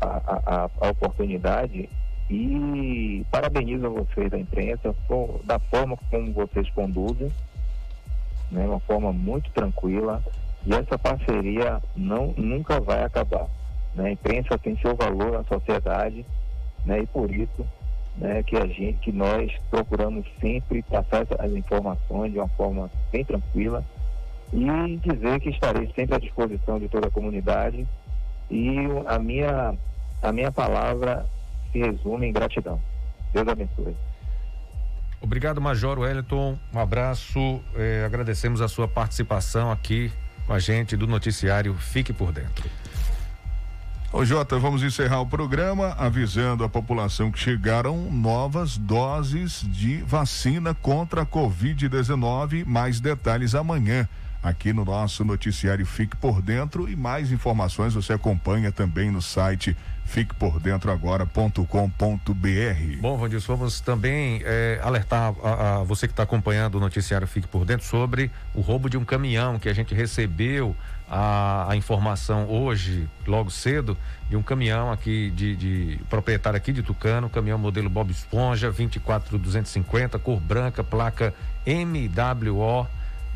a, 0.00 0.06
a, 0.06 0.70
a 0.80 0.90
oportunidade 0.90 1.88
e 2.28 3.24
parabenizo 3.30 3.90
vocês 3.90 4.30
da 4.30 4.38
imprensa 4.38 4.94
por, 5.06 5.40
da 5.44 5.58
forma 5.58 5.96
como 6.10 6.32
vocês 6.32 6.68
conduzem, 6.70 7.30
né, 8.50 8.66
uma 8.66 8.80
forma 8.80 9.12
muito 9.12 9.50
tranquila. 9.50 10.22
E 10.64 10.74
essa 10.74 10.98
parceria 10.98 11.80
não, 11.94 12.34
nunca 12.36 12.80
vai 12.80 13.04
acabar. 13.04 13.46
Né? 13.94 14.08
A 14.08 14.12
imprensa 14.12 14.58
tem 14.58 14.76
seu 14.78 14.96
valor 14.96 15.32
na 15.32 15.44
sociedade, 15.44 16.26
né? 16.84 17.00
E 17.00 17.06
por 17.06 17.30
isso 17.30 17.64
né, 18.16 18.42
que 18.42 18.56
a 18.56 18.66
gente, 18.66 18.98
que 18.98 19.12
nós 19.12 19.52
procuramos 19.70 20.26
sempre 20.40 20.82
passar 20.82 21.26
as 21.38 21.52
informações 21.52 22.32
de 22.32 22.38
uma 22.38 22.48
forma 22.48 22.90
bem 23.12 23.24
tranquila 23.24 23.84
e 24.52 24.96
dizer 24.98 25.40
que 25.40 25.50
estarei 25.50 25.90
sempre 25.94 26.16
à 26.16 26.18
disposição 26.18 26.78
de 26.78 26.88
toda 26.88 27.08
a 27.08 27.10
comunidade 27.10 27.86
e 28.50 28.76
a 29.06 29.18
minha 29.18 29.74
a 30.22 30.32
minha 30.32 30.50
palavra 30.50 31.26
se 31.76 31.90
resume 31.90 32.26
em 32.26 32.32
gratidão. 32.32 32.80
Deus 33.32 33.46
abençoe. 33.46 33.94
Obrigado, 35.20 35.60
Major 35.60 35.98
Wellington. 35.98 36.58
Um 36.72 36.78
abraço. 36.78 37.60
Eh, 37.74 38.02
agradecemos 38.04 38.60
a 38.60 38.68
sua 38.68 38.88
participação 38.88 39.70
aqui 39.70 40.10
com 40.46 40.52
a 40.52 40.58
gente 40.58 40.96
do 40.96 41.06
noticiário 41.06 41.74
Fique 41.74 42.12
por 42.12 42.32
Dentro. 42.32 42.68
Ô 44.12 44.24
Jota, 44.24 44.58
vamos 44.58 44.82
encerrar 44.82 45.20
o 45.20 45.26
programa 45.26 45.94
avisando 45.98 46.64
a 46.64 46.68
população 46.68 47.30
que 47.30 47.38
chegaram 47.38 48.10
novas 48.10 48.78
doses 48.78 49.60
de 49.68 49.96
vacina 49.98 50.72
contra 50.74 51.22
a 51.22 51.26
Covid-19. 51.26 52.64
Mais 52.64 53.00
detalhes 53.00 53.54
amanhã 53.54 54.08
aqui 54.42 54.72
no 54.72 54.84
nosso 54.84 55.24
noticiário 55.24 55.86
Fique 55.86 56.16
por 56.16 56.40
Dentro 56.40 56.88
e 56.88 56.96
mais 56.96 57.32
informações 57.32 57.94
você 57.94 58.12
acompanha 58.12 58.70
também 58.70 59.10
no 59.10 59.20
site 59.20 59.76
fiquepordentroagora.com.br. 60.06 63.00
Bom, 63.00 63.16
Vandilson, 63.16 63.56
vamos 63.56 63.80
também 63.80 64.40
é, 64.44 64.78
alertar 64.82 65.34
a, 65.42 65.80
a, 65.80 65.82
você 65.82 66.06
que 66.06 66.12
está 66.12 66.22
acompanhando 66.22 66.76
o 66.76 66.80
noticiário 66.80 67.26
Fique 67.26 67.48
por 67.48 67.64
Dentro 67.64 67.86
sobre 67.86 68.30
o 68.54 68.60
roubo 68.60 68.88
de 68.88 68.96
um 68.96 69.04
caminhão 69.04 69.58
que 69.58 69.68
a 69.68 69.74
gente 69.74 69.94
recebeu 69.94 70.76
a, 71.08 71.70
a 71.70 71.76
informação 71.76 72.48
hoje, 72.48 73.08
logo 73.26 73.50
cedo, 73.50 73.96
de 74.28 74.36
um 74.36 74.42
caminhão 74.42 74.92
aqui 74.92 75.30
de, 75.30 75.56
de 75.56 76.00
proprietário 76.08 76.56
aqui 76.56 76.72
de 76.72 76.82
Tucano, 76.82 77.28
caminhão 77.28 77.58
modelo 77.58 77.90
Bob 77.90 78.10
Esponja 78.10 78.70
24250, 78.70 80.18
cor 80.18 80.40
branca, 80.40 80.84
placa 80.84 81.34
MWO 81.66 82.86